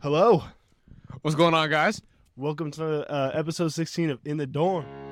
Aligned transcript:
Hello. 0.00 0.44
What's 1.22 1.34
going 1.34 1.54
on, 1.54 1.68
guys? 1.70 2.00
Welcome 2.36 2.70
to 2.72 3.10
uh, 3.10 3.32
episode 3.34 3.72
16 3.72 4.10
of 4.10 4.20
In 4.24 4.36
the 4.36 4.46
Dorm. 4.46 5.07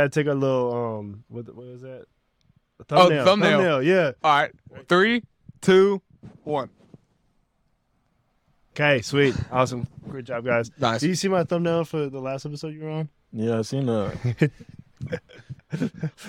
Here. 0.00 0.04
got 0.06 0.12
to 0.12 0.20
take 0.20 0.26
a 0.30 0.34
little, 0.34 0.98
um, 0.98 1.24
what, 1.28 1.54
what 1.54 1.66
is 1.66 1.82
that? 1.82 2.06
A 2.88 2.94
Oh, 2.94 3.24
thumbnail. 3.24 3.82
yeah. 3.82 4.12
All 4.24 4.36
right, 4.40 4.52
three, 4.88 5.22
two, 5.60 6.00
one. 6.44 6.70
Okay, 8.74 9.02
sweet. 9.02 9.34
Awesome. 9.50 9.86
Great 10.08 10.24
job, 10.24 10.44
guys. 10.44 10.70
Nice. 10.78 11.00
Did 11.00 11.08
you 11.08 11.14
see 11.14 11.28
my 11.28 11.44
thumbnail 11.44 11.84
for 11.84 12.08
the 12.08 12.20
last 12.20 12.46
episode 12.46 12.72
you 12.74 12.82
were 12.84 12.90
on? 12.90 13.08
Yeah, 13.32 13.58
I 13.58 13.62
seen 13.62 13.86
that. 13.86 14.50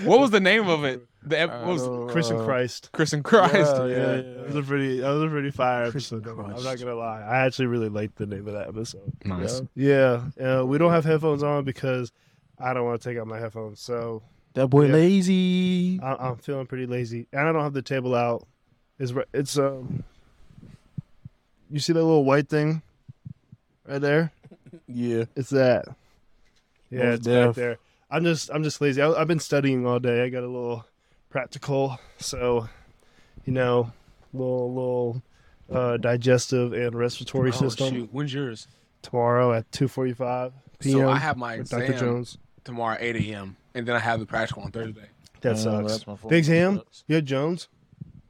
What 0.04 0.20
was 0.20 0.30
the 0.30 0.40
name 0.40 0.68
of 0.70 0.84
it? 0.84 1.02
The 1.24 1.40
ep- 1.40 1.50
what 1.66 1.68
was 1.74 1.82
Uh, 1.88 2.06
Christian 2.12 2.38
Christ. 2.46 2.92
Christian 2.92 3.24
Christ? 3.24 3.56
yeah, 3.76 3.86
Yeah, 3.88 3.96
yeah, 4.16 4.16
That 4.22 4.46
was 4.48 4.56
a 4.56 4.62
pretty, 4.62 5.00
that 5.00 5.10
was 5.10 5.24
a 5.24 5.28
pretty 5.30 5.50
fire 5.50 5.90
Christian 5.90 6.20
episode. 6.20 6.40
I'm 6.58 6.64
not 6.64 6.78
gonna 6.80 6.94
lie. 6.94 7.22
I 7.22 7.46
actually 7.46 7.66
really 7.66 7.90
liked 7.90 8.18
the 8.18 8.28
name 8.28 8.48
of 8.48 8.54
that 8.54 8.68
episode. 8.68 9.12
Nice. 9.26 9.62
Yeah, 9.76 10.26
uh, 10.40 10.64
we 10.66 10.78
don't 10.78 10.92
have 10.92 11.06
headphones 11.06 11.42
on 11.42 11.64
because 11.64 12.12
I 12.62 12.74
don't 12.74 12.86
want 12.86 13.02
to 13.02 13.10
take 13.10 13.18
out 13.18 13.28
my 13.28 13.40
headphones. 13.40 13.80
So 13.82 14.22
That 14.54 14.68
boy 14.68 14.88
Yeah. 14.88 14.94
lazy. 14.94 16.00
I, 16.02 16.16
I'm 16.16 16.38
feeling 16.38 16.68
pretty 16.68 16.86
lazy, 16.86 17.28
and 17.32 17.48
I 17.48 17.52
don't 17.52 17.64
have 17.64 17.74
the 17.74 17.82
table 17.82 18.14
out. 18.16 18.48
It's 19.00 19.14
it's 19.34 19.58
um. 19.58 20.04
You 21.70 21.80
see 21.80 21.94
that 21.94 22.04
little 22.04 22.26
white 22.26 22.50
thing, 22.50 22.82
right 23.88 24.02
there? 24.02 24.32
Yeah. 24.88 25.26
It's 25.36 25.50
that. 25.52 25.86
Yeah, 26.90 27.12
Most 27.12 27.16
it's 27.20 27.28
back 27.28 27.48
def. 27.48 27.56
there. 27.56 27.78
I'm 28.10 28.24
just 28.26 28.50
I'm 28.54 28.64
just 28.64 28.82
lazy. 28.82 29.02
I, 29.02 29.10
I've 29.12 29.28
been 29.28 29.40
studying 29.40 29.86
all 29.86 30.00
day. 30.00 30.22
I 30.24 30.30
got 30.30 30.44
a 30.44 30.48
little 30.48 30.86
practical, 31.30 31.98
so 32.18 32.68
you 33.46 33.54
know, 33.54 33.92
little 34.34 34.74
little 34.74 35.24
uh, 35.72 35.96
digestive 35.98 36.74
and 36.74 36.94
respiratory 36.94 37.50
Oh, 37.50 37.54
system 37.70 37.94
shoot. 37.94 38.10
When's 38.14 38.34
yours? 38.34 38.68
tomorrow 39.02 39.54
at 39.54 39.70
2:45 39.72 40.52
p.m. 40.80 41.00
So 41.00 41.10
I 41.10 41.18
have 41.18 41.38
my 41.38 41.56
exam 41.56 41.80
Dr. 41.80 41.94
Jones. 42.00 42.38
Tomorrow 42.64 42.96
at 42.96 43.02
8 43.02 43.16
a.m. 43.30 43.56
and 43.74 43.86
then 43.88 43.96
I 43.96 44.00
have 44.00 44.20
the 44.20 44.26
practical 44.26 44.64
on 44.64 44.72
Thursday. 44.72 45.06
That 45.42 45.54
Uh, 45.54 45.58
sucks. 45.58 45.92
that's 45.92 46.08
my 46.08 46.16
fault. 46.16 46.30
Big 46.30 46.46
Ham, 46.46 46.82
you 47.08 47.16
had 47.16 47.26
Jones. 47.26 47.68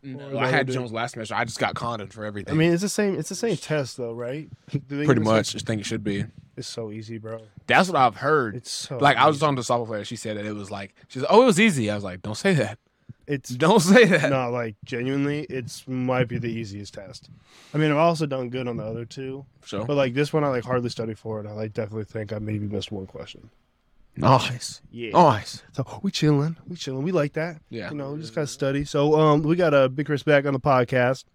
No, 0.04 0.40
I 0.40 0.48
had 0.48 0.68
Jones 0.68 0.92
last 0.92 1.12
semester. 1.12 1.36
I 1.36 1.46
just 1.46 1.60
got 1.60 1.76
Condon 1.76 2.08
for 2.08 2.26
everything. 2.26 2.54
I 2.54 2.58
mean, 2.58 2.74
it's 2.74 2.82
the 2.82 2.90
same. 2.90 3.20
It's 3.20 3.30
the 3.30 3.36
same 3.36 3.56
test, 3.56 3.98
though, 3.98 4.14
right? 4.14 4.50
Pretty 4.68 5.06
give 5.06 5.18
us 5.20 5.24
much. 5.24 5.56
I 5.56 5.60
think 5.60 5.82
it 5.82 5.86
should 5.86 6.04
be. 6.04 6.26
It's 6.58 6.68
so 6.68 6.92
easy, 6.92 7.20
bro. 7.20 7.42
That's 7.68 7.88
what 7.88 7.98
I've 7.98 8.16
heard. 8.16 8.56
It's 8.56 8.72
so 8.72 8.98
like 8.98 9.18
I 9.18 9.28
was 9.28 9.36
easy. 9.38 9.42
talking 9.42 9.56
to 9.58 9.62
a 9.62 9.64
softball 9.64 9.86
player. 9.86 10.04
She 10.04 10.16
said 10.16 10.38
that 10.38 10.46
it 10.46 10.54
was 10.54 10.72
like 10.72 10.96
she's 11.08 11.24
oh 11.30 11.44
it 11.44 11.46
was 11.46 11.60
easy. 11.60 11.92
I 11.92 11.96
was 11.96 12.04
like 12.04 12.22
don't 12.24 12.36
say 12.36 12.54
that. 12.56 12.80
It's 13.28 13.50
Don't 13.56 13.80
say 13.80 14.06
that. 14.06 14.32
no, 14.32 14.50
like 14.50 14.76
genuinely, 14.84 15.42
it's 15.44 15.88
might 15.88 16.28
be 16.28 16.40
the 16.40 16.50
easiest 16.50 16.96
test. 16.96 17.30
I 17.74 17.78
mean, 17.78 17.92
I've 17.92 17.98
also 17.98 18.26
done 18.26 18.50
good 18.50 18.68
on 18.68 18.78
the 18.78 18.84
other 18.84 19.06
two, 19.06 19.46
So 19.66 19.86
but 19.86 19.96
like 19.96 20.16
this 20.16 20.34
one, 20.34 20.44
I 20.44 20.48
like 20.48 20.64
hardly 20.66 20.90
studied 20.90 21.20
for 21.20 21.40
it. 21.40 21.46
I 21.48 21.52
like 21.52 21.74
definitely 21.74 22.06
think 22.06 22.34
I 22.34 22.40
maybe 22.40 22.68
missed 22.68 22.92
one 22.92 23.06
question. 23.06 23.50
Nice, 24.18 24.82
Yeah. 24.92 25.12
nice. 25.12 25.64
So 25.74 25.86
we 26.04 26.12
chilling, 26.12 26.58
we 26.68 26.76
chilling. 26.76 27.04
We 27.04 27.12
like 27.12 27.34
that. 27.34 27.62
Yeah. 27.70 27.90
You 27.92 27.98
know, 27.98 28.14
we 28.14 28.22
just 28.22 28.36
got 28.36 28.42
to 28.42 28.48
study. 28.48 28.86
So 28.86 29.20
um, 29.20 29.42
we 29.42 29.56
got 29.56 29.74
a 29.74 29.78
uh, 29.82 29.88
Big 29.88 30.06
Chris 30.06 30.24
back 30.24 30.46
on 30.46 30.54
the 30.54 30.60
podcast. 30.60 31.26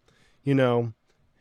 You 0.44 0.55
know, 0.55 0.92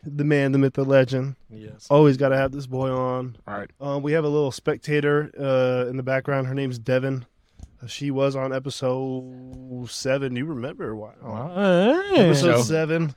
the 0.04 0.24
man, 0.24 0.52
the 0.52 0.58
myth, 0.58 0.74
the 0.74 0.84
legend. 0.86 1.36
Yes. 1.50 1.88
Always 1.90 2.18
got 2.18 2.30
to 2.30 2.38
have 2.38 2.52
this 2.52 2.68
boy 2.68 2.90
on. 2.90 3.38
All 3.48 3.58
right. 3.58 3.70
Um, 3.82 4.02
we 4.04 4.14
have 4.14 4.24
a 4.24 4.30
little 4.30 4.52
spectator 4.52 5.32
uh, 5.40 5.90
in 5.90 5.98
the 5.98 6.04
background. 6.04 6.48
Her 6.48 6.54
name's 6.56 6.80
Devin. 6.80 7.26
Uh, 7.82 7.88
She 7.88 8.12
was 8.12 8.36
on 8.36 8.54
episode 8.54 9.88
seven. 9.90 10.36
You 10.36 10.46
remember 10.46 10.96
why? 10.96 11.14
Hey. 12.16 12.26
Episode 12.28 12.58
So- 12.58 12.62
seven. 12.64 13.14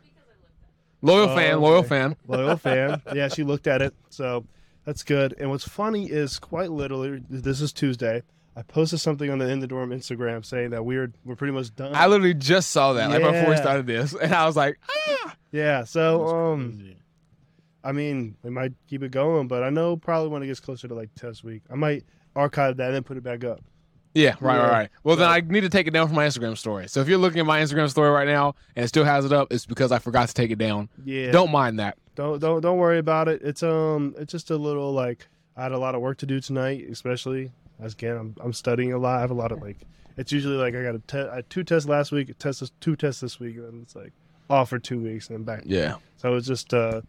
Loyal 1.01 1.29
Oh, 1.31 1.37
fan, 1.37 1.61
loyal 1.61 1.79
okay. 1.79 1.89
fan. 1.89 2.17
Loyal 2.27 2.57
fan. 2.57 3.01
Yeah, 3.15 3.29
she 3.29 3.45
looked 3.45 3.69
at 3.69 3.81
it. 3.83 3.95
So 4.11 4.45
that's 4.89 5.03
good. 5.03 5.35
And 5.39 5.51
what's 5.51 5.69
funny 5.69 6.07
is 6.07 6.39
quite 6.39 6.71
literally, 6.71 7.23
this 7.29 7.61
is 7.61 7.75
Tuesday. 7.75 8.23
I 8.57 8.63
posted 8.63 9.01
something 9.01 9.31
on 9.31 9.39
the 9.39 9.47
In 9.47 9.61
the 9.61 9.67
Dorm 9.67 9.91
Instagram 9.91 10.43
saying 10.43 10.71
that 10.71 10.83
we're 10.83 11.13
we're 11.27 11.37
pretty 11.37 11.53
much 11.53 11.77
done. 11.77 11.95
I 11.95 12.07
literally 12.07 12.33
just 12.33 12.71
saw 12.71 12.95
that 12.95 13.11
like 13.11 13.23
before 13.23 13.51
we 13.51 13.57
started 13.59 13.87
this, 13.87 14.15
and 14.23 14.35
I 14.35 14.47
was 14.47 14.57
like, 14.57 14.79
ah. 14.91 15.37
yeah. 15.53 15.85
So 15.85 16.27
um. 16.27 16.95
I 17.85 17.93
mean, 17.93 18.37
we 18.43 18.49
might 18.51 18.73
keep 18.89 19.03
it 19.03 19.11
going, 19.13 19.47
but 19.47 19.63
I 19.63 19.69
know 19.69 19.97
probably 19.97 20.31
when 20.31 20.43
it 20.43 20.47
gets 20.47 20.59
closer 20.59 20.89
to 20.89 20.95
like 20.95 21.15
test 21.15 21.45
week, 21.45 21.63
I 21.71 21.75
might 21.75 22.05
archive 22.35 22.79
that 22.79 22.87
and 22.87 22.95
then 22.95 23.03
put 23.05 23.19
it 23.19 23.23
back 23.23 23.45
up. 23.45 23.61
yeah, 24.15 24.35
right, 24.41 24.57
Yeah. 24.57 24.63
right, 24.63 24.71
right. 24.71 24.89
Well, 25.05 25.17
then 25.17 25.29
I 25.29 25.41
need 25.41 25.61
to 25.61 25.69
take 25.69 25.87
it 25.87 25.91
down 25.93 26.07
from 26.07 26.17
my 26.17 26.27
Instagram 26.27 26.57
story. 26.57 26.89
So 26.89 27.01
if 27.01 27.09
you're 27.09 27.19
looking 27.19 27.41
at 27.41 27.47
my 27.47 27.61
Instagram 27.61 27.89
story 27.91 28.11
right 28.11 28.27
now 28.27 28.55
and 28.75 28.85
it 28.85 28.89
still 28.89 29.05
has 29.05 29.25
it 29.27 29.33
up, 29.33 29.53
it's 29.53 29.67
because 29.67 29.93
I 29.93 29.99
forgot 30.01 30.29
to 30.29 30.35
take 30.35 30.51
it 30.51 30.59
down. 30.59 30.89
Yeah. 31.05 31.31
Don't 31.31 31.53
mind 31.53 31.79
that. 31.79 31.99
Don't 32.19 32.41
don't 32.41 32.61
don't 32.61 32.79
worry 32.79 32.99
about 32.99 33.29
it. 33.29 33.41
It's 33.43 33.63
um 33.63 34.15
it's 34.19 34.33
just 34.33 34.51
a 34.51 34.57
little 34.57 34.93
like 34.93 35.29
I 35.57 35.63
had 35.63 35.73
a 35.73 35.79
lot 35.79 35.95
of 35.95 36.01
work 36.01 36.19
to 36.19 36.27
do 36.27 36.41
tonight, 36.41 36.85
especially 36.91 37.53
as 37.81 37.93
again 37.93 38.17
I'm 38.17 38.35
I'm 38.41 38.53
studying 38.53 38.93
a 38.93 38.99
lot. 38.99 39.19
I 39.19 39.21
have 39.21 39.31
a 39.31 39.35
lot 39.35 39.53
of 39.53 39.63
like 39.63 39.77
it's 40.17 40.33
usually 40.33 40.57
like 40.57 40.75
I 40.75 40.83
got 40.83 40.97
a 40.97 40.99
te- 40.99 41.31
I 41.31 41.37
had 41.37 41.49
two 41.49 41.63
tests 41.63 41.89
last 41.89 42.11
week, 42.11 42.37
test 42.39 42.73
two 42.81 42.97
tests 42.97 43.21
this 43.21 43.39
week, 43.39 43.55
and 43.57 43.67
then 43.67 43.81
it's 43.83 43.95
like 43.95 44.13
off 44.51 44.71
for 44.71 44.81
two 44.81 45.01
weeks 45.01 45.29
and 45.29 45.39
then 45.39 45.45
back. 45.45 45.63
Yeah. 45.65 45.95
So 46.17 46.35
it's 46.35 46.49
just 46.49 46.75
uh 46.75 47.03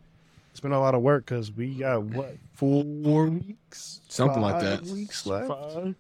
it's 0.52 0.60
been 0.60 0.74
a 0.74 0.80
lot 0.80 0.94
of 0.94 1.02
work 1.02 1.26
because 1.26 1.52
we 1.52 1.74
got 1.74 2.04
what 2.04 2.38
four 2.54 2.84
weeks, 3.26 4.02
Something 4.10 4.42
like 4.44 4.62
Five 4.62 4.86
that. 4.86 4.94
Weeks 4.94 5.26
left. 5.26 5.48
Five. 5.48 5.96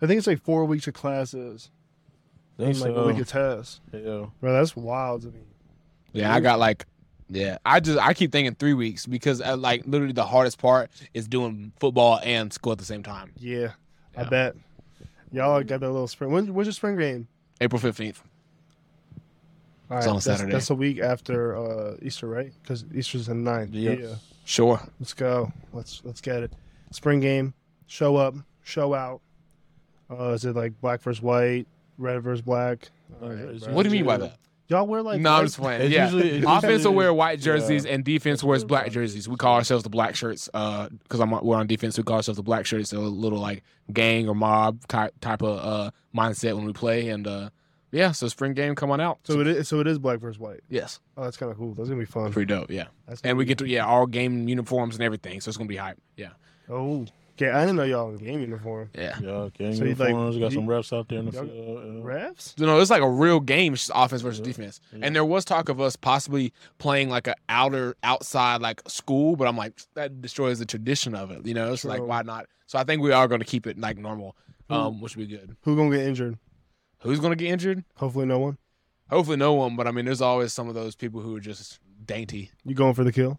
I 0.00 0.06
think 0.06 0.16
it's 0.18 0.26
like 0.26 0.42
four 0.42 0.64
weeks 0.64 0.86
of 0.86 0.94
classes 0.94 1.70
Think 2.56 2.70
and 2.70 2.80
like 2.80 2.92
a 2.92 2.94
so. 2.94 3.06
week 3.08 3.18
of 3.18 3.28
tests. 3.28 3.80
Yeah. 3.92 4.26
Bro, 4.40 4.52
that's 4.54 4.74
wild 4.74 5.20
to 5.22 5.28
me. 5.28 5.40
Yeah, 6.12 6.32
I 6.34 6.40
got 6.40 6.58
like, 6.58 6.86
yeah. 7.28 7.58
I 7.64 7.80
just 7.80 7.98
I 7.98 8.14
keep 8.14 8.32
thinking 8.32 8.54
three 8.54 8.74
weeks 8.74 9.06
because 9.06 9.40
uh, 9.40 9.56
like 9.56 9.82
literally 9.86 10.12
the 10.12 10.26
hardest 10.26 10.58
part 10.58 10.90
is 11.12 11.28
doing 11.28 11.72
football 11.78 12.20
and 12.22 12.52
school 12.52 12.72
at 12.72 12.78
the 12.78 12.84
same 12.84 13.02
time. 13.02 13.32
Yeah, 13.38 13.72
I 14.16 14.24
bet. 14.24 14.56
Y'all 15.32 15.62
got 15.62 15.80
that 15.80 15.90
little 15.90 16.06
spring. 16.06 16.30
When, 16.30 16.54
when's 16.54 16.66
your 16.66 16.72
spring 16.72 16.96
game? 16.96 17.28
April 17.60 17.80
fifteenth. 17.80 18.22
All 19.90 19.98
It's 19.98 20.06
on 20.06 20.12
a 20.12 20.14
that's, 20.14 20.24
Saturday. 20.24 20.52
That's 20.52 20.70
a 20.70 20.74
week 20.74 21.00
after 21.00 21.56
uh, 21.56 21.96
Easter, 22.00 22.26
right? 22.26 22.52
Because 22.62 22.84
Easter's 22.94 23.26
the 23.26 23.34
9th. 23.34 23.68
Yes. 23.72 23.98
Yeah. 24.00 24.14
Sure. 24.44 24.80
Let's 24.98 25.12
go. 25.12 25.52
Let's 25.72 26.02
let's 26.04 26.20
get 26.20 26.42
it. 26.42 26.52
Spring 26.90 27.20
game. 27.20 27.54
Show 27.86 28.16
up. 28.16 28.34
Show 28.62 28.94
out. 28.94 29.20
Uh, 30.10 30.30
is 30.30 30.44
it 30.44 30.54
like 30.54 30.78
black 30.80 31.00
versus 31.00 31.22
white, 31.22 31.66
red 31.98 32.22
versus 32.22 32.42
black? 32.42 32.90
All 33.22 33.30
right. 33.30 33.68
What 33.70 33.82
do 33.82 33.88
you 33.88 33.96
mean 33.96 34.06
by 34.06 34.18
that? 34.18 34.38
Y'all 34.68 34.86
wear 34.86 35.02
like 35.02 35.20
no, 35.20 35.32
I'm 35.34 35.44
just 35.44 35.58
playing. 35.58 35.90
Yeah, 35.92 36.04
usually- 36.10 36.30
it's 36.38 36.46
offense 36.46 36.84
will 36.84 36.94
wear 36.94 37.12
white 37.12 37.38
jerseys 37.38 37.84
yeah. 37.84 37.92
and 37.92 38.04
defense 38.04 38.42
wears 38.42 38.64
black 38.64 38.90
jerseys. 38.90 39.28
We 39.28 39.36
call 39.36 39.56
ourselves 39.56 39.82
the 39.84 39.90
black 39.90 40.14
shirts 40.16 40.46
because 40.52 41.20
I'm 41.20 41.30
we're 41.30 41.56
on 41.56 41.66
defense. 41.66 41.98
We 41.98 42.04
call 42.04 42.16
ourselves 42.16 42.36
the 42.38 42.42
black 42.42 42.64
shirts. 42.64 42.90
So 42.90 42.98
a 42.98 43.02
little 43.02 43.38
like 43.38 43.62
gang 43.92 44.28
or 44.28 44.34
mob 44.34 44.86
type 44.88 45.12
type 45.20 45.42
of 45.42 45.58
uh, 45.58 45.90
mindset 46.16 46.54
when 46.56 46.64
we 46.64 46.72
play. 46.72 47.10
And 47.10 47.26
uh, 47.26 47.50
yeah, 47.92 48.12
so 48.12 48.26
spring 48.28 48.54
game 48.54 48.74
come 48.74 48.90
on 48.90 49.00
out. 49.02 49.18
So 49.24 49.40
it 49.40 49.46
is. 49.46 49.68
So 49.68 49.80
it 49.80 49.86
is 49.86 49.98
black 49.98 50.18
versus 50.18 50.38
white. 50.38 50.60
yes, 50.70 50.98
Oh, 51.16 51.24
that's 51.24 51.36
kind 51.36 51.52
of 51.52 51.58
cool. 51.58 51.74
That's 51.74 51.88
gonna 51.90 52.00
be 52.00 52.06
fun. 52.06 52.32
pretty 52.32 52.46
dope. 52.46 52.70
Yeah, 52.70 52.86
That's 53.06 53.20
and 53.20 53.36
we 53.36 53.44
get 53.44 53.58
to 53.58 53.66
yeah 53.68 53.84
all 53.86 54.06
game 54.06 54.48
uniforms 54.48 54.94
and 54.94 55.04
everything. 55.04 55.40
So 55.42 55.50
it's 55.50 55.58
gonna 55.58 55.68
be 55.68 55.76
hype. 55.76 55.98
Yeah, 56.16 56.30
Oh, 56.70 57.04
okay. 57.36 57.50
I 57.50 57.60
didn't 57.60 57.76
know 57.76 57.82
y'all 57.84 58.10
in 58.10 58.16
game 58.16 58.40
uniform. 58.40 58.90
yeah. 58.94 59.16
Yeah. 59.20 59.28
Okay. 59.30 59.74
So 59.74 59.84
you 59.84 59.94
like- 59.94 60.08
uniforms. 60.08 60.38
got 60.38 60.50
you- 60.52 60.58
some 60.58 60.66
refs 60.66 60.96
out 60.96 61.08
there 61.08 61.18
in 61.18 61.26
the 61.26 61.32
y'all- 61.32 61.44
field. 61.46 61.82
yeah. 61.96 62.02
Refs? 62.02 62.58
So 62.58 62.66
no, 62.66 62.78
it's 62.80 62.90
like 62.90 63.02
a 63.02 63.10
real 63.10 63.40
game. 63.40 63.72
It's 63.74 63.86
just 63.86 63.92
offense 63.94 64.22
versus 64.22 64.40
Yeah. 64.40 64.44
defense. 64.46 64.80
Yeah. 64.92 65.00
And 65.06 65.14
there 65.14 65.24
was 65.24 65.44
talk 65.44 65.68
of 65.68 65.80
us 65.80 65.96
possibly 65.96 66.52
playing 66.78 67.08
like 67.10 67.26
a 67.26 67.34
outer 67.48 67.96
outside 68.02 68.60
like 68.62 68.82
school, 68.88 69.36
but 69.36 69.46
I'm 69.48 69.56
like 69.56 69.74
that 69.94 70.20
destroys 70.20 70.58
the 70.58 70.66
tradition 70.66 71.14
of 71.14 71.30
it. 71.30 71.44
You 71.46 71.54
know, 71.54 71.72
it's 71.72 71.84
like 71.84 71.98
True. 71.98 72.06
why 72.08 72.22
not? 72.22 72.46
So 72.66 72.78
I 72.78 72.84
think 72.84 73.02
we 73.02 73.12
are 73.12 73.28
going 73.28 73.40
to 73.40 73.46
keep 73.46 73.66
it 73.66 73.78
like 73.78 73.98
normal, 73.98 74.36
um, 74.70 75.00
which 75.00 75.16
would 75.16 75.28
be 75.28 75.36
good. 75.36 75.56
Who 75.62 75.76
gonna 75.76 75.94
get 75.96 76.06
injured? 76.06 76.38
Who's 77.00 77.20
going 77.20 77.32
to 77.32 77.36
get 77.36 77.50
injured? 77.52 77.84
Hopefully, 77.96 78.24
no 78.26 78.38
one. 78.38 78.56
Hopefully, 79.10 79.36
no 79.36 79.52
one. 79.52 79.76
But 79.76 79.86
I 79.86 79.90
mean, 79.90 80.06
there's 80.06 80.22
always 80.22 80.52
some 80.54 80.68
of 80.68 80.74
those 80.74 80.94
people 80.96 81.20
who 81.20 81.36
are 81.36 81.40
just 81.40 81.78
dainty. 82.06 82.50
You 82.64 82.74
going 82.74 82.94
for 82.94 83.04
the 83.04 83.12
kill? 83.12 83.38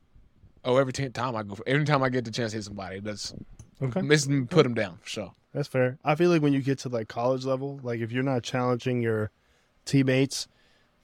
Oh, 0.63 0.77
every 0.77 0.93
t- 0.93 1.09
time 1.09 1.35
I 1.35 1.41
go, 1.43 1.55
for, 1.55 1.63
every 1.67 1.85
time 1.85 2.03
I 2.03 2.09
get 2.09 2.25
the 2.25 2.31
chance 2.31 2.51
to 2.51 2.57
hit 2.57 2.63
somebody, 2.65 2.99
that's 2.99 3.33
Okay. 3.89 4.01
miss 4.01 4.27
put 4.49 4.63
them 4.63 4.73
down 4.73 4.97
for 5.01 5.09
sure. 5.09 5.31
That's 5.53 5.67
fair. 5.67 5.97
I 6.03 6.15
feel 6.15 6.29
like 6.29 6.41
when 6.41 6.53
you 6.53 6.61
get 6.61 6.79
to 6.79 6.89
like 6.89 7.07
college 7.07 7.45
level, 7.45 7.79
like 7.81 8.01
if 8.01 8.11
you're 8.11 8.23
not 8.23 8.43
challenging 8.43 9.01
your 9.01 9.31
teammates, 9.85 10.47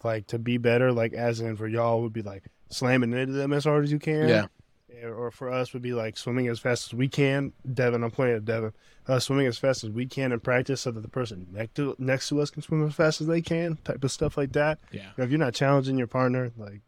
like 0.03 0.27
to 0.27 0.39
be 0.39 0.57
better, 0.57 0.91
like 0.91 1.13
as 1.13 1.39
in 1.39 1.55
for 1.55 1.67
y'all 1.67 2.01
would 2.01 2.13
be 2.13 2.21
like 2.21 2.43
slamming 2.69 3.13
into 3.13 3.33
them 3.33 3.53
as 3.53 3.63
hard 3.63 3.83
as 3.83 3.91
you 3.91 3.99
can. 3.99 4.27
Yeah. 4.27 4.45
or 5.05 5.31
for 5.31 5.49
us 5.49 5.73
would 5.73 5.81
be 5.81 5.93
like 5.93 6.17
swimming 6.17 6.47
as 6.47 6.59
fast 6.59 6.87
as 6.87 6.93
we 6.93 7.07
can. 7.07 7.53
Devin, 7.73 8.03
I'm 8.03 8.11
playing 8.11 8.35
at 8.35 8.45
Devin. 8.45 8.73
Uh, 9.07 9.19
swimming 9.19 9.47
as 9.47 9.57
fast 9.57 9.83
as 9.83 9.89
we 9.89 10.05
can 10.05 10.31
in 10.31 10.39
practice, 10.39 10.81
so 10.81 10.91
that 10.91 11.01
the 11.01 11.07
person 11.07 11.47
next 11.51 11.73
to 11.75 11.95
next 11.97 12.29
to 12.29 12.39
us 12.39 12.51
can 12.51 12.61
swim 12.61 12.85
as 12.85 12.93
fast 12.93 13.19
as 13.19 13.27
they 13.27 13.41
can. 13.41 13.77
Type 13.83 14.03
of 14.03 14.11
stuff 14.11 14.37
like 14.37 14.51
that. 14.53 14.79
Yeah. 14.91 15.09
If 15.17 15.29
you're 15.31 15.39
not 15.39 15.53
challenging 15.53 15.97
your 15.97 16.07
partner, 16.07 16.51
like 16.57 16.81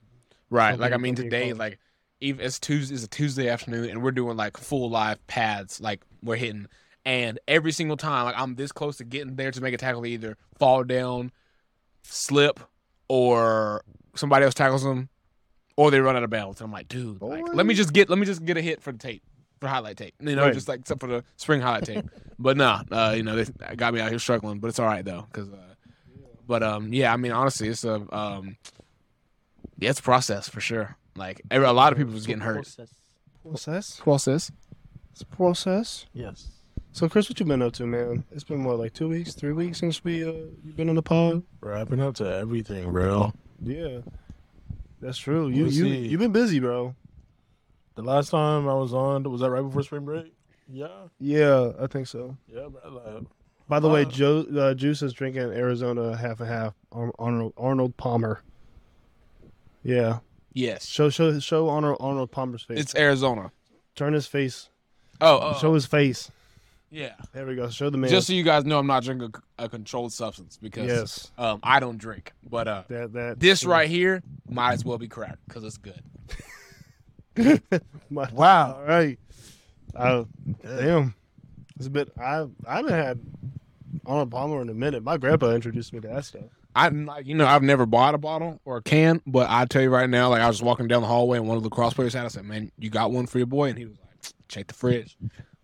Right. 0.50 0.78
Like 0.78 0.94
I 0.94 0.98
mean 0.98 1.16
today, 1.16 1.54
like 1.54 1.80
even 2.24 2.46
it's 2.46 2.60
Tuesday 2.60 2.96
it's 2.96 3.04
a 3.04 3.08
Tuesday 3.08 3.50
afternoon 3.50 3.90
and 3.90 4.02
we're 4.02 4.12
doing 4.12 4.38
like 4.38 4.58
full 4.58 4.90
live 4.90 5.26
pads, 5.28 5.80
like 5.82 6.02
we're 6.24 6.36
hitting 6.36 6.68
and 7.06 7.40
every 7.48 7.72
single 7.72 7.98
time, 7.98 8.26
like 8.26 8.36
I'm 8.38 8.56
this 8.56 8.72
close 8.72 8.98
to 8.98 9.04
getting 9.04 9.36
there 9.36 9.52
to 9.52 9.62
make 9.62 9.74
a 9.74 9.78
tackle, 9.78 10.06
either 10.06 10.38
fall 10.58 10.84
down, 10.84 11.32
slip, 12.04 12.60
or 13.10 13.84
somebody 14.16 14.46
else 14.46 14.54
tackles 14.54 14.84
them, 14.84 15.10
or 15.76 15.92
they 15.92 16.00
run 16.00 16.16
out 16.16 16.24
of 16.24 16.30
bounds. 16.30 16.62
And 16.62 16.68
I'm 16.68 16.72
like, 16.72 16.88
dude, 16.88 17.22
like, 17.22 17.44
let 17.54 17.66
me 17.66 17.74
just 17.74 17.92
get 17.94 18.10
let 18.10 18.18
me 18.20 18.26
just 18.26 18.46
get 18.46 18.58
a 18.58 18.62
hit 18.62 18.82
for 18.82 18.92
the 18.92 18.98
tape. 18.98 19.24
For 19.60 19.68
highlight 19.70 19.96
tape, 19.96 20.14
you 20.20 20.36
know, 20.36 20.44
Right. 20.44 20.54
just 20.54 20.68
like 20.68 20.82
except 20.82 21.00
for 21.00 21.08
the 21.08 21.24
spring 21.38 21.62
highlight 21.62 21.86
tape. 21.86 22.06
but 22.40 22.58
nah, 22.58 22.84
uh, 22.92 23.14
you 23.16 23.24
know, 23.24 23.42
they 23.42 23.76
got 23.76 23.94
me 23.94 24.02
out 24.02 24.10
here 24.10 24.20
struggling, 24.20 24.60
but 24.60 24.68
it's 24.68 24.78
all 24.80 24.86
right 24.86 25.06
though, 25.06 25.26
because, 25.32 25.48
uh, 25.50 25.76
but 26.46 26.62
um, 26.64 26.92
yeah, 26.92 27.14
I 27.14 27.18
mean, 27.18 27.32
honestly, 27.32 27.70
it's 27.70 27.86
a 27.86 28.06
um, 28.14 28.58
yeah, 29.80 29.90
it's 29.90 30.00
a 30.00 30.04
process 30.04 30.50
for 30.50 30.60
sure. 30.60 30.98
Like 31.16 31.42
a 31.52 31.60
lot 31.60 31.92
of 31.94 31.98
people 31.98 32.14
was 32.14 32.26
getting 32.26 32.42
hurt. 32.42 32.68
process. 33.44 34.00
Process. 34.00 34.52
It's 35.12 35.22
a 35.22 35.26
process. 35.26 36.06
Yes. 36.14 36.48
So 36.92 37.08
Chris, 37.10 37.30
what 37.30 37.40
you 37.40 37.46
been 37.46 37.62
up 37.62 37.74
to, 37.74 37.86
man? 37.86 38.24
It's 38.32 38.44
been 38.44 38.64
what, 38.64 38.80
like 38.80 38.94
two 38.94 39.10
weeks, 39.10 39.34
three 39.34 39.54
weeks 39.54 39.80
since 39.80 40.04
we 40.04 40.24
uh 40.24 40.32
you 40.32 40.74
been 40.76 40.90
on 40.90 40.96
the 40.96 41.02
pod. 41.04 41.44
Wrapping 41.62 42.00
up 42.02 42.16
to 42.16 42.24
everything, 42.36 42.92
bro. 42.92 43.34
Yeah, 43.62 44.00
that's 45.02 45.18
true. 45.18 45.48
You 45.50 45.64
We'll 45.66 45.74
you 45.74 45.84
see. 45.84 46.08
you 46.08 46.18
been 46.18 46.32
busy, 46.32 46.60
bro. 46.60 46.96
The 47.96 48.02
last 48.04 48.30
time 48.30 48.68
I 48.68 48.74
was 48.74 48.94
on, 48.94 49.24
was 49.32 49.42
that 49.42 49.52
right 49.52 49.62
before 49.62 49.84
spring 49.84 50.06
break? 50.06 50.34
Yeah. 50.68 50.88
Yeah, 51.20 51.74
I 51.80 51.86
think 51.88 52.08
so. 52.08 52.38
Yeah, 52.48 52.68
bro. 52.70 52.92
Like, 52.92 53.24
By 53.68 53.80
the 53.80 53.90
way, 53.90 54.02
Uh, 54.02 54.10
Joe 54.10 54.46
uh, 54.58 54.74
Juice 54.74 55.02
is 55.04 55.14
drinking 55.14 55.44
Arizona 55.44 56.18
half 56.18 56.40
and 56.40 56.50
half. 56.50 56.74
Arnold 56.92 57.54
Arnold 57.58 57.98
Palmer. 57.98 58.42
Yeah, 59.84 60.20
Yes, 60.54 60.86
show 60.86 61.10
show 61.10 61.40
show 61.40 61.70
Arnold 61.70 61.98
Arnold 62.00 62.32
Palmer's 62.32 62.62
face. 62.64 62.80
it's 62.80 62.96
Arizona. 62.96 63.52
Turn 63.96 64.14
his 64.14 64.28
face. 64.28 64.70
Oh, 65.22 65.40
oh, 65.56 65.60
Show 65.60 65.74
his 65.74 65.86
face. 65.86 66.30
yeah. 66.90 67.14
There 67.34 67.46
we 67.46 67.56
go. 67.56 67.70
Show 67.70 67.90
the 67.90 67.98
man. 67.98 68.10
Just 68.10 68.28
so 68.28 68.34
you 68.34 68.44
guys 68.44 68.66
know, 68.66 68.78
I'm 68.80 68.88
not 68.88 69.04
drinking 69.04 69.34
a, 69.58 69.66
a 69.66 69.70
controlled 69.70 70.12
substance 70.14 70.58
because 70.62 70.88
yes, 70.88 71.32
um, 71.38 71.60
I 71.64 71.80
don't 71.80 71.98
drink. 71.98 72.34
But 72.50 72.68
uh, 72.68 72.84
that 72.90 73.14
that 73.14 73.40
this 73.40 73.64
right 73.66 73.90
here 73.90 74.22
might 74.50 74.74
as 74.74 74.84
well 74.86 74.98
be 74.98 75.08
crack 75.08 75.38
because 75.48 75.64
it's 75.64 75.78
good. 75.78 76.02
My- 78.10 78.30
wow. 78.32 78.76
All 78.76 78.84
right. 78.84 79.20
Uh, 79.96 80.26
damn. 80.64 81.14
It's 81.78 81.88
a 81.88 81.90
bit. 81.90 82.12
I 82.20 82.46
I 82.68 82.76
haven't 82.78 82.92
had 82.94 83.20
Arnold 84.06 84.32
Palmer 84.32 84.62
in 84.62 84.70
a 84.70 84.74
minute. 84.74 85.04
My 85.04 85.18
grandpa 85.18 85.52
introduced 85.52 85.94
me 85.94 86.00
to 86.02 86.08
that 86.10 86.26
stuff. 86.26 86.44
I 86.76 86.90
like 86.90 87.26
you 87.26 87.36
know 87.36 87.46
I've 87.46 87.64
never 87.64 87.86
bought 87.86 88.16
a 88.16 88.18
bottle 88.18 88.60
or 88.66 88.78
a 88.78 88.82
can, 88.82 89.22
but 89.26 89.50
I 89.50 89.66
tell 89.66 89.82
you 89.82 89.90
right 89.90 90.10
now, 90.10 90.30
like 90.30 90.42
I 90.42 90.48
was 90.48 90.62
walking 90.62 90.88
down 90.88 91.02
the 91.02 91.08
hallway 91.08 91.38
and 91.38 91.48
one 91.48 91.58
of 91.58 91.64
the 91.64 91.70
cross 91.70 91.94
players 91.94 92.14
had. 92.14 92.26
I 92.26 92.30
said, 92.30 92.46
"Man, 92.46 92.72
you 92.78 92.90
got 92.90 93.12
one 93.12 93.28
for 93.28 93.38
your 93.38 93.48
boy?" 93.48 93.70
And 93.70 93.78
he 93.78 93.86
was 93.86 93.98
like, 94.00 94.34
"Check 94.48 94.68
the 94.68 94.74
fridge." 94.74 95.18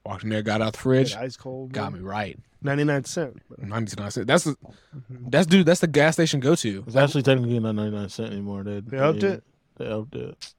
Walked 0.05 0.23
in 0.23 0.29
there, 0.29 0.41
got 0.41 0.61
out 0.61 0.73
the 0.73 0.79
fridge, 0.79 1.13
Ice 1.15 1.35
cold. 1.35 1.71
got 1.71 1.93
me 1.93 1.99
right. 1.99 2.39
Ninety 2.61 2.83
nine 2.83 3.03
cent. 3.05 3.41
I'm 3.61 3.85
just 3.85 3.97
gonna 3.97 4.11
say 4.11 4.23
that's 4.23 4.43
the 4.43 4.51
mm-hmm. 4.51 5.29
that's 5.29 5.47
dude 5.47 5.65
that's 5.65 5.79
the 5.79 5.87
gas 5.87 6.15
station 6.15 6.39
go 6.39 6.55
to. 6.55 6.83
It's 6.85 6.95
actually 6.95 7.23
technically 7.23 7.59
not 7.59 7.75
99 7.75 8.09
cent 8.09 8.31
anymore. 8.31 8.63
They, 8.63 8.79
They 8.81 8.97
upped 8.97 9.23
it? 9.23 9.43
They 9.77 9.87
upped 9.87 10.15
it. 10.15 10.53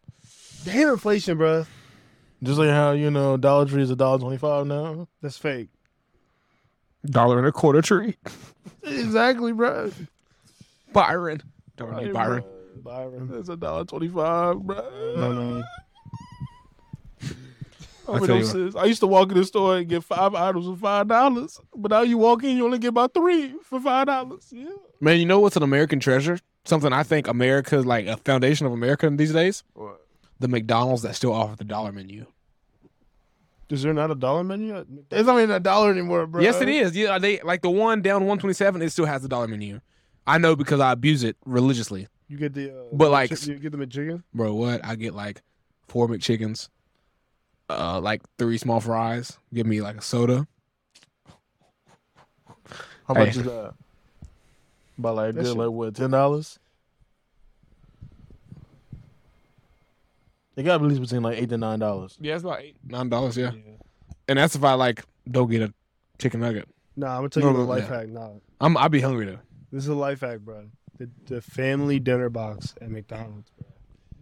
Damn 0.65 0.91
inflation, 0.91 1.37
bro. 1.37 1.67
Just 2.43 2.59
like 2.59 2.71
how, 2.71 2.93
you 2.93 3.11
know, 3.11 3.37
Dollar 3.37 3.67
Tree 3.67 3.83
is 3.83 3.91
a 3.91 3.97
dollar 3.97 4.19
twenty 4.19 4.39
five 4.39 4.67
now. 4.67 5.09
That's 5.21 5.37
fake. 5.37 5.69
Dollar 7.05 7.39
and 7.39 7.47
a 7.47 7.53
quarter 7.53 7.83
tree. 7.83 8.17
Exactly, 8.83 9.53
bro. 9.53 9.91
Byron. 10.93 11.43
Don't 11.77 11.97
need 11.97 12.13
Byron. 12.13 12.45
Byron. 12.83 13.29
That's 13.31 13.49
a 13.49 13.57
dollar 13.57 13.85
twenty 13.85 14.09
five, 14.09 14.59
bro. 14.61 14.77
No, 15.17 15.33
no. 15.33 15.63
I, 18.09 18.13
I 18.15 18.27
tell 18.27 18.37
you. 18.39 18.73
I 18.77 18.85
used 18.87 19.01
to 19.01 19.07
walk 19.07 19.31
in 19.31 19.37
the 19.39 19.45
store 19.45 19.79
and 19.79 19.89
get 19.89 20.05
five 20.05 20.35
items 20.35 20.67
for 20.67 20.77
five 20.77 21.09
dollars, 21.09 21.61
but 21.75 21.91
now 21.91 22.03
you 22.03 22.19
walk 22.19 22.43
in, 22.45 22.57
you 22.57 22.65
only 22.65 22.79
get 22.79 22.89
about 22.89 23.15
three 23.15 23.55
for 23.63 23.81
five 23.81 24.07
dollars. 24.07 24.49
Yeah. 24.51 24.71
Man, 25.01 25.19
you 25.19 25.27
know 25.27 25.41
what's 25.41 25.57
an 25.57 25.63
American 25.63 26.01
treasure? 26.01 26.39
Something 26.65 26.93
I 26.93 27.03
think 27.03 27.27
America, 27.27 27.79
like 27.79 28.07
a 28.07 28.17
foundation 28.19 28.67
of 28.67 28.73
America 28.73 29.09
these 29.11 29.33
days? 29.33 29.65
What? 29.75 30.01
The 30.41 30.49
McDonald's 30.49 31.03
that 31.03 31.17
still 31.17 31.33
offer 31.33 31.57
the 31.57 31.65
dollar 31.65 31.93
menu. 31.93 32.27
Is 33.71 33.83
there 33.83 33.95
not 33.95 34.11
a 34.11 34.15
dollar 34.15 34.43
menu? 34.43 34.85
It's 35.11 35.27
not 35.27 35.39
even 35.39 35.51
a 35.53 35.61
dollar 35.61 35.91
anymore, 35.93 36.27
bro. 36.27 36.43
Yes, 36.43 36.61
it 36.61 36.69
is. 36.69 36.97
Yeah, 36.97 37.19
they 37.19 37.41
like 37.41 37.63
the 37.63 37.71
one 37.71 38.03
down 38.03 38.23
127. 38.23 38.83
It 38.83 38.91
still 38.91 39.07
has 39.07 39.23
the 39.23 39.29
dollar 39.29 39.47
menu. 39.47 39.81
I 40.27 40.39
know 40.39 40.55
because 40.57 40.81
I 40.81 40.93
abuse 40.93 41.23
it 41.25 41.37
religiously, 41.45 42.07
You 42.29 42.37
get 42.37 42.55
the. 42.55 42.71
Uh, 42.71 42.85
But, 42.93 43.11
like- 43.11 43.31
chi- 43.31 43.47
you 43.53 43.59
get 43.59 43.73
the 43.73 43.79
McChicken. 43.79 44.23
bro. 44.35 44.55
What 44.55 44.85
I 44.85 44.95
get 44.95 45.15
like 45.15 45.43
four 45.89 46.07
McChickens, 46.09 46.69
uh, 47.69 48.01
like 48.01 48.23
three 48.39 48.59
small 48.59 48.81
fries. 48.81 49.39
Give 49.53 49.67
me 49.67 49.81
like 49.81 49.97
a 49.97 50.03
soda. 50.03 50.47
How 53.09 53.15
much 53.15 53.35
Hey. 53.35 53.41
is 53.41 53.43
that? 53.47 53.75
About 54.99 55.17
like 55.17 55.35
That 55.35 55.43
good, 55.43 55.57
like 55.57 55.71
what, 55.71 55.95
ten 55.97 56.11
dollars? 56.11 56.59
It 60.57 60.63
got 60.65 60.81
at 60.83 60.87
least 60.87 61.01
between 61.01 61.23
like 61.23 61.39
eight 61.39 61.49
to 61.49 61.57
nine 61.59 61.79
dollars. 61.79 62.17
Yeah, 62.21 62.35
it's 62.35 62.45
about 62.45 62.61
eight 62.61 62.77
nine 62.87 63.09
dollars. 63.09 63.37
Yeah, 63.37 63.53
and 64.29 64.39
that's 64.39 64.55
if 64.55 64.63
I 64.63 64.75
like 64.75 65.05
don't 65.31 65.51
get 65.51 65.63
a 65.63 65.73
chicken 66.19 66.41
nugget. 66.41 66.69
Nah, 66.97 67.13
I'm 67.15 67.17
gonna 67.21 67.29
tell 67.31 67.43
No, 67.45 67.49
you 67.51 67.57
the 67.57 67.63
no, 67.63 67.69
life 67.69 67.87
yeah. 67.89 67.97
hack. 67.97 68.09
Nah, 68.09 68.31
I'm 68.61 68.77
I'd 68.77 68.91
be 68.91 69.01
hungry 69.01 69.27
though, 69.27 69.39
this 69.73 69.83
is 69.85 69.89
a 69.89 69.95
life 69.95 70.21
hack, 70.21 70.41
bro. 70.41 70.67
The, 70.99 71.09
the 71.27 71.41
family 71.43 71.99
dinner 71.99 72.29
box 72.29 72.75
at 72.81 72.91
McDonald's, 72.91 73.51
bro. 73.59 73.67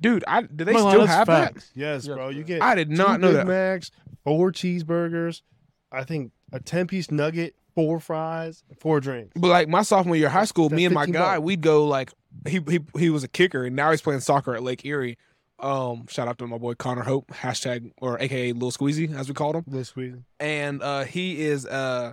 dude. 0.00 0.24
I 0.28 0.42
do 0.42 0.64
they 0.64 0.72
still 0.74 1.06
have 1.06 1.26
facts. 1.26 1.70
Yes, 1.74 2.04
Yes, 2.04 2.06
bro. 2.06 2.16
bro. 2.16 2.28
You 2.30 2.44
get 2.44 2.62
I 2.62 2.74
did 2.74 2.90
two 2.90 2.96
not 2.96 3.20
know 3.20 3.28
Big 3.28 3.36
that. 3.38 3.46
Macs, 3.46 3.90
four 4.24 4.52
cheeseburgers, 4.52 5.42
I 5.90 6.04
think 6.04 6.32
a 6.52 6.60
ten 6.60 6.86
piece 6.86 7.10
nugget, 7.10 7.56
four 7.74 7.98
fries, 8.00 8.62
four 8.78 9.00
drinks. 9.00 9.32
But 9.34 9.48
like 9.48 9.68
my 9.68 9.82
sophomore 9.82 10.14
year 10.16 10.26
of 10.26 10.32
high 10.32 10.44
school, 10.44 10.68
That's 10.68 10.76
me 10.76 10.84
and 10.84 10.94
my 10.94 11.02
15 11.06 11.12
guy, 11.14 11.36
bucks. 11.36 11.44
we'd 11.44 11.60
go 11.62 11.84
like 11.86 12.12
he 12.46 12.60
he 12.68 12.80
he 12.96 13.10
was 13.10 13.24
a 13.24 13.28
kicker 13.28 13.64
and 13.64 13.74
now 13.74 13.90
he's 13.90 14.00
playing 14.02 14.20
soccer 14.20 14.54
at 14.54 14.62
Lake 14.62 14.84
Erie. 14.84 15.18
Um, 15.60 16.06
shout 16.08 16.28
out 16.28 16.38
to 16.38 16.46
my 16.46 16.58
boy 16.58 16.74
Connor 16.74 17.02
Hope, 17.02 17.26
hashtag 17.32 17.90
or 18.00 18.20
AKA 18.20 18.52
Lil 18.52 18.70
Squeezy 18.70 19.12
as 19.12 19.26
we 19.28 19.34
called 19.34 19.56
him. 19.56 19.64
Little 19.66 19.84
sweet. 19.84 20.14
And 20.38 20.80
uh 20.82 21.02
he 21.04 21.40
is 21.42 21.66
uh 21.66 22.12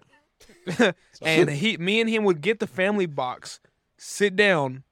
and 1.21 1.49
he 1.49 1.77
me 1.77 2.01
and 2.01 2.09
him 2.09 2.23
would 2.23 2.41
get 2.41 2.59
the 2.59 2.67
family 2.67 3.05
box, 3.05 3.59
sit 3.97 4.35
down, 4.35 4.83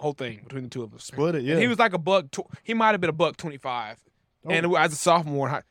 whole 0.00 0.12
thing 0.12 0.40
between 0.44 0.64
the 0.64 0.70
two 0.70 0.82
of 0.82 0.94
us. 0.94 1.04
Split 1.04 1.34
it, 1.36 1.42
yeah. 1.42 1.54
And 1.54 1.62
he 1.62 1.68
was 1.68 1.78
like 1.78 1.92
a 1.92 1.98
buck. 1.98 2.30
Tw- 2.30 2.46
he 2.62 2.74
might 2.74 2.90
have 2.92 3.00
been 3.00 3.10
a 3.10 3.14
buck 3.14 3.36
twenty 3.36 3.58
five, 3.58 3.98
Oh. 4.44 4.50
and 4.50 4.74
as 4.76 4.92
a 4.92 4.96
sophomore, 4.96 5.48
high, 5.48 5.62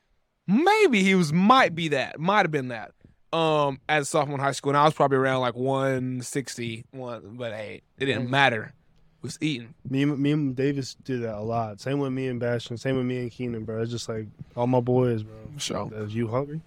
maybe 0.47 1.03
he 1.03 1.15
was 1.15 1.31
might 1.33 1.75
be 1.75 1.89
that, 1.89 2.19
might 2.19 2.43
have 2.45 2.51
been 2.51 2.69
that. 2.69 2.91
Um, 3.33 3.79
as 3.87 4.03
a 4.03 4.05
sophomore 4.05 4.37
in 4.37 4.43
high 4.43 4.51
school, 4.51 4.71
and 4.71 4.77
I 4.77 4.83
was 4.83 4.93
probably 4.93 5.17
around 5.17 5.39
like 5.39 5.55
160, 5.55 6.83
one, 6.91 7.35
but 7.37 7.53
hey, 7.53 7.81
it 7.97 8.05
didn't 8.05 8.29
matter. 8.29 8.73
It 9.19 9.23
was 9.23 9.37
eating. 9.39 9.73
Me, 9.89 10.03
and- 10.03 10.19
me 10.19 10.31
and 10.31 10.53
Davis 10.55 10.95
did 10.95 11.21
that 11.21 11.35
a 11.35 11.41
lot. 11.41 11.79
Same 11.79 11.99
with 11.99 12.11
me 12.11 12.27
and 12.27 12.39
Bastion. 12.41 12.75
Same 12.77 12.97
with 12.97 13.05
me 13.05 13.19
and 13.19 13.31
Keenan, 13.31 13.63
bro. 13.63 13.81
It's 13.81 13.91
just 13.91 14.09
like 14.09 14.25
all 14.57 14.67
my 14.67 14.81
boys, 14.81 15.23
bro. 15.23 15.35
So 15.59 15.89
Is 15.95 16.13
you 16.13 16.27
hungry? 16.27 16.59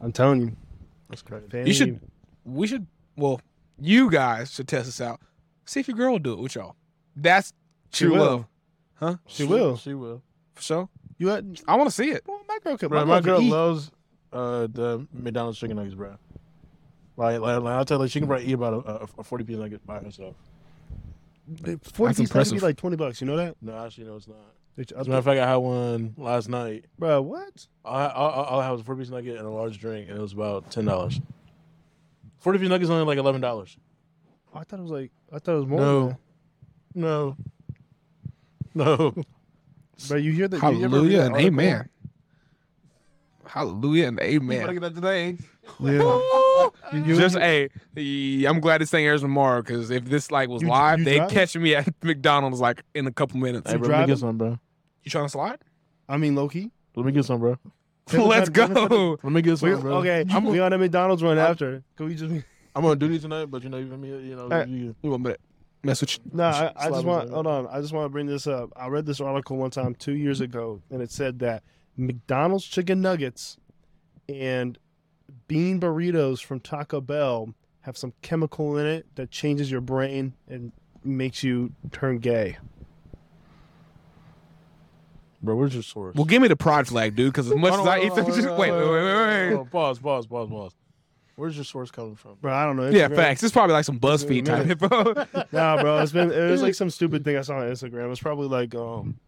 I'm 0.00 0.12
telling 0.12 0.40
you. 0.40 0.56
That's 1.08 1.22
crazy. 1.22 1.46
Family, 1.48 1.68
you 1.68 1.74
should, 1.74 2.00
we 2.44 2.66
should, 2.66 2.86
well, 3.16 3.40
you 3.78 4.10
guys 4.10 4.52
should 4.52 4.68
test 4.68 4.86
this 4.86 5.00
out. 5.00 5.20
See 5.64 5.80
if 5.80 5.88
your 5.88 5.96
girl 5.96 6.12
will 6.12 6.18
do 6.18 6.32
it 6.32 6.38
with 6.40 6.54
y'all. 6.54 6.76
That's 7.14 7.52
She 7.92 8.04
true 8.04 8.14
will. 8.14 8.24
love, 8.24 8.46
huh? 8.94 9.16
She 9.26 9.44
will. 9.44 9.76
She 9.76 9.94
will. 9.94 10.22
For 10.54 10.62
sure. 10.62 10.88
You 11.18 11.28
had, 11.28 11.60
I 11.66 11.76
want 11.76 11.88
to 11.88 11.94
see 11.94 12.10
it. 12.10 12.22
well, 12.26 12.40
my 12.48 12.58
girl 12.62 12.76
could. 12.76 12.88
Bro, 12.90 13.04
my 13.06 13.20
girl 13.20 13.40
eat. 13.40 13.50
loves 13.50 13.90
uh, 14.32 14.66
the 14.70 15.06
McDonald's 15.12 15.58
chicken 15.58 15.76
nuggets, 15.76 15.94
bro. 15.94 16.16
Like, 17.16 17.40
like, 17.40 17.62
like 17.62 17.72
I'll 17.74 17.84
tell 17.86 18.00
her 18.00 18.08
she 18.08 18.20
can 18.20 18.28
probably 18.28 18.46
eat 18.46 18.52
about 18.52 18.74
a, 18.74 18.90
a, 18.90 19.08
a 19.18 19.24
forty 19.24 19.44
piece 19.44 19.56
nugget 19.56 19.86
by 19.86 19.98
herself. 20.00 20.34
Forty 21.46 21.74
That's 21.76 21.88
piece 21.88 21.98
nugget 21.98 22.16
be 22.16 22.22
impressive. 22.24 22.62
like 22.62 22.76
twenty 22.76 22.96
bucks. 22.96 23.20
You 23.20 23.26
know 23.26 23.36
that? 23.36 23.56
No, 23.62 23.84
actually, 23.84 24.06
no, 24.06 24.16
it's 24.16 24.28
not. 24.28 24.36
Bitch, 24.78 24.92
As 24.92 25.06
a 25.06 25.10
matter 25.10 25.18
of 25.20 25.24
fact, 25.24 25.40
I 25.40 25.48
had 25.48 25.56
one 25.56 26.14
last 26.18 26.48
night. 26.50 26.84
bro, 26.98 27.22
what? 27.22 27.66
All 27.84 27.96
I, 27.96 28.08
all, 28.08 28.30
all 28.30 28.60
I 28.60 28.64
had 28.64 28.72
was 28.72 28.82
a 28.82 28.84
four 28.84 28.94
piece 28.96 29.08
nugget 29.08 29.38
and 29.38 29.46
a 29.46 29.50
large 29.50 29.78
drink, 29.78 30.08
and 30.10 30.18
it 30.18 30.20
was 30.20 30.32
about 30.34 30.70
ten 30.70 30.84
dollars. 30.84 31.18
Forty 32.38 32.58
piece 32.58 32.68
nuggets 32.68 32.90
only 32.90 33.04
like 33.06 33.18
eleven 33.18 33.40
dollars. 33.40 33.76
Oh, 34.54 34.58
I 34.58 34.64
thought 34.64 34.78
it 34.78 34.82
was 34.82 34.90
like. 34.92 35.10
I 35.32 35.38
thought 35.38 35.54
it 35.54 35.58
was 35.60 35.66
more. 35.66 35.80
No. 35.80 36.06
than 36.08 36.16
No, 36.94 37.36
no. 38.74 39.14
But 40.10 40.16
you 40.22 40.32
hear 40.32 40.46
that? 40.48 40.56
you 40.56 40.62
ever 40.68 40.78
Hallelujah 40.88 41.18
that 41.20 41.26
and 41.28 41.36
amen. 41.36 41.88
Hallelujah 43.46 44.08
and 44.08 44.20
amen. 44.20 44.66
Look 44.66 44.76
at 44.76 44.82
that 44.82 44.94
today. 44.94 45.38
Yeah. 45.80 46.68
Just 47.06 47.38
Hey, 47.38 47.70
I'm 48.44 48.60
glad 48.60 48.82
it's 48.82 48.90
saying 48.90 49.06
Arizona 49.06 49.30
tomorrow 49.30 49.62
because 49.62 49.90
if 49.90 50.04
this 50.04 50.30
like 50.30 50.48
was 50.48 50.62
You- 50.62 50.68
live, 50.68 50.98
you 50.98 51.04
they 51.06 51.16
drive? 51.16 51.30
catch 51.30 51.56
me 51.56 51.74
at 51.74 51.88
McDonald's 52.04 52.60
like 52.60 52.82
in 52.94 53.06
a 53.06 53.12
couple 53.12 53.38
minutes. 53.38 53.70
Hey, 53.70 53.76
bro, 53.78 53.88
let 53.88 53.88
me 53.88 53.94
driving? 53.96 54.06
get 54.14 54.18
some, 54.18 54.36
bro. 54.38 54.58
You 55.06 55.10
trying 55.10 55.24
to 55.24 55.30
slide? 55.30 55.58
I 56.08 56.16
mean, 56.16 56.34
Loki. 56.34 56.72
Let 56.96 57.06
me 57.06 57.12
get 57.12 57.24
some, 57.24 57.38
bro. 57.38 57.58
Let's 58.12 58.48
go. 58.50 59.16
Let 59.22 59.32
me 59.32 59.40
get 59.40 59.58
some, 59.58 59.70
We, 59.70 59.76
bro. 59.80 59.94
okay, 59.98 60.24
I'm, 60.30 60.44
we 60.44 60.58
on 60.58 60.72
a 60.72 60.78
McDonald's 60.78 61.22
run 61.22 61.38
I'm- 61.38 61.50
after. 61.52 61.82
Can 61.96 62.06
we 62.06 62.16
just? 62.16 62.44
I'm 62.74 62.84
on 62.84 62.98
duty 62.98 63.18
tonight, 63.20 63.46
but 63.46 63.62
you 63.62 63.68
know, 63.70 63.78
you 63.78 63.88
feel 63.88 63.96
me? 63.96 64.08
You 64.08 64.34
know, 64.36 64.42
Alright. 64.42 64.68
you, 64.68 64.94
You 65.02 65.10
want 65.10 65.24
me 65.24 65.32
to 65.32 65.38
message? 65.84 66.20
No, 66.32 66.42
I, 66.44 66.48
I 66.76 66.88
Slide 66.88 66.88
just 66.90 67.04
it 67.04 67.06
want 67.06 67.28
in. 67.28 67.34
hold 67.34 67.46
on. 67.46 67.66
I 67.68 67.80
just 67.80 67.92
want 67.94 68.04
to 68.04 68.08
bring 68.10 68.26
this 68.26 68.46
up. 68.48 68.70
I 68.76 68.88
read 68.88 69.06
this 69.06 69.20
article 69.20 69.56
one 69.56 69.70
time 69.70 69.94
two 69.94 70.12
years 70.14 70.40
ago, 70.42 70.82
and 70.90 71.00
it 71.00 71.10
said 71.12 71.38
that 71.38 71.62
McDonald's 71.96 72.64
chicken 72.66 73.00
nuggets 73.00 73.56
and 74.28 74.76
bean 75.48 75.80
burritos 75.80 76.44
from 76.44 76.58
Taco 76.60 77.00
Bell 77.00 77.54
have 77.82 77.96
some 77.96 78.12
chemical 78.22 78.76
in 78.76 78.86
it 78.86 79.06
that 79.14 79.30
changes 79.30 79.70
your 79.70 79.80
brain 79.80 80.34
and 80.48 80.72
makes 81.04 81.42
you 81.44 81.72
turn 81.92 82.18
gay. 82.18 82.58
Bro. 85.42 85.56
Where's 85.56 85.74
your 85.74 85.82
source? 85.82 86.14
Well, 86.14 86.24
give 86.24 86.42
me 86.42 86.48
the 86.48 86.56
pride 86.56 86.86
flag, 86.86 87.14
dude. 87.16 87.32
Because 87.32 87.50
as 87.50 87.56
much 87.56 87.72
as 87.74 87.86
I 87.86 87.98
eat 88.00 88.08
hold 88.08 88.18
on, 88.20 88.24
them, 88.26 88.34
just 88.34 88.48
wait, 88.58 88.70
wait, 88.70 88.78
wait, 88.78 88.90
wait, 88.90 89.48
wait. 89.50 89.54
on. 89.54 89.66
Pause, 89.66 89.98
pause, 90.00 90.26
pause, 90.26 90.48
pause. 90.48 90.72
Where's 91.36 91.54
your 91.54 91.64
source 91.64 91.90
coming 91.90 92.16
from? 92.16 92.36
Bro, 92.40 92.54
I 92.54 92.64
don't 92.64 92.76
know. 92.76 92.88
Yeah, 92.88 93.08
Instagram- 93.08 93.16
facts. 93.16 93.42
It's 93.42 93.52
probably 93.52 93.74
like 93.74 93.84
some 93.84 94.00
BuzzFeed 94.00 94.46
Yeah, 94.46 94.56
type 94.62 94.70
info. 95.34 95.46
Nah, 95.52 95.82
bro, 95.82 95.98
it's 95.98 96.12
been 96.12 96.30
it 96.32 96.50
was 96.50 96.62
like 96.62 96.74
some 96.74 96.88
stupid 96.88 97.24
thing 97.24 97.36
I 97.36 97.42
saw 97.42 97.56
on 97.58 97.68
Instagram. 97.68 98.10
It's 98.10 98.22
probably 98.22 98.48
like 98.48 98.74
um, 98.74 99.18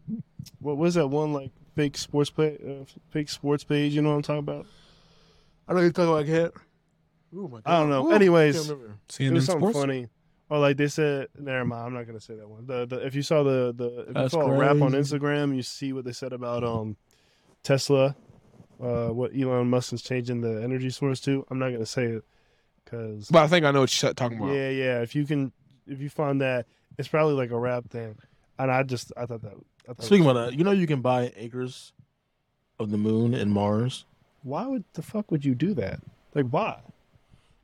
what 0.61 0.79
was 0.79 0.95
that 0.95 1.07
one 1.09 1.35
like 1.35 1.51
fake 1.77 1.99
sports 1.99 2.31
play, 2.31 2.57
uh, 2.67 2.85
fake 3.11 3.29
sports 3.29 3.63
page? 3.63 3.93
You 3.95 4.01
know 4.03 4.11
what 4.11 4.17
I'm 4.17 4.23
talking 4.23 4.39
about? 4.39 4.67
I 5.69 5.75
know 5.75 5.81
you're 5.81 5.93
talking 5.93 6.11
about 6.13 6.27
cat. 6.55 6.63
Ooh, 7.35 7.47
my 7.47 7.61
God. 7.61 7.63
I 7.67 7.79
don't 7.81 7.91
know. 7.91 8.07
Ooh, 8.09 8.13
Anyways, 8.13 8.57
can't 8.57 8.71
remember. 8.71 8.95
it 9.21 9.33
was 9.33 9.45
something 9.45 9.71
Sports. 9.71 9.79
funny. 9.79 10.07
Or 10.51 10.59
like 10.59 10.77
they 10.77 10.89
said, 10.89 11.29
never 11.39 11.65
mind. 11.65 11.87
I'm 11.87 11.95
not 11.95 12.07
gonna 12.07 12.21
say 12.21 12.35
that 12.35 12.49
one. 12.49 12.67
The, 12.67 12.87
the 12.87 13.07
if 13.07 13.15
you 13.15 13.23
saw 13.23 13.43
the 13.43 13.75
the 13.77 14.07
if 14.09 14.15
That's 14.15 14.33
you 14.33 14.41
follow 14.41 14.59
rap 14.59 14.81
on. 14.81 14.93
Instagram, 14.93 15.55
you 15.55 15.63
see 15.63 15.93
what 15.93 16.05
they 16.05 16.13
said 16.13 16.33
about 16.33 16.65
um 16.65 16.97
Tesla, 17.63 18.17
uh, 18.83 19.09
what 19.09 19.33
Elon 19.39 19.69
Musk 19.69 19.93
is 19.93 20.03
changing 20.03 20.41
the 20.41 20.63
energy 20.63 20.91
source 20.91 21.21
to. 21.21 21.45
I'm 21.51 21.59
not 21.59 21.71
gonna 21.71 21.87
say 21.87 22.05
it 22.05 22.25
because 22.85 23.29
But 23.29 23.43
I 23.45 23.49
think 23.49 23.67
I 23.67 23.71
know 23.73 23.81
what 23.81 24.03
you're 24.03 24.15
talking 24.15 24.39
about. 24.39 24.55
yeah, 24.55 24.71
yeah. 24.71 25.03
If 25.03 25.15
you 25.15 25.27
can, 25.27 25.53
if 25.87 26.01
you 26.01 26.09
find 26.09 26.41
that, 26.41 26.67
it's 26.97 27.09
probably 27.09 27.35
like 27.35 27.51
a 27.51 27.59
rap 27.59 27.91
thing. 27.91 28.17
And 28.59 28.71
I 28.71 28.83
just 28.85 29.13
I 29.17 29.27
thought 29.27 29.43
that. 29.43 29.55
I 29.89 29.93
thought 29.93 30.05
Speaking 30.05 30.25
about 30.27 30.51
that, 30.51 30.59
you 30.59 30.65
know 30.65 30.73
you 30.73 30.87
can 30.87 31.03
buy 31.03 31.33
acres 31.37 31.93
of 32.79 32.91
the 32.91 32.99
moon 32.99 33.35
and 33.35 33.53
Mars 33.53 34.07
why 34.43 34.67
would 34.67 34.85
the 34.95 35.03
fuck 35.03 35.31
would 35.31 35.45
you 35.45 35.55
do 35.55 35.75
that? 35.75 36.01
Like 36.35 36.49
why? 36.49 36.81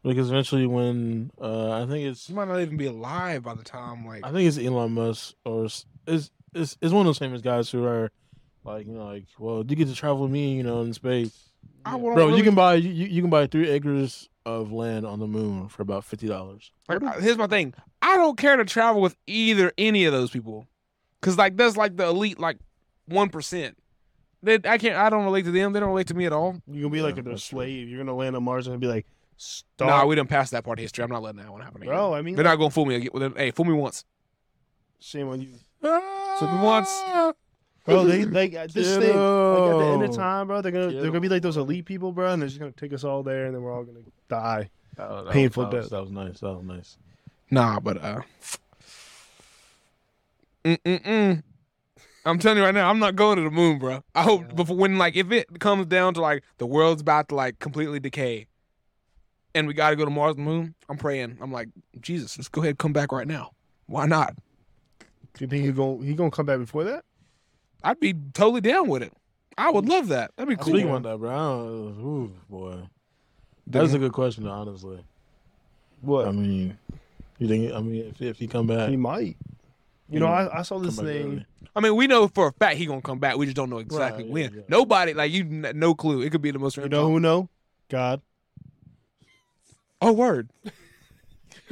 Because 0.04 0.30
eventually, 0.30 0.66
when 0.66 1.30
uh, 1.40 1.82
I 1.82 1.86
think 1.86 2.06
it's 2.06 2.28
You 2.28 2.36
might 2.36 2.48
not 2.48 2.60
even 2.60 2.76
be 2.76 2.86
alive 2.86 3.42
by 3.42 3.54
the 3.54 3.64
time 3.64 4.06
like 4.06 4.24
I 4.24 4.30
think 4.30 4.46
it's 4.46 4.58
Elon 4.58 4.92
Musk 4.92 5.34
or 5.44 5.64
s- 5.64 5.86
is 6.06 6.30
is 6.54 6.76
is 6.80 6.92
one 6.92 7.00
of 7.00 7.06
those 7.06 7.18
famous 7.18 7.40
guys 7.42 7.70
who 7.70 7.84
are 7.84 8.10
like 8.64 8.86
you 8.86 8.92
know 8.92 9.04
like 9.06 9.24
well 9.38 9.64
you 9.66 9.76
get 9.76 9.88
to 9.88 9.94
travel 9.94 10.22
with 10.22 10.30
me 10.30 10.54
you 10.56 10.62
know 10.62 10.82
in 10.82 10.92
space. 10.94 11.50
I 11.86 11.96
wouldn't 11.96 12.14
Bro, 12.14 12.26
really- 12.26 12.38
you 12.38 12.44
can 12.44 12.54
buy 12.54 12.74
you, 12.74 12.90
you 13.06 13.20
can 13.22 13.30
buy 13.30 13.46
three 13.46 13.68
acres 13.70 14.28
of 14.46 14.72
land 14.72 15.06
on 15.06 15.18
the 15.20 15.26
moon 15.26 15.68
for 15.68 15.82
about 15.82 16.04
fifty 16.04 16.26
dollars. 16.28 16.70
Like, 16.88 17.02
here's 17.20 17.38
my 17.38 17.46
thing. 17.46 17.72
I 18.02 18.16
don't 18.16 18.36
care 18.36 18.56
to 18.56 18.64
travel 18.64 19.00
with 19.00 19.16
either 19.26 19.72
any 19.78 20.04
of 20.04 20.12
those 20.12 20.30
people, 20.30 20.66
cause 21.22 21.38
like 21.38 21.56
that's 21.56 21.76
like 21.76 21.96
the 21.96 22.06
elite 22.06 22.38
like 22.38 22.58
one 23.06 23.30
percent. 23.30 23.76
They 24.42 24.56
I 24.66 24.76
can't. 24.76 24.96
I 24.96 25.08
don't 25.08 25.24
relate 25.24 25.46
to 25.46 25.50
them. 25.50 25.72
They 25.72 25.80
don't 25.80 25.88
relate 25.88 26.08
to 26.08 26.14
me 26.14 26.26
at 26.26 26.32
all. 26.34 26.60
You're 26.70 26.82
gonna 26.82 26.92
be 26.92 27.00
like 27.00 27.16
a 27.16 27.22
that's 27.22 27.46
true. 27.46 27.58
slave. 27.60 27.88
You're 27.88 27.98
gonna 28.04 28.14
land 28.16 28.36
on 28.36 28.44
Mars 28.44 28.66
and 28.66 28.78
be 28.78 28.86
like, 28.86 29.06
stop, 29.36 29.88
Nah, 29.88 30.04
we 30.06 30.14
didn't 30.14 30.28
pass 30.28 30.50
that 30.50 30.64
part 30.64 30.78
of 30.78 30.82
history. 30.82 31.04
I'm 31.04 31.10
not 31.10 31.22
letting 31.22 31.40
that 31.42 31.50
one 31.50 31.60
happen. 31.60 31.82
Again. 31.82 31.94
bro. 31.94 32.14
I 32.14 32.22
mean, 32.22 32.34
They're 32.34 32.44
not 32.44 32.56
gonna 32.56 32.70
fool 32.70 32.86
me 32.86 32.94
again. 32.96 33.10
Well, 33.12 33.20
then, 33.20 33.34
Hey, 33.36 33.50
fool 33.50 33.64
me 33.66 33.72
once. 33.74 34.04
shame 35.00 35.28
on 35.28 35.40
you. 35.40 35.48
Fool 35.80 36.48
me 36.48 36.60
once. 36.62 36.90
bro. 37.84 38.04
They 38.04 38.24
like 38.24 38.72
this 38.72 38.96
thing. 38.96 39.16
Like 39.16 39.70
at 39.70 39.78
the 39.78 39.84
end 39.92 40.02
of 40.02 40.10
Kiddo. 40.10 40.16
time, 40.16 40.46
bro, 40.46 40.60
they're 40.62 40.72
gonna 40.72 40.86
Kiddo. 40.88 41.00
they're 41.02 41.10
gonna 41.10 41.20
be 41.20 41.28
like 41.28 41.42
those 41.42 41.56
elite 41.56 41.84
people, 41.84 42.12
bro, 42.12 42.32
and 42.32 42.40
they're 42.42 42.48
just 42.48 42.58
gonna 42.60 42.72
take 42.72 42.92
us 42.92 43.04
all 43.04 43.22
there, 43.22 43.46
and 43.46 43.54
then 43.54 43.62
we're 43.62 43.72
all 43.74 43.84
gonna 43.84 44.00
die. 44.28 44.70
That 44.96 45.10
was- 45.10 45.24
that 45.26 45.32
Painful 45.32 45.64
was, 45.66 45.72
death. 45.72 45.90
That 45.90 46.00
was 46.02 46.10
nice. 46.10 46.40
That 46.40 46.54
was 46.54 46.64
nice. 46.64 46.96
Nah, 47.50 47.80
but 47.80 48.02
uh. 48.02 48.20
Mm-mm-mm. 50.64 51.42
I'm 52.26 52.38
telling 52.38 52.56
you 52.58 52.64
right 52.64 52.74
now, 52.74 52.88
I'm 52.88 52.98
not 52.98 53.16
going 53.16 53.36
to 53.36 53.42
the 53.42 53.50
moon, 53.50 53.78
bro. 53.78 54.02
I 54.14 54.22
hope 54.22 54.56
before 54.56 54.76
when 54.76 54.96
like 54.96 55.14
if 55.14 55.30
it 55.30 55.60
comes 55.60 55.86
down 55.86 56.14
to 56.14 56.22
like 56.22 56.42
the 56.56 56.64
world's 56.66 57.02
about 57.02 57.28
to 57.28 57.34
like 57.34 57.58
completely 57.58 58.00
decay, 58.00 58.46
and 59.54 59.66
we 59.66 59.74
got 59.74 59.90
to 59.90 59.96
go 59.96 60.04
to 60.04 60.10
Mars 60.10 60.36
and 60.36 60.46
the 60.46 60.50
moon, 60.50 60.74
I'm 60.88 60.96
praying. 60.96 61.38
I'm 61.40 61.52
like 61.52 61.68
Jesus, 62.00 62.36
let's 62.38 62.48
go 62.48 62.60
ahead 62.60 62.70
and 62.70 62.78
come 62.78 62.92
back 62.92 63.12
right 63.12 63.26
now. 63.26 63.52
Why 63.86 64.06
not? 64.06 64.34
Do 65.00 65.06
you 65.44 65.46
think 65.46 65.64
he 65.64 65.72
gonna 65.72 66.04
he 66.04 66.14
gonna 66.14 66.30
come 66.30 66.46
back 66.46 66.58
before 66.58 66.84
that? 66.84 67.04
I'd 67.82 68.00
be 68.00 68.14
totally 68.32 68.60
down 68.60 68.88
with 68.88 69.02
it. 69.02 69.12
I 69.58 69.70
would 69.70 69.86
love 69.86 70.08
that. 70.08 70.32
That'd 70.36 70.48
be 70.48 70.56
cool. 70.56 70.72
Speaking 70.72 70.88
about 70.88 71.02
that, 71.04 71.18
bro, 71.18 71.30
I 71.30 71.34
don't, 71.36 72.00
ooh, 72.00 72.32
boy, 72.48 72.76
that's 73.66 73.92
a 73.92 73.98
good 73.98 74.12
question, 74.12 74.46
honestly. 74.46 75.04
What 76.00 76.26
I 76.28 76.32
mean, 76.32 76.76
you 77.38 77.48
think? 77.48 77.72
I 77.72 77.80
mean, 77.80 78.06
if 78.06 78.20
if 78.22 78.38
he 78.38 78.46
come 78.46 78.66
back, 78.66 78.88
he 78.90 78.96
might. 78.96 79.36
You 80.10 80.20
know, 80.20 80.26
I, 80.26 80.58
I 80.58 80.62
saw 80.62 80.78
this 80.78 80.96
thing. 80.98 81.06
early. 81.26 81.46
I 81.74 81.80
mean, 81.80 81.96
we 81.96 82.06
know 82.06 82.28
for 82.28 82.48
a 82.48 82.52
fact 82.52 82.76
he 82.76 82.86
gonna 82.86 83.00
come 83.02 83.18
back. 83.18 83.36
We 83.36 83.46
just 83.46 83.56
don't 83.56 83.70
know 83.70 83.78
exactly 83.78 84.24
Right, 84.24 84.32
when. 84.32 84.42
yeah, 84.52 84.56
yeah. 84.58 84.62
Nobody 84.68 85.14
like 85.14 85.32
you, 85.32 85.42
n- 85.44 85.72
no 85.74 85.94
clue. 85.94 86.20
It 86.22 86.30
could 86.30 86.42
be 86.42 86.50
the 86.50 86.58
most. 86.58 86.76
You 86.76 86.88
know 86.88 87.08
who 87.08 87.20
know? 87.20 87.48
God. 87.88 88.20
Oh, 90.00 90.12
word. 90.12 90.50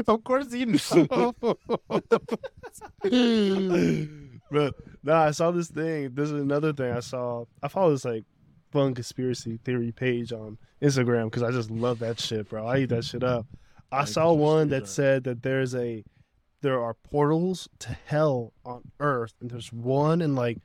of 0.06 0.24
course 0.24 0.52
he 0.52 0.64
knew. 0.64 0.78
But 4.52 4.74
no, 5.02 5.14
I 5.14 5.30
saw 5.30 5.50
this 5.50 5.68
thing. 5.68 6.14
This 6.14 6.30
is 6.30 6.40
another 6.40 6.74
thing 6.74 6.92
I 6.92 7.00
saw. 7.00 7.46
I 7.62 7.68
follow 7.68 7.90
this 7.90 8.04
like 8.04 8.24
fun 8.70 8.94
conspiracy 8.94 9.58
theory 9.64 9.92
page 9.92 10.30
on 10.30 10.58
Instagram 10.82 11.24
because 11.24 11.42
I 11.42 11.50
just 11.52 11.70
love 11.70 12.00
that 12.00 12.20
shit, 12.20 12.50
bro. 12.50 12.66
I 12.66 12.80
eat 12.80 12.90
that 12.90 13.04
shit 13.04 13.24
up. 13.24 13.46
I 13.90 14.00
Like 14.00 14.08
saw 14.08 14.32
one 14.34 14.68
that 14.68 14.82
conspiracy 14.82 14.94
said 14.94 15.24
that 15.24 15.42
there's 15.42 15.74
a 15.74 16.04
there 16.60 16.80
are 16.80 16.94
portals 16.94 17.68
to 17.80 17.96
hell 18.06 18.52
on 18.64 18.82
Earth, 19.00 19.32
and 19.40 19.50
there's 19.50 19.72
one 19.72 20.20
in 20.20 20.34
like 20.34 20.58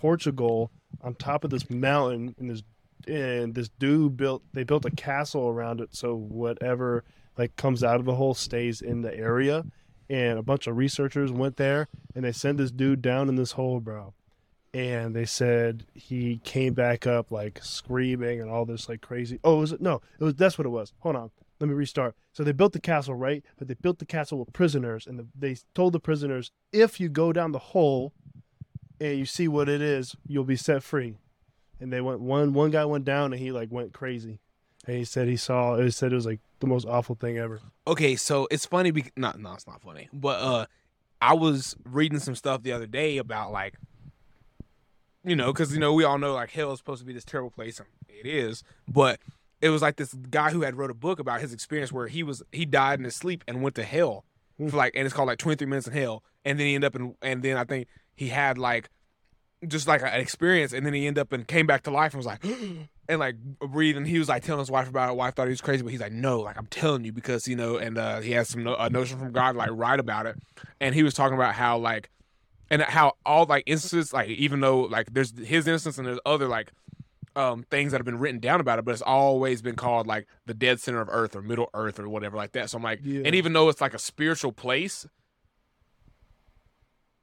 Portugal 0.00 0.72
on 1.00 1.14
top 1.14 1.44
of 1.44 1.50
this 1.50 1.70
mountain, 1.70 2.34
and 2.38 2.50
this 2.50 2.62
and 3.06 3.54
this 3.54 3.68
dude 3.68 4.16
built 4.16 4.42
they 4.52 4.64
built 4.64 4.84
a 4.84 4.90
castle 4.90 5.48
around 5.48 5.80
it, 5.80 5.94
so 5.94 6.14
whatever 6.14 7.04
like 7.38 7.56
comes 7.56 7.82
out 7.82 8.00
of 8.00 8.04
the 8.04 8.14
hole 8.14 8.34
stays 8.34 8.82
in 8.82 9.02
the 9.02 9.16
area. 9.16 9.64
And 10.08 10.40
a 10.40 10.42
bunch 10.42 10.66
of 10.66 10.76
researchers 10.76 11.30
went 11.30 11.56
there, 11.56 11.86
and 12.16 12.24
they 12.24 12.32
sent 12.32 12.58
this 12.58 12.72
dude 12.72 13.00
down 13.00 13.28
in 13.28 13.36
this 13.36 13.52
hole, 13.52 13.78
bro. 13.78 14.12
And 14.74 15.14
they 15.14 15.24
said 15.24 15.86
he 15.94 16.40
came 16.42 16.74
back 16.74 17.06
up 17.06 17.30
like 17.30 17.60
screaming 17.62 18.40
and 18.40 18.50
all 18.50 18.64
this 18.64 18.88
like 18.88 19.00
crazy. 19.00 19.38
Oh, 19.44 19.58
was 19.58 19.72
it? 19.72 19.80
No, 19.80 20.00
it 20.18 20.24
was. 20.24 20.34
That's 20.34 20.58
what 20.58 20.66
it 20.66 20.70
was. 20.70 20.92
Hold 21.00 21.16
on, 21.16 21.30
let 21.60 21.68
me 21.68 21.74
restart. 21.74 22.14
So 22.32 22.42
they 22.42 22.52
built 22.52 22.72
the 22.72 22.80
castle, 22.80 23.14
right? 23.14 23.44
But 23.56 23.68
they 23.68 23.74
built 23.74 24.00
the 24.00 24.06
castle 24.06 24.38
with 24.38 24.52
prisoners, 24.52 25.06
and 25.06 25.18
the, 25.18 25.26
they 25.38 25.56
told 25.74 25.92
the 25.92 26.00
prisoners, 26.00 26.50
if 26.72 26.98
you 27.00 27.08
go 27.08 27.32
down 27.32 27.52
the 27.52 27.58
hole 27.58 28.12
and 29.00 29.18
you 29.18 29.26
see 29.26 29.48
what 29.48 29.68
it 29.68 29.80
is, 29.80 30.14
you'll 30.26 30.44
be 30.44 30.56
set 30.56 30.82
free. 30.82 31.16
And 31.80 31.92
they 31.92 32.00
went 32.00 32.20
one 32.20 32.52
one 32.52 32.70
guy 32.70 32.84
went 32.84 33.04
down 33.04 33.32
and 33.32 33.40
he 33.40 33.52
like 33.52 33.70
went 33.70 33.92
crazy, 33.92 34.38
and 34.86 34.96
he 34.96 35.04
said 35.04 35.28
he 35.28 35.36
saw. 35.36 35.74
It 35.74 35.92
said 35.92 36.12
it 36.12 36.14
was 36.14 36.26
like 36.26 36.40
the 36.60 36.66
most 36.66 36.86
awful 36.86 37.14
thing 37.14 37.38
ever. 37.38 37.60
Okay, 37.86 38.16
so 38.16 38.46
it's 38.50 38.66
funny 38.66 38.90
because 38.90 39.12
no, 39.16 39.32
no, 39.38 39.54
it's 39.54 39.66
not 39.66 39.80
funny. 39.80 40.08
But 40.12 40.40
uh, 40.40 40.66
I 41.20 41.34
was 41.34 41.76
reading 41.84 42.18
some 42.18 42.34
stuff 42.34 42.62
the 42.62 42.72
other 42.72 42.86
day 42.86 43.16
about 43.18 43.50
like, 43.50 43.74
you 45.24 45.34
know, 45.34 45.52
because 45.52 45.72
you 45.72 45.80
know 45.80 45.94
we 45.94 46.04
all 46.04 46.18
know 46.18 46.34
like 46.34 46.50
hell 46.50 46.72
is 46.72 46.78
supposed 46.78 47.00
to 47.00 47.06
be 47.06 47.12
this 47.12 47.24
terrible 47.24 47.50
place, 47.50 47.78
and 47.78 47.88
it 48.08 48.26
is. 48.26 48.62
But 48.86 49.20
it 49.60 49.70
was 49.70 49.82
like 49.82 49.96
this 49.96 50.14
guy 50.14 50.50
who 50.50 50.62
had 50.62 50.76
wrote 50.76 50.90
a 50.90 50.94
book 50.94 51.18
about 51.18 51.40
his 51.40 51.52
experience 51.52 51.92
where 51.92 52.08
he 52.08 52.22
was 52.22 52.42
he 52.52 52.66
died 52.66 52.98
in 52.98 53.04
his 53.04 53.16
sleep 53.16 53.42
and 53.48 53.62
went 53.62 53.74
to 53.76 53.84
hell 53.84 54.24
for 54.68 54.76
like, 54.76 54.94
and 54.94 55.06
it's 55.06 55.14
called 55.14 55.28
like 55.28 55.38
Twenty 55.38 55.56
Three 55.56 55.66
Minutes 55.66 55.86
in 55.86 55.94
Hell, 55.94 56.22
and 56.44 56.58
then 56.58 56.66
he 56.66 56.74
ended 56.74 56.88
up 56.88 56.96
in, 57.00 57.14
and 57.22 57.42
then 57.42 57.56
I 57.56 57.64
think 57.64 57.88
he 58.14 58.28
had 58.28 58.58
like 58.58 58.90
just 59.66 59.86
like 59.88 60.02
an 60.02 60.20
experience, 60.20 60.72
and 60.72 60.84
then 60.86 60.94
he 60.94 61.06
ended 61.06 61.20
up 61.20 61.32
and 61.32 61.46
came 61.46 61.66
back 61.66 61.82
to 61.84 61.90
life 61.90 62.12
and 62.12 62.18
was 62.18 62.26
like. 62.26 62.44
and 63.08 63.18
like 63.18 63.34
breathing. 63.58 64.04
He 64.04 64.20
was 64.20 64.28
like 64.28 64.44
telling 64.44 64.60
his 64.60 64.70
wife 64.70 64.88
about 64.88 65.10
it. 65.10 65.16
Wife 65.16 65.34
thought 65.34 65.48
he 65.48 65.50
was 65.50 65.60
crazy, 65.60 65.82
but 65.82 65.90
he's 65.90 66.00
like, 66.00 66.12
no, 66.12 66.38
like 66.42 66.56
I'm 66.56 66.66
telling 66.68 67.04
you 67.04 67.10
because 67.12 67.48
you 67.48 67.56
know, 67.56 67.76
and 67.76 67.98
uh, 67.98 68.20
he 68.20 68.30
has 68.32 68.48
some 68.48 68.62
no- 68.62 68.76
a 68.76 68.88
notion 68.88 69.18
from 69.18 69.32
God, 69.32 69.56
like 69.56 69.70
write 69.72 69.98
about 69.98 70.26
it. 70.26 70.36
And 70.80 70.94
he 70.94 71.02
was 71.02 71.12
talking 71.12 71.34
about 71.36 71.54
how 71.54 71.76
like, 71.76 72.08
and 72.70 72.80
how 72.82 73.14
all 73.26 73.46
like 73.46 73.64
instances, 73.66 74.12
like 74.12 74.28
even 74.28 74.60
though 74.60 74.82
like 74.82 75.12
there's 75.12 75.36
his 75.36 75.66
instance 75.66 75.98
and 75.98 76.06
there's 76.06 76.20
other 76.24 76.46
like 76.46 76.70
um 77.34 77.64
things 77.68 77.90
that 77.90 77.98
have 77.98 78.04
been 78.04 78.20
written 78.20 78.38
down 78.38 78.60
about 78.60 78.78
it, 78.78 78.84
but 78.84 78.92
it's 78.92 79.02
always 79.02 79.60
been 79.60 79.74
called 79.74 80.06
like 80.06 80.28
the 80.46 80.54
dead 80.54 80.78
center 80.78 81.00
of 81.00 81.08
Earth 81.10 81.34
or 81.34 81.42
Middle 81.42 81.68
Earth 81.74 81.98
or 81.98 82.08
whatever 82.08 82.36
like 82.36 82.52
that. 82.52 82.70
So 82.70 82.76
I'm 82.78 82.84
like, 82.84 83.00
Yeah. 83.02 83.22
and 83.24 83.34
even 83.34 83.52
though 83.54 83.68
it's 83.70 83.80
like 83.80 83.92
a 83.94 83.98
spiritual 83.98 84.52
place, 84.52 85.04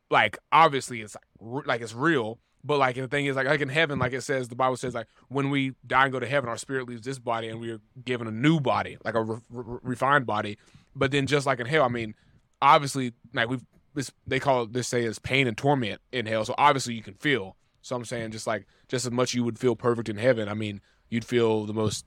like 0.09 0.37
obviously 0.51 1.01
it's 1.01 1.15
like, 1.15 1.23
like 1.39 1.81
it's 1.81 1.93
real 1.93 2.39
but 2.63 2.77
like 2.77 2.95
the 2.95 3.07
thing 3.07 3.25
is 3.25 3.35
like 3.35 3.47
like 3.47 3.61
in 3.61 3.69
heaven 3.69 3.99
like 3.99 4.13
it 4.13 4.21
says 4.21 4.47
the 4.47 4.55
bible 4.55 4.75
says 4.77 4.93
like 4.93 5.07
when 5.29 5.49
we 5.49 5.73
die 5.85 6.03
and 6.03 6.11
go 6.11 6.19
to 6.19 6.27
heaven 6.27 6.49
our 6.49 6.57
spirit 6.57 6.87
leaves 6.87 7.01
this 7.01 7.19
body 7.19 7.47
and 7.47 7.59
we 7.59 7.71
are 7.71 7.79
given 8.03 8.27
a 8.27 8.31
new 8.31 8.59
body 8.59 8.97
like 9.05 9.15
a 9.15 9.21
re- 9.23 9.39
re- 9.49 9.79
refined 9.83 10.25
body 10.25 10.57
but 10.95 11.11
then 11.11 11.27
just 11.27 11.45
like 11.45 11.59
in 11.59 11.65
hell 11.65 11.83
i 11.83 11.87
mean 11.87 12.15
obviously 12.61 13.13
like 13.33 13.49
we've 13.49 13.63
this 13.93 14.11
they 14.25 14.39
call 14.39 14.63
it 14.63 14.73
they 14.73 14.81
say 14.81 15.03
it's 15.03 15.19
pain 15.19 15.47
and 15.47 15.57
torment 15.57 16.01
in 16.11 16.25
hell 16.25 16.43
so 16.45 16.53
obviously 16.57 16.93
you 16.93 17.01
can 17.01 17.15
feel 17.15 17.55
So 17.87 17.95
I'm 17.95 18.05
saying 18.05 18.31
just 18.31 18.45
like 18.45 18.67
just 18.89 19.05
as 19.05 19.11
much 19.11 19.33
you 19.33 19.43
would 19.45 19.57
feel 19.57 19.75
perfect 19.75 20.09
in 20.09 20.17
heaven, 20.17 20.49
I 20.49 20.53
mean, 20.53 20.81
you'd 21.09 21.23
feel 21.23 21.65
the 21.65 21.73
most 21.73 22.05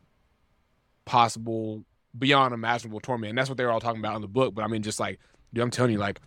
possible 1.06 1.84
beyond 2.16 2.52
imaginable 2.52 3.00
torment. 3.00 3.30
And 3.30 3.38
that's 3.38 3.48
what 3.48 3.56
they 3.56 3.64
were 3.64 3.70
all 3.70 3.80
talking 3.80 4.00
about 4.00 4.14
in 4.16 4.20
the 4.20 4.28
book. 4.28 4.54
But 4.54 4.62
I 4.62 4.68
mean, 4.68 4.82
just 4.82 5.00
like, 5.00 5.18
dude, 5.54 5.64
I'm 5.64 5.70
telling 5.70 5.92
you, 5.92 5.98
like, 5.98 6.20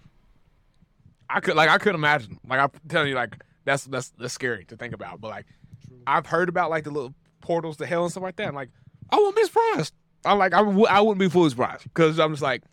I 1.34 1.40
could, 1.40 1.56
like, 1.56 1.70
I 1.70 1.78
couldn't 1.78 1.96
imagine. 1.96 2.40
Like, 2.48 2.60
I'm 2.60 2.70
telling 2.88 3.10
you, 3.10 3.16
like, 3.16 3.44
that's 3.66 3.86
that's 3.86 4.10
that's 4.18 4.34
scary 4.34 4.66
to 4.66 4.78
think 4.78 4.94
about. 4.94 5.22
But 5.22 5.30
like, 5.30 5.46
I've 6.06 6.26
heard 6.26 6.50
about 6.50 6.70
like 6.70 6.84
the 6.84 6.92
little 6.92 7.14
portals 7.42 7.78
to 7.78 7.86
hell 7.86 8.04
and 8.04 8.12
stuff 8.12 8.24
like 8.24 8.36
that. 8.38 8.48
And 8.48 8.56
like, 8.56 8.70
I 9.10 9.18
wouldn't 9.18 9.36
be 9.36 9.44
surprised. 9.44 9.94
I 10.26 10.34
like, 10.34 10.54
I 10.54 10.60
w- 10.60 10.86
I 10.86 11.02
wouldn't 11.02 11.20
be 11.20 11.30
fully 11.30 11.50
surprised 11.50 11.84
because 11.84 12.20
I'm 12.20 12.32
just 12.34 12.42
like, 12.42 12.64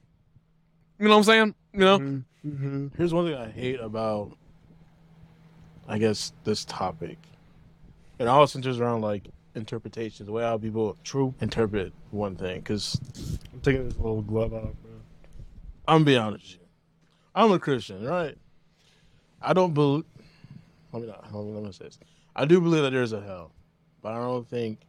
you 0.98 1.06
know 1.06 1.10
what 1.12 1.16
I'm 1.18 1.24
saying? 1.24 1.54
You 1.72 1.80
know? 1.80 1.98
Mm-hmm. 1.98 2.86
Here's 2.96 3.12
one 3.14 3.26
thing 3.26 3.36
I 3.36 3.50
hate 3.50 3.80
about, 3.80 4.36
I 5.88 5.98
guess, 5.98 6.32
this 6.44 6.64
topic. 6.64 7.18
It 8.18 8.26
all 8.26 8.46
centers 8.46 8.80
around 8.80 9.00
like 9.02 9.28
interpretations, 9.54 10.26
the 10.26 10.32
way 10.32 10.42
how 10.42 10.58
people 10.58 10.96
True. 11.04 11.34
interpret 11.40 11.92
one 12.10 12.36
thing. 12.36 12.60
Because 12.60 13.00
I'm 13.52 13.60
taking 13.60 13.88
this 13.88 13.96
little 13.96 14.22
glove 14.22 14.54
out, 14.54 14.74
bro. 14.82 14.92
I'm 15.88 15.96
gonna 15.98 16.04
be 16.04 16.16
honest. 16.16 16.58
I'm 17.34 17.52
a 17.52 17.58
Christian, 17.58 18.04
right? 18.04 18.36
I 19.42 19.52
don't 19.52 19.74
believe. 19.74 20.04
Let 20.92 21.02
me 21.02 21.08
not. 21.08 21.24
Let 21.32 21.44
me, 21.44 21.52
let 21.52 21.62
me 21.64 21.72
say 21.72 21.84
this. 21.86 21.98
I 22.36 22.44
do 22.44 22.60
believe 22.60 22.82
that 22.82 22.90
there's 22.90 23.12
a 23.12 23.20
hell, 23.20 23.52
but 24.02 24.12
I 24.12 24.16
don't 24.16 24.48
think 24.48 24.80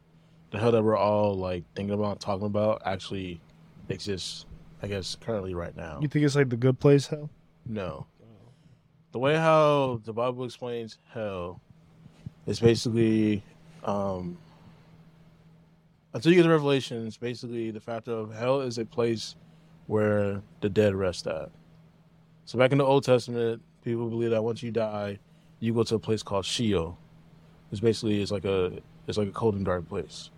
the 0.50 0.58
hell 0.58 0.72
that 0.72 0.82
we're 0.82 0.96
all 0.96 1.34
like 1.34 1.64
thinking 1.74 1.94
about, 1.94 2.20
talking 2.20 2.46
about, 2.46 2.82
actually 2.84 3.40
exists. 3.88 4.46
I 4.82 4.88
guess 4.88 5.16
currently 5.20 5.54
right 5.54 5.76
now. 5.76 6.00
You 6.02 6.08
think 6.08 6.24
it's 6.24 6.34
like 6.34 6.48
the 6.48 6.56
good 6.56 6.80
place 6.80 7.06
hell? 7.06 7.30
No. 7.66 8.06
The 9.12 9.18
way 9.18 9.36
how 9.36 10.00
the 10.04 10.12
Bible 10.12 10.44
explains 10.44 10.98
hell 11.12 11.60
is 12.46 12.58
basically 12.58 13.44
um 13.84 14.38
until 16.14 16.32
you 16.32 16.36
get 16.36 16.42
the 16.42 16.50
revelation, 16.50 17.06
it's 17.06 17.16
basically 17.16 17.70
the 17.70 17.80
fact 17.80 18.08
of 18.08 18.34
hell 18.34 18.60
is 18.60 18.78
a 18.78 18.84
place 18.84 19.36
where 19.86 20.42
the 20.60 20.68
dead 20.68 20.94
rest 20.94 21.26
at. 21.26 21.50
So 22.44 22.58
back 22.58 22.72
in 22.72 22.78
the 22.78 22.84
Old 22.84 23.04
Testament, 23.04 23.62
people 23.84 24.08
believe 24.08 24.30
that 24.30 24.42
once 24.42 24.62
you 24.62 24.70
die, 24.70 25.18
you 25.60 25.72
go 25.72 25.84
to 25.84 25.94
a 25.94 25.98
place 25.98 26.22
called 26.22 26.44
Sheol. 26.44 26.98
It's 27.70 27.80
basically 27.80 28.20
it's 28.20 28.30
like 28.30 28.44
a 28.44 28.72
it's 29.06 29.18
like 29.18 29.28
a 29.28 29.32
cold 29.32 29.54
and 29.54 29.64
dark 29.64 29.88
place. 29.88 30.30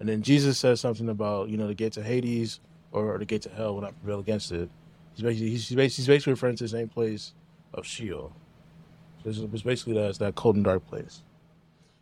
And 0.00 0.08
then 0.08 0.22
Jesus 0.22 0.58
says 0.58 0.80
something 0.80 1.08
about, 1.08 1.48
you 1.48 1.56
know, 1.56 1.66
the 1.66 1.74
gates 1.74 1.96
of 1.96 2.04
Hades 2.04 2.60
or 2.92 3.16
the 3.18 3.24
gates 3.24 3.46
of 3.46 3.52
hell 3.52 3.74
will 3.74 3.82
not 3.82 3.98
prevail 4.00 4.20
against 4.20 4.52
it. 4.52 4.68
He's 5.14 5.22
basically 5.22 5.50
he's 5.50 5.68
basically, 5.68 6.02
he's 6.02 6.06
basically 6.06 6.32
referring 6.32 6.56
to 6.56 6.64
the 6.64 6.68
same 6.68 6.88
place 6.88 7.32
of 7.72 7.86
Sheol. 7.86 8.32
So 9.22 9.30
it's, 9.30 9.38
it's 9.38 9.62
basically 9.62 9.94
that 9.94 10.08
it's 10.08 10.18
that 10.18 10.34
cold 10.34 10.56
and 10.56 10.64
dark 10.64 10.86
place. 10.88 11.22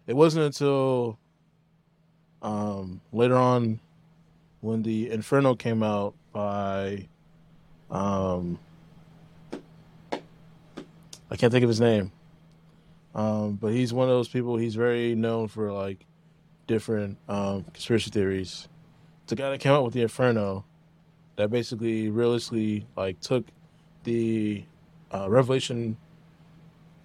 It 0.07 0.17
wasn't 0.17 0.47
until 0.47 1.19
um, 2.41 3.01
later 3.13 3.37
on 3.37 3.79
when 4.61 4.83
the 4.83 5.11
Inferno 5.11 5.55
came 5.55 5.83
out 5.83 6.15
by 6.33 7.09
um, 7.91 8.59
I 11.33 11.37
can't 11.37 11.51
think 11.51 11.63
of 11.65 11.69
his 11.69 11.81
name. 11.81 12.13
Um, 13.15 13.55
but 13.55 13.73
he's 13.73 13.93
one 13.93 14.09
of 14.09 14.15
those 14.15 14.29
people. 14.29 14.59
He's 14.59 14.75
very 14.75 15.15
known 15.15 15.49
for 15.49 15.73
like 15.73 16.05
different 16.67 17.17
um, 17.29 17.65
conspiracy 17.73 18.11
theories. 18.11 18.69
It's 19.25 19.33
a 19.33 19.37
guy 19.37 19.49
that 19.51 19.59
came 19.59 19.73
out 19.73 19.83
with 19.83 19.95
the 19.95 20.03
Inferno, 20.03 20.65
that 21.37 21.51
basically 21.51 22.11
realistically 22.11 22.87
like 22.97 23.19
took 23.21 23.47
the 24.05 24.65
uh, 25.11 25.29
revelation 25.31 25.97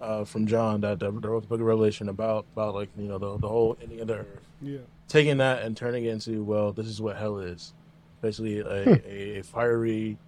uh, 0.00 0.24
from 0.24 0.46
John 0.46 0.82
that, 0.82 1.00
wrote 1.02 1.40
the 1.42 1.48
book 1.48 1.60
of 1.60 1.66
Revelation 1.66 2.08
about 2.10 2.44
about 2.52 2.74
like 2.74 2.90
you 2.98 3.08
know 3.08 3.18
the 3.18 3.38
the 3.38 3.48
whole 3.48 3.76
ending 3.82 4.00
of 4.00 4.08
the 4.08 4.14
earth, 4.18 4.26
Yeah. 4.60 4.78
taking 5.08 5.38
that 5.38 5.62
and 5.62 5.76
turning 5.76 6.04
it 6.04 6.10
into 6.10 6.44
well 6.44 6.72
this 6.72 6.86
is 6.86 7.00
what 7.00 7.16
hell 7.16 7.38
is, 7.38 7.72
basically 8.20 8.60
a, 8.60 8.64
a, 8.66 9.38
a 9.38 9.42
fiery, 9.42 10.18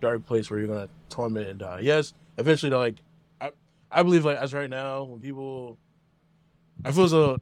dark 0.00 0.24
place 0.24 0.48
where 0.50 0.60
you're 0.60 0.68
gonna 0.68 0.88
torment 1.08 1.48
and 1.48 1.58
die. 1.58 1.80
Yes, 1.82 2.14
eventually 2.38 2.70
like 2.74 2.96
I 3.90 4.02
believe 4.02 4.24
like 4.24 4.38
as 4.38 4.52
right 4.54 4.70
now 4.70 5.04
when 5.04 5.20
people 5.20 5.78
I 6.84 6.92
feel 6.92 7.04
as 7.04 7.10
though 7.10 7.38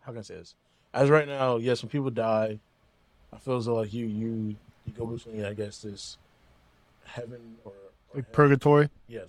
how 0.00 0.12
can 0.12 0.18
I 0.18 0.22
say 0.22 0.34
this 0.34 0.54
as 0.94 1.08
right 1.10 1.26
now 1.26 1.56
yes 1.56 1.82
when 1.82 1.90
people 1.90 2.10
die 2.10 2.58
I 3.32 3.36
feel 3.38 3.56
as 3.56 3.66
though 3.66 3.76
like 3.76 3.92
you 3.92 4.06
you 4.06 4.56
you 4.86 4.92
go 4.96 5.06
between 5.06 5.44
I 5.44 5.54
guess 5.54 5.78
this 5.78 6.18
heaven 7.04 7.56
or, 7.64 7.72
or 7.72 8.16
Like 8.16 8.32
purgatory. 8.32 8.88
Yes. 9.08 9.28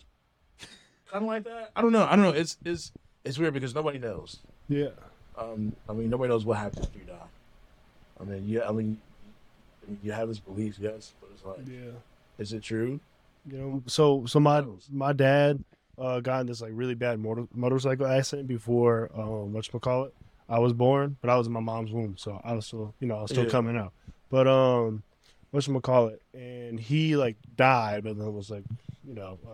Kind 1.12 1.24
of 1.26 1.28
like 1.28 1.43
that. 1.43 1.71
I 1.76 1.82
don't 1.82 1.91
know. 1.91 2.04
I 2.06 2.15
don't 2.15 2.21
know. 2.24 2.30
It's 2.32 2.58
it's 2.63 2.91
it's 3.26 3.38
weird 3.38 3.54
because 3.54 3.76
nobody 3.76 4.00
knows. 4.00 4.39
Yeah. 4.69 4.89
Um, 5.38 5.76
I 5.89 5.93
mean, 5.93 6.10
nobody 6.10 6.30
knows 6.30 6.45
what 6.45 6.58
happens 6.58 6.86
after 6.86 7.00
you 7.00 7.06
die. 7.06 7.15
I 8.19 8.24
mean, 8.24 8.43
yeah. 8.47 8.67
I 8.67 8.71
mean, 8.71 9.00
you 10.04 10.12
have 10.13 10.28
this 10.30 10.39
belief, 10.39 10.78
yes, 10.80 11.13
but 11.19 11.30
it's 11.34 11.43
like, 11.43 11.58
Yeah. 11.67 11.91
is 12.38 12.54
it 12.54 12.63
true? 12.63 13.00
You 13.50 13.58
know, 13.58 13.84
so 13.88 14.26
so 14.26 14.39
my 14.39 14.63
my 14.91 15.12
dad 15.13 15.63
uh, 16.02 16.20
got 16.20 16.42
in 16.42 16.48
this 16.48 16.62
like 16.62 16.72
really 16.74 16.96
bad 16.96 17.20
motor, 17.20 17.48
motorcycle 17.54 18.08
accident 18.08 18.48
before 18.48 19.10
um, 19.16 19.54
what 19.54 19.66
call 19.80 20.06
it. 20.06 20.14
I 20.50 20.60
was 20.60 20.74
born, 20.74 21.16
but 21.22 21.30
I 21.30 21.38
was 21.38 21.48
in 21.48 21.54
my 21.54 21.60
mom's 21.62 21.92
womb, 21.92 22.18
so 22.18 22.42
I 22.44 22.54
was 22.54 22.66
still 22.66 22.94
you 23.00 23.08
know 23.08 23.18
I 23.18 23.22
was 23.22 23.32
still 23.32 23.44
Yeah. 23.46 23.50
coming 23.52 23.78
out. 23.78 23.94
But 24.30 24.48
um, 24.48 25.04
what 25.52 25.60
call 25.84 26.08
it? 26.08 26.22
And 26.34 26.80
he 26.80 27.16
like 27.16 27.38
died, 27.56 28.04
but 28.04 28.18
then 28.18 28.34
was 28.34 28.50
like 28.50 28.64
you 29.08 29.14
know 29.14 29.40
uh, 29.46 29.50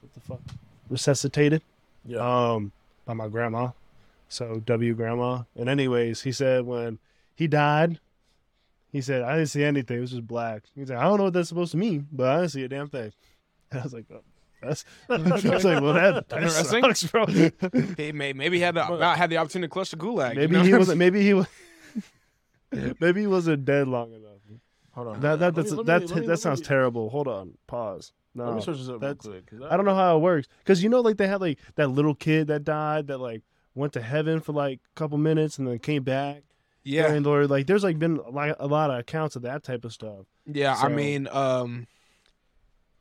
what 0.00 0.12
the 0.14 0.20
fuck 0.20 0.40
resuscitated 0.88 1.62
Yeah. 2.04 2.18
um 2.54 2.72
by 3.04 3.14
my 3.14 3.28
grandma. 3.28 3.70
So 4.28 4.60
W 4.64 4.94
grandma. 4.94 5.42
And 5.54 5.68
anyways, 5.68 6.22
he 6.22 6.32
said 6.32 6.64
when 6.66 6.98
he 7.36 7.46
died, 7.46 8.00
he 8.90 9.00
said 9.00 9.22
I 9.22 9.36
didn't 9.36 9.50
see 9.50 9.62
anything. 9.64 9.98
It 9.98 10.00
was 10.00 10.10
just 10.10 10.26
black. 10.26 10.64
He 10.74 10.84
said 10.86 10.96
I 10.96 11.02
don't 11.04 11.18
know 11.18 11.24
what 11.24 11.32
that's 11.34 11.48
supposed 11.50 11.72
to 11.72 11.76
mean, 11.76 12.08
but 12.10 12.28
I 12.28 12.36
didn't 12.38 12.50
see 12.52 12.64
a 12.64 12.68
damn 12.68 12.88
thing. 12.88 13.12
And 13.72 13.80
I 13.80 13.82
was 13.82 13.92
like, 13.92 14.06
oh, 14.12 14.22
that's. 14.62 14.84
I 15.08 15.16
was 15.18 15.64
like, 15.64 15.82
well, 15.82 15.92
that, 15.94 16.28
that 16.28 16.42
Interesting. 16.42 16.82
sucks, 16.82 17.04
bro. 17.04 17.26
He 17.26 18.12
may, 18.12 18.32
maybe 18.32 18.56
he 18.56 18.62
had 18.62 18.74
the 18.74 18.86
about 18.86 19.16
had 19.16 19.30
the 19.30 19.36
opportunity 19.38 19.68
to 19.68 19.72
clutch 19.72 19.90
the 19.90 19.96
gulag. 19.96 20.34
you 20.34 20.40
maybe 20.40 20.52
know? 20.56 20.62
he 20.62 20.74
wasn't. 20.74 20.98
Maybe 20.98 21.22
he 21.22 21.34
was. 21.34 21.46
maybe 23.00 23.20
he 23.20 23.26
wasn't 23.26 23.64
dead 23.64 23.88
long 23.88 24.12
enough. 24.12 24.32
Hold 24.92 25.08
on. 25.08 25.20
That 25.20 25.38
that 25.40 25.54
that's, 25.54 25.70
me- 25.72 25.76
let 25.82 26.00
me- 26.02 26.06
that 26.08 26.16
me- 26.20 26.26
that 26.26 26.38
sounds 26.38 26.60
me- 26.60 26.66
terrible. 26.66 27.10
Hold 27.10 27.28
on, 27.28 27.52
pause. 27.66 28.12
No. 28.34 28.46
Let 28.46 28.56
me 28.56 28.62
search 28.62 28.78
this 28.78 28.86
up 28.88 28.92
real 28.92 28.98
that's- 29.00 29.26
quick. 29.26 29.46
'cause 29.46 29.60
I 29.70 29.76
don't 29.76 29.86
know 29.86 29.94
how 29.94 30.16
it 30.16 30.20
works 30.20 30.48
because 30.58 30.82
you 30.82 30.88
know, 30.88 31.00
like 31.00 31.16
they 31.16 31.26
had 31.26 31.40
like 31.40 31.58
that 31.76 31.88
little 31.88 32.14
kid 32.14 32.48
that 32.48 32.64
died 32.64 33.06
that 33.08 33.18
like 33.18 33.42
went 33.74 33.92
to 33.94 34.02
heaven 34.02 34.40
for 34.40 34.52
like 34.52 34.80
a 34.80 34.94
couple 34.98 35.18
minutes 35.18 35.58
and 35.58 35.66
then 35.68 35.78
came 35.78 36.02
back. 36.02 36.42
yeah, 36.82 37.12
and 37.12 37.24
Lord, 37.26 37.50
like 37.50 37.66
there's 37.66 37.84
like 37.84 37.98
been 37.98 38.16
like 38.30 38.56
a 38.58 38.66
lot 38.66 38.90
of 38.90 38.98
accounts 38.98 39.36
of 39.36 39.42
that 39.42 39.62
type 39.62 39.84
of 39.84 39.92
stuff. 39.92 40.26
yeah. 40.46 40.74
I 40.74 40.88
mean, 40.88 41.28
um, 41.30 41.86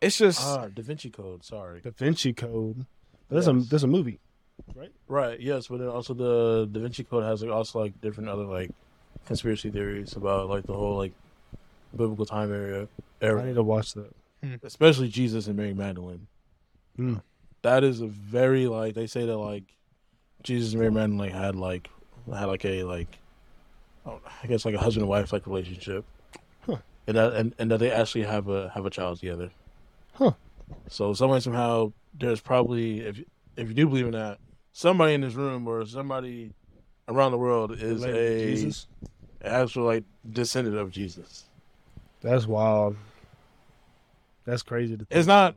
it's 0.01 0.17
just 0.17 0.41
Ah, 0.43 0.67
Da 0.67 0.81
Vinci 0.83 1.09
Code. 1.09 1.43
Sorry. 1.43 1.81
Da 1.81 1.91
Vinci 1.91 2.33
Code. 2.33 2.85
There's 3.29 3.47
a 3.47 3.53
there's 3.53 3.83
a 3.83 3.87
movie. 3.87 4.19
Right. 4.75 4.91
Right. 5.07 5.39
Yes, 5.39 5.67
but 5.67 5.79
then 5.79 5.87
also 5.89 6.13
the 6.13 6.67
Da 6.71 6.79
Vinci 6.79 7.03
Code 7.03 7.23
has 7.23 7.41
like 7.41 7.51
also 7.51 7.79
like 7.79 7.99
different 8.01 8.29
other 8.29 8.43
like 8.45 8.71
conspiracy 9.25 9.69
theories 9.69 10.15
about 10.15 10.49
like 10.49 10.65
the 10.65 10.73
whole 10.73 10.97
like 10.97 11.13
biblical 11.95 12.25
time 12.25 12.51
area 12.53 12.87
I 13.21 13.43
need 13.45 13.55
to 13.55 13.63
watch 13.63 13.93
that. 13.93 14.11
especially 14.63 15.07
Jesus 15.07 15.47
and 15.47 15.55
Mary 15.57 15.73
Magdalene. 15.73 16.27
Hmm. 16.95 17.15
That 17.63 17.83
is 17.83 18.01
a 18.01 18.07
very 18.07 18.67
like 18.67 18.93
they 18.93 19.07
say 19.07 19.25
that 19.25 19.37
like 19.37 19.63
Jesus 20.43 20.73
and 20.73 20.79
Mary 20.81 20.91
Magdalene 20.91 21.17
like, 21.19 21.31
had 21.33 21.55
like 21.55 21.89
had 22.31 22.45
like 22.45 22.65
a 22.65 22.83
like 22.83 23.17
oh, 24.05 24.19
I 24.43 24.47
guess 24.47 24.65
like 24.65 24.75
a 24.75 24.79
husband 24.79 25.01
and 25.03 25.09
wife 25.09 25.33
like 25.33 25.47
relationship, 25.47 26.05
Huh. 26.65 26.77
and 27.07 27.17
that 27.17 27.33
and, 27.33 27.55
and 27.57 27.71
that 27.71 27.79
they 27.79 27.91
actually 27.91 28.23
have 28.25 28.47
a 28.49 28.69
have 28.75 28.85
a 28.85 28.89
child 28.91 29.19
together. 29.19 29.49
Huh. 30.15 30.31
So 30.89 31.13
someway 31.13 31.39
somehow 31.39 31.93
there's 32.13 32.41
probably 32.41 33.01
if 33.01 33.21
if 33.57 33.67
you 33.69 33.73
do 33.73 33.87
believe 33.87 34.05
in 34.07 34.11
that 34.11 34.39
somebody 34.71 35.13
in 35.13 35.21
this 35.21 35.33
room 35.33 35.67
or 35.67 35.85
somebody 35.85 36.53
around 37.07 37.31
the 37.31 37.37
world 37.37 37.71
is 37.71 38.03
Related 38.05 38.13
to 38.39 38.45
a 38.45 38.55
Jesus. 38.55 38.87
actual 39.43 39.83
like 39.85 40.03
descendant 40.29 40.77
of 40.77 40.91
Jesus. 40.91 41.45
That's 42.21 42.47
wild. 42.47 42.95
That's 44.45 44.63
crazy. 44.63 44.93
To 44.97 45.05
think 45.05 45.17
It's 45.19 45.27
not 45.27 45.55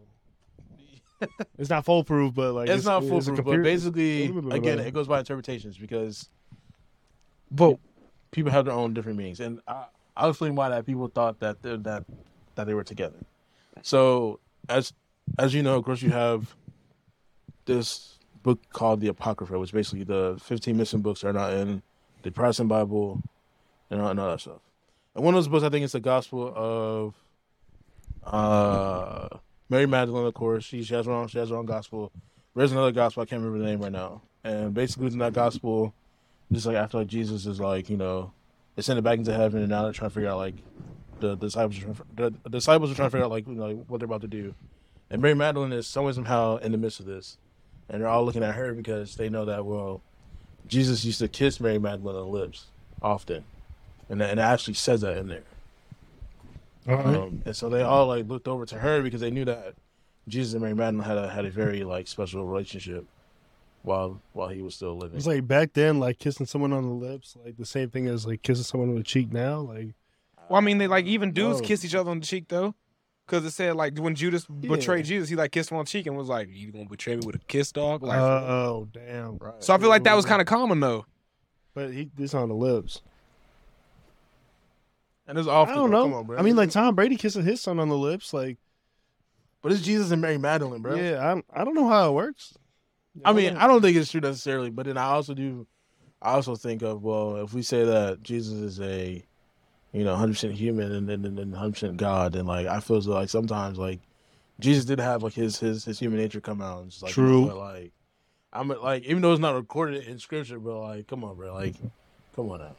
It's 1.58 1.70
not 1.70 1.84
foolproof, 1.84 2.34
but 2.34 2.52
like 2.54 2.68
it's, 2.68 2.84
not 2.84 3.02
a 3.02 3.06
foolproof, 3.08 3.36
but 3.38 3.44
compar- 3.46 3.62
basically 3.62 4.26
again 4.50 4.78
it 4.78 4.92
goes 4.94 5.08
by 5.08 5.18
interpretations 5.18 5.76
because 5.78 6.28
but 7.50 7.78
people 8.30 8.52
have 8.52 8.66
their 8.66 8.74
own 8.74 8.92
different 8.92 9.16
meanings, 9.18 9.40
and 9.40 9.60
I, 9.66 9.86
I'll 10.16 10.30
explain 10.30 10.54
why 10.54 10.68
that 10.68 10.84
people 10.84 11.08
thought 11.08 11.40
that 11.40 11.62
they- 11.62 11.76
that 11.76 12.04
that 12.56 12.66
they 12.66 12.74
were 12.74 12.84
together. 12.84 13.18
So 13.82 14.38
as 14.68 14.92
as 15.38 15.54
you 15.54 15.62
know, 15.62 15.76
of 15.76 15.84
course, 15.84 16.02
you 16.02 16.10
have 16.10 16.54
this 17.64 18.18
book 18.42 18.60
called 18.72 19.00
the 19.00 19.08
Apocrypha, 19.08 19.58
which 19.58 19.72
basically 19.72 20.04
the 20.04 20.38
fifteen 20.42 20.76
missing 20.76 21.00
books 21.00 21.24
are 21.24 21.32
not 21.32 21.52
in 21.52 21.82
the 22.22 22.30
Protestant 22.30 22.68
Bible 22.68 23.22
and 23.90 24.00
all, 24.00 24.08
and 24.08 24.20
all 24.20 24.30
that 24.30 24.40
stuff. 24.40 24.60
And 25.14 25.24
one 25.24 25.34
of 25.34 25.38
those 25.38 25.48
books, 25.48 25.64
I 25.64 25.68
think, 25.68 25.84
is 25.84 25.92
the 25.92 26.00
Gospel 26.00 26.52
of 26.54 27.14
uh, 28.24 29.28
Mary 29.68 29.86
Magdalene. 29.86 30.26
Of 30.26 30.34
course, 30.34 30.64
she, 30.64 30.82
she 30.82 30.94
has 30.94 31.06
her 31.06 31.12
own 31.12 31.28
she 31.28 31.38
has 31.38 31.50
her 31.50 31.56
own 31.56 31.66
gospel 31.66 32.12
there's 32.58 32.72
another 32.72 32.92
gospel 32.92 33.22
I 33.22 33.26
can't 33.26 33.40
remember 33.42 33.64
the 33.64 33.70
name 33.70 33.80
right 33.80 33.92
now, 33.92 34.22
and 34.42 34.74
basically 34.74 35.06
in 35.06 35.18
that 35.18 35.32
gospel, 35.32 35.94
just 36.50 36.66
like 36.66 36.76
after 36.76 36.98
like 36.98 37.06
Jesus 37.06 37.46
is 37.46 37.60
like 37.60 37.88
you 37.88 37.96
know, 37.96 38.32
it 38.76 39.04
back 39.04 39.18
into 39.18 39.32
heaven, 39.32 39.60
and 39.60 39.68
now 39.68 39.84
they're 39.84 39.92
trying 39.92 40.10
to 40.10 40.14
figure 40.14 40.28
out 40.28 40.38
like 40.38 40.56
the 41.20 41.36
disciples 41.36 41.78
are 41.78 41.82
trying 41.82 41.94
to, 41.94 42.34
the 42.42 42.50
disciples 42.50 42.90
are 42.90 42.94
trying 42.94 43.06
to 43.06 43.10
figure 43.10 43.24
out 43.24 43.30
like 43.30 43.46
you 43.46 43.54
know 43.54 43.66
like, 43.66 43.86
what 43.86 44.00
they're 44.00 44.06
about 44.06 44.22
to 44.22 44.28
do, 44.28 44.54
and 45.10 45.22
Mary 45.22 45.34
Magdalene 45.34 45.72
is 45.72 45.86
somewhere 45.86 46.12
somehow 46.12 46.56
in 46.58 46.72
the 46.72 46.78
midst 46.78 47.00
of 47.00 47.06
this, 47.06 47.38
and 47.88 48.00
they're 48.00 48.08
all 48.08 48.24
looking 48.24 48.42
at 48.42 48.54
her 48.54 48.72
because 48.74 49.16
they 49.16 49.28
know 49.28 49.44
that 49.44 49.64
well, 49.64 50.02
Jesus 50.66 51.04
used 51.04 51.18
to 51.20 51.28
kiss 51.28 51.60
Mary 51.60 51.78
Magdalene 51.78 52.16
on 52.16 52.22
the 52.22 52.28
lips 52.28 52.66
often, 53.02 53.44
and 54.08 54.22
and 54.22 54.40
it 54.40 54.42
actually 54.42 54.74
says 54.74 55.00
that 55.02 55.16
in 55.16 55.28
there. 55.28 55.42
Um, 56.86 57.42
and 57.44 57.54
so 57.54 57.68
they 57.68 57.82
all 57.82 58.06
like 58.06 58.26
looked 58.28 58.48
over 58.48 58.64
to 58.66 58.78
her 58.78 59.02
because 59.02 59.20
they 59.20 59.30
knew 59.30 59.44
that 59.44 59.74
Jesus 60.26 60.54
and 60.54 60.62
Mary 60.62 60.74
Magdalene 60.74 61.06
had 61.06 61.18
a 61.18 61.28
had 61.28 61.44
a 61.44 61.50
very 61.50 61.84
like 61.84 62.08
special 62.08 62.46
relationship 62.46 63.06
while 63.82 64.20
while 64.32 64.48
he 64.48 64.62
was 64.62 64.74
still 64.74 64.96
living. 64.96 65.16
It's 65.16 65.26
like 65.26 65.46
back 65.46 65.72
then, 65.72 65.98
like 65.98 66.18
kissing 66.18 66.46
someone 66.46 66.72
on 66.72 66.84
the 66.84 66.94
lips, 66.94 67.36
like 67.44 67.56
the 67.56 67.66
same 67.66 67.90
thing 67.90 68.06
as 68.06 68.26
like 68.26 68.42
kissing 68.42 68.64
someone 68.64 68.90
on 68.90 68.96
the 68.96 69.02
cheek 69.02 69.32
now. 69.32 69.60
Like, 69.60 69.88
Well, 70.48 70.58
I 70.58 70.60
mean, 70.60 70.78
they 70.78 70.86
like 70.86 71.06
even 71.06 71.32
dudes 71.32 71.60
Whoa. 71.60 71.66
kiss 71.66 71.84
each 71.84 71.94
other 71.94 72.10
on 72.10 72.20
the 72.20 72.26
cheek 72.26 72.48
though, 72.48 72.74
because 73.26 73.44
it 73.44 73.50
said 73.50 73.76
like 73.76 73.98
when 73.98 74.14
Judas 74.14 74.46
betrayed 74.46 75.04
Jesus, 75.04 75.28
he 75.28 75.36
like 75.36 75.52
kissed 75.52 75.70
him 75.70 75.78
on 75.78 75.84
the 75.84 75.90
cheek 75.90 76.06
and 76.06 76.16
was 76.16 76.28
like, 76.28 76.48
"You 76.50 76.72
gonna 76.72 76.86
betray 76.86 77.16
me 77.16 77.26
with 77.26 77.36
a 77.36 77.40
kiss, 77.40 77.72
dog?" 77.72 78.02
Like, 78.02 78.18
oh 78.18 78.88
damn! 78.92 79.38
right. 79.38 79.62
so 79.62 79.74
I 79.74 79.78
feel 79.78 79.88
like 79.88 80.04
that 80.04 80.14
was 80.14 80.24
kind 80.24 80.40
of 80.40 80.46
common 80.46 80.80
though. 80.80 81.06
But 81.74 81.92
he 81.92 82.10
this 82.16 82.34
on 82.34 82.48
the 82.48 82.54
lips. 82.54 83.02
and 85.26 85.38
it's 85.38 85.46
often. 85.46 85.74
I 85.74 85.76
don't 85.76 85.90
bro. 85.90 85.98
know. 85.98 86.04
Come 86.04 86.14
on, 86.14 86.26
bro. 86.26 86.38
I 86.38 86.42
mean, 86.42 86.56
like 86.56 86.70
Tom 86.70 86.94
Brady 86.94 87.16
kissing 87.16 87.44
his 87.44 87.60
son 87.60 87.78
on 87.78 87.88
the 87.88 87.96
lips. 87.98 88.32
Like, 88.32 88.56
but 89.62 89.72
it's 89.72 89.82
Jesus 89.82 90.10
and 90.10 90.22
Mary 90.22 90.38
Magdalene, 90.38 90.82
bro. 90.82 90.96
yeah, 90.96 91.34
I 91.54 91.60
I 91.60 91.64
don't 91.64 91.74
know 91.74 91.88
how 91.88 92.08
it 92.08 92.12
works. 92.12 92.54
I 93.24 93.32
mean, 93.32 93.56
I 93.56 93.66
don't 93.66 93.82
think 93.82 93.96
it's 93.96 94.10
true 94.10 94.20
necessarily, 94.20 94.70
but 94.70 94.86
then 94.86 94.96
I 94.96 95.04
also 95.04 95.34
do. 95.34 95.66
I 96.22 96.32
also 96.32 96.56
think 96.56 96.82
of 96.82 97.02
well, 97.02 97.36
if 97.36 97.52
we 97.52 97.62
say 97.62 97.84
that 97.84 98.22
Jesus 98.22 98.54
is 98.54 98.80
a, 98.80 99.24
you 99.98 100.04
know, 100.04 100.14
hundred 100.16 100.34
percent 100.34 100.54
human 100.54 100.92
and 100.92 101.08
then 101.08 101.24
and 101.24 101.54
hundred 101.54 101.72
percent 101.72 101.96
God, 101.96 102.36
And 102.36 102.46
like 102.46 102.66
I 102.66 102.80
feel 102.80 103.00
like 103.00 103.28
sometimes 103.28 103.78
like 103.78 104.00
Jesus 104.60 104.84
did 104.84 105.00
have 105.00 105.22
like 105.22 105.34
his 105.34 105.58
his 105.58 105.84
his 105.84 105.98
human 105.98 106.18
nature 106.18 106.40
come 106.40 106.60
out 106.62 106.82
and 106.82 106.90
just 106.90 107.02
like 107.02 107.16
you 107.16 107.22
know 107.22 107.46
True. 107.46 107.58
like 107.58 107.92
I'm 108.52 108.68
like 108.68 109.04
even 109.04 109.22
though 109.22 109.32
it's 109.32 109.40
not 109.40 109.54
recorded 109.54 110.04
in 110.04 110.18
scripture, 110.18 110.58
but 110.58 110.78
like 110.78 111.06
come 111.06 111.24
on, 111.24 111.36
bro, 111.36 111.52
like 111.52 111.74
come 112.34 112.50
on 112.50 112.60
now. 112.60 112.76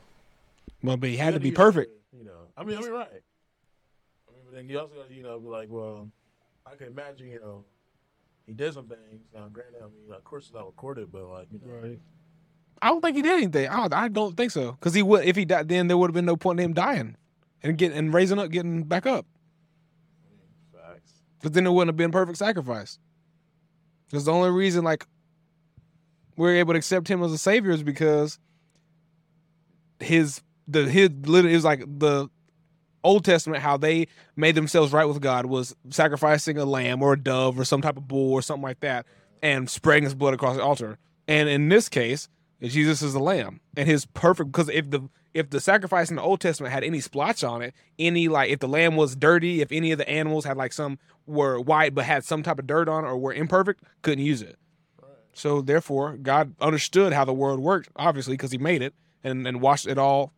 Well, 0.81 0.97
but 0.97 1.09
he 1.09 1.17
had 1.17 1.33
to 1.33 1.39
be 1.39 1.51
perfect. 1.51 1.91
You 2.17 2.23
know, 2.23 2.47
I 2.57 2.63
mean, 2.63 2.77
I 2.77 2.81
mean, 2.81 2.91
right. 2.91 3.07
I 3.07 4.31
mean, 4.31 4.41
but 4.45 4.55
then 4.55 4.69
you 4.69 4.79
also 4.79 4.95
got 4.95 5.09
to, 5.09 5.13
you 5.13 5.23
know, 5.23 5.39
be 5.39 5.47
like, 5.47 5.69
well, 5.69 6.09
I 6.65 6.75
can 6.75 6.87
imagine, 6.87 7.27
you 7.27 7.39
know, 7.39 7.65
he 8.45 8.53
did 8.53 8.73
some 8.73 8.87
things. 8.87 9.21
Now, 9.33 9.47
granted, 9.47 9.81
I 9.81 9.85
mean, 9.85 10.11
of 10.11 10.23
course, 10.23 10.45
it's 10.45 10.53
not 10.53 10.65
recorded, 10.65 11.11
but 11.11 11.25
like, 11.25 11.47
you 11.51 11.59
know, 11.63 11.73
Right. 11.81 11.99
I 12.81 12.89
don't 12.89 13.01
think 13.01 13.15
he 13.15 13.21
did 13.21 13.33
anything. 13.33 13.67
I 13.67 13.77
don't, 13.77 13.93
I 13.93 14.07
don't 14.07 14.35
think 14.35 14.51
so. 14.51 14.73
Because 14.73 14.93
he 14.93 15.03
would, 15.03 15.25
if 15.25 15.35
he 15.35 15.45
died, 15.45 15.67
then 15.67 15.87
there 15.87 15.97
would 15.97 16.09
have 16.09 16.15
been 16.15 16.25
no 16.25 16.37
point 16.37 16.59
in 16.59 16.65
him 16.65 16.73
dying 16.73 17.15
and 17.63 17.77
getting 17.77 17.97
and 17.97 18.13
raising 18.13 18.39
up, 18.39 18.51
getting 18.51 18.83
back 18.83 19.05
up. 19.05 19.25
facts. 20.73 21.13
Because 21.39 21.53
then 21.53 21.65
it 21.65 21.71
wouldn't 21.71 21.89
have 21.89 21.97
been 21.97 22.11
perfect 22.11 22.37
sacrifice. 22.37 22.99
Because 24.09 24.25
the 24.25 24.31
only 24.31 24.49
reason 24.49 24.83
like 24.83 25.05
we're 26.35 26.55
able 26.55 26.73
to 26.73 26.77
accept 26.77 27.07
him 27.07 27.21
as 27.21 27.31
a 27.31 27.37
savior 27.37 27.71
is 27.71 27.83
because 27.83 28.39
his 29.99 30.41
the 30.67 30.89
his 30.89 31.09
literally 31.25 31.51
it 31.51 31.57
was 31.57 31.65
like 31.65 31.83
the 31.85 32.29
Old 33.03 33.25
Testament 33.25 33.61
how 33.61 33.77
they 33.77 34.07
made 34.35 34.55
themselves 34.55 34.91
right 34.91 35.05
with 35.05 35.21
God 35.21 35.45
was 35.45 35.75
sacrificing 35.89 36.57
a 36.57 36.65
lamb 36.65 37.01
or 37.01 37.13
a 37.13 37.19
dove 37.19 37.59
or 37.59 37.65
some 37.65 37.81
type 37.81 37.97
of 37.97 38.07
bull 38.07 38.33
or 38.33 38.41
something 38.41 38.63
like 38.63 38.79
that 38.79 39.05
and 39.41 39.69
spraying 39.69 40.03
his 40.03 40.15
blood 40.15 40.33
across 40.33 40.55
the 40.55 40.63
altar. 40.63 40.97
And 41.27 41.47
in 41.47 41.69
this 41.69 41.89
case, 41.89 42.27
Jesus 42.61 43.01
is 43.01 43.13
the 43.13 43.19
lamb. 43.19 43.61
And 43.77 43.87
his 43.87 44.05
perfect 44.05 44.51
because 44.51 44.69
if 44.69 44.89
the 44.89 45.09
if 45.33 45.49
the 45.49 45.59
sacrifice 45.59 46.09
in 46.09 46.15
the 46.15 46.21
Old 46.21 46.41
Testament 46.41 46.73
had 46.73 46.83
any 46.83 46.99
splotch 46.99 47.43
on 47.43 47.61
it, 47.61 47.73
any 47.97 48.27
like 48.27 48.49
if 48.49 48.59
the 48.59 48.67
lamb 48.67 48.95
was 48.95 49.15
dirty, 49.15 49.61
if 49.61 49.71
any 49.71 49.91
of 49.91 49.97
the 49.97 50.09
animals 50.09 50.45
had 50.45 50.57
like 50.57 50.73
some 50.73 50.99
were 51.25 51.59
white 51.59 51.93
but 51.93 52.05
had 52.05 52.23
some 52.23 52.43
type 52.43 52.59
of 52.59 52.67
dirt 52.67 52.89
on 52.89 53.05
it 53.05 53.07
or 53.07 53.17
were 53.17 53.33
imperfect, 53.33 53.83
couldn't 54.01 54.25
use 54.25 54.41
it. 54.41 54.57
So 55.33 55.61
therefore, 55.61 56.17
God 56.17 56.53
understood 56.59 57.13
how 57.13 57.23
the 57.23 57.33
world 57.33 57.59
worked, 57.59 57.89
obviously, 57.95 58.33
because 58.33 58.51
He 58.51 58.57
made 58.57 58.81
it 58.81 58.93
and 59.23 59.47
and 59.47 59.61
watched 59.61 59.87
it 59.87 59.97
all 59.97 60.33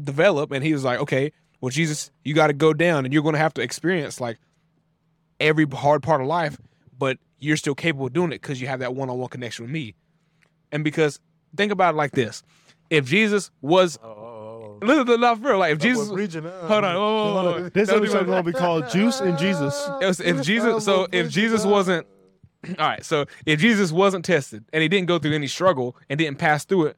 develop, 0.00 0.50
and 0.50 0.64
He 0.64 0.72
was 0.72 0.84
like, 0.84 0.98
okay, 1.00 1.32
well, 1.60 1.70
Jesus, 1.70 2.10
you 2.24 2.34
got 2.34 2.48
to 2.48 2.52
go 2.52 2.72
down, 2.72 3.04
and 3.04 3.14
you're 3.14 3.22
going 3.22 3.34
to 3.34 3.38
have 3.38 3.54
to 3.54 3.62
experience 3.62 4.20
like 4.20 4.38
every 5.38 5.66
hard 5.66 6.02
part 6.02 6.20
of 6.20 6.26
life, 6.26 6.58
but 6.98 7.18
you're 7.38 7.56
still 7.56 7.74
capable 7.74 8.06
of 8.06 8.14
doing 8.14 8.32
it 8.32 8.40
because 8.40 8.60
you 8.60 8.66
have 8.66 8.80
that 8.80 8.94
one-on-one 8.94 9.28
connection 9.28 9.64
with 9.64 9.72
me, 9.72 9.94
and 10.72 10.82
because 10.82 11.20
think 11.56 11.72
about 11.72 11.94
it 11.94 11.96
like 11.96 12.12
this: 12.12 12.42
if 12.90 13.06
Jesus 13.06 13.50
was 13.60 13.98
Oh, 14.02 14.08
oh, 14.08 14.78
oh. 14.82 14.86
look 14.86 15.38
for 15.40 15.48
real, 15.48 15.58
like 15.58 15.72
if 15.72 15.78
Jesus 15.78 16.02
Jesus, 16.02 16.12
preaching 16.14 16.44
now. 16.44 16.50
hold 16.66 16.84
on, 16.84 16.94
whoa, 16.94 17.00
whoa, 17.00 17.34
whoa, 17.34 17.60
whoa. 17.62 17.68
This 17.70 17.88
Don't 17.88 17.98
do 17.98 18.04
episode 18.04 18.22
it. 18.22 18.26
gonna 18.26 18.42
be 18.42 18.52
called 18.52 18.88
Juice 18.90 19.20
and 19.20 19.38
Jesus. 19.38 19.88
It 20.00 20.06
was- 20.06 20.20
if 20.20 20.42
Jesus, 20.42 20.84
so 20.84 21.06
if 21.12 21.30
Jesus 21.30 21.64
wasn't, 21.64 22.06
all 22.78 22.86
right, 22.88 23.04
so 23.04 23.26
if 23.46 23.60
Jesus 23.60 23.92
wasn't 23.92 24.24
tested 24.24 24.64
and 24.72 24.82
he 24.82 24.88
didn't 24.88 25.06
go 25.08 25.18
through 25.18 25.34
any 25.34 25.46
struggle 25.46 25.96
and 26.08 26.18
didn't 26.18 26.38
pass 26.38 26.64
through 26.64 26.86
it, 26.86 26.96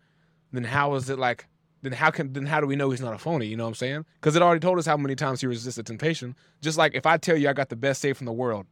then 0.52 0.64
how 0.64 0.94
is 0.94 1.08
it 1.10 1.18
like? 1.18 1.46
Then 1.82 1.92
how 1.92 2.10
can 2.10 2.32
then 2.32 2.46
how 2.46 2.60
do 2.60 2.66
we 2.66 2.74
know 2.74 2.90
he's 2.90 3.00
not 3.00 3.14
a 3.14 3.18
phony? 3.18 3.46
You 3.46 3.56
know 3.56 3.62
what 3.62 3.68
I'm 3.68 3.74
saying? 3.76 4.04
Because 4.20 4.34
it 4.34 4.42
already 4.42 4.58
told 4.60 4.78
us 4.80 4.86
how 4.86 4.96
many 4.96 5.14
times 5.14 5.40
he 5.42 5.46
resisted 5.46 5.86
temptation. 5.86 6.34
Just 6.60 6.76
like 6.76 6.94
if 6.96 7.06
I 7.06 7.16
tell 7.18 7.36
you 7.36 7.48
I 7.48 7.52
got 7.52 7.68
the 7.68 7.76
best 7.76 8.00
safe 8.00 8.18
in 8.20 8.24
the 8.26 8.32
world, 8.32 8.66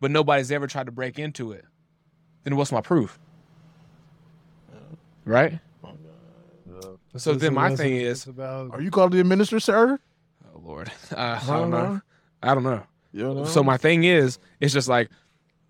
but 0.00 0.10
nobody's 0.10 0.50
ever 0.50 0.66
tried 0.66 0.86
to 0.86 0.92
break 0.92 1.18
into 1.18 1.52
it, 1.52 1.66
then 2.44 2.56
what's 2.56 2.72
my 2.72 2.80
proof? 2.80 3.18
Right. 5.28 5.60
So 7.16 7.34
then 7.34 7.54
my 7.54 7.74
thing 7.74 7.96
is, 7.96 8.26
about 8.26 8.70
Are 8.72 8.80
you 8.80 8.90
called 8.90 9.10
to 9.12 9.16
the 9.16 9.24
minister, 9.24 9.60
sir? 9.60 9.98
oh 10.54 10.60
Lord, 10.64 10.90
uh, 11.14 11.40
I 11.42 11.46
don't 11.46 11.70
know. 11.70 12.00
I 12.42 12.54
don't 12.54 12.62
know. 12.62 12.82
You 13.12 13.34
know? 13.34 13.44
So 13.44 13.62
my 13.62 13.76
thing 13.76 14.04
is, 14.04 14.38
it's 14.60 14.72
just 14.72 14.88
like, 14.88 15.10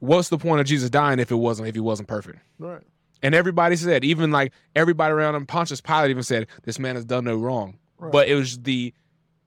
what's 0.01 0.29
the 0.29 0.38
point 0.38 0.61
of 0.61 0.66
Jesus 0.66 0.90
dying 0.90 1.18
if 1.18 1.31
it 1.31 1.37
wasn't 1.37 1.68
if 1.68 1.75
he 1.75 1.81
wasn't 1.81 2.09
perfect? 2.09 2.38
right. 2.59 2.83
And 3.21 3.35
everybody 3.35 3.75
said, 3.75 4.05
even 4.05 4.31
like 4.31 4.53
everybody 4.77 5.12
around 5.12 5.35
him, 5.35 5.44
Pontius 5.44 5.81
Pilate 5.81 6.11
even 6.11 6.23
said, 6.23 6.47
this 6.62 6.79
man 6.79 6.94
has 6.94 7.05
done 7.05 7.25
no 7.25 7.35
wrong. 7.37 7.77
Right. 7.99 8.12
But 8.12 8.29
it 8.29 8.37
was 8.37 8.61
the 8.61 8.94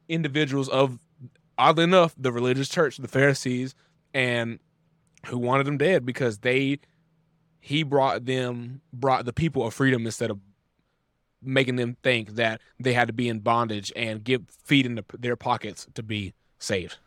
individuals 0.10 0.68
of, 0.68 1.00
oddly 1.58 1.86
enough, 1.86 2.14
the 2.18 2.34
religious 2.34 2.68
church, 2.68 2.98
the 2.98 3.08
Pharisees, 3.08 3.74
and 4.14 4.60
who 5.28 5.38
wanted 5.38 5.70
him 5.70 5.78
dead 5.78 6.06
because 6.06 6.40
they, 6.40 6.80
he 7.62 7.84
brought 7.84 8.26
them, 8.26 8.82
brought 8.92 9.24
the 9.26 9.32
people 9.34 9.66
a 9.66 9.72
freedom 9.72 10.06
instead 10.06 10.30
of 10.32 10.40
making 11.44 11.76
them 11.78 11.96
think 12.04 12.32
that 12.36 12.60
they 12.80 12.94
had 12.94 13.08
to 13.08 13.14
be 13.14 13.30
in 13.30 13.40
bondage 13.40 13.92
and 13.96 14.24
give 14.24 14.44
feed 14.64 14.86
into 14.86 15.04
their 15.18 15.36
pockets 15.36 15.88
to 15.94 16.04
be 16.04 16.34
saved. 16.60 16.98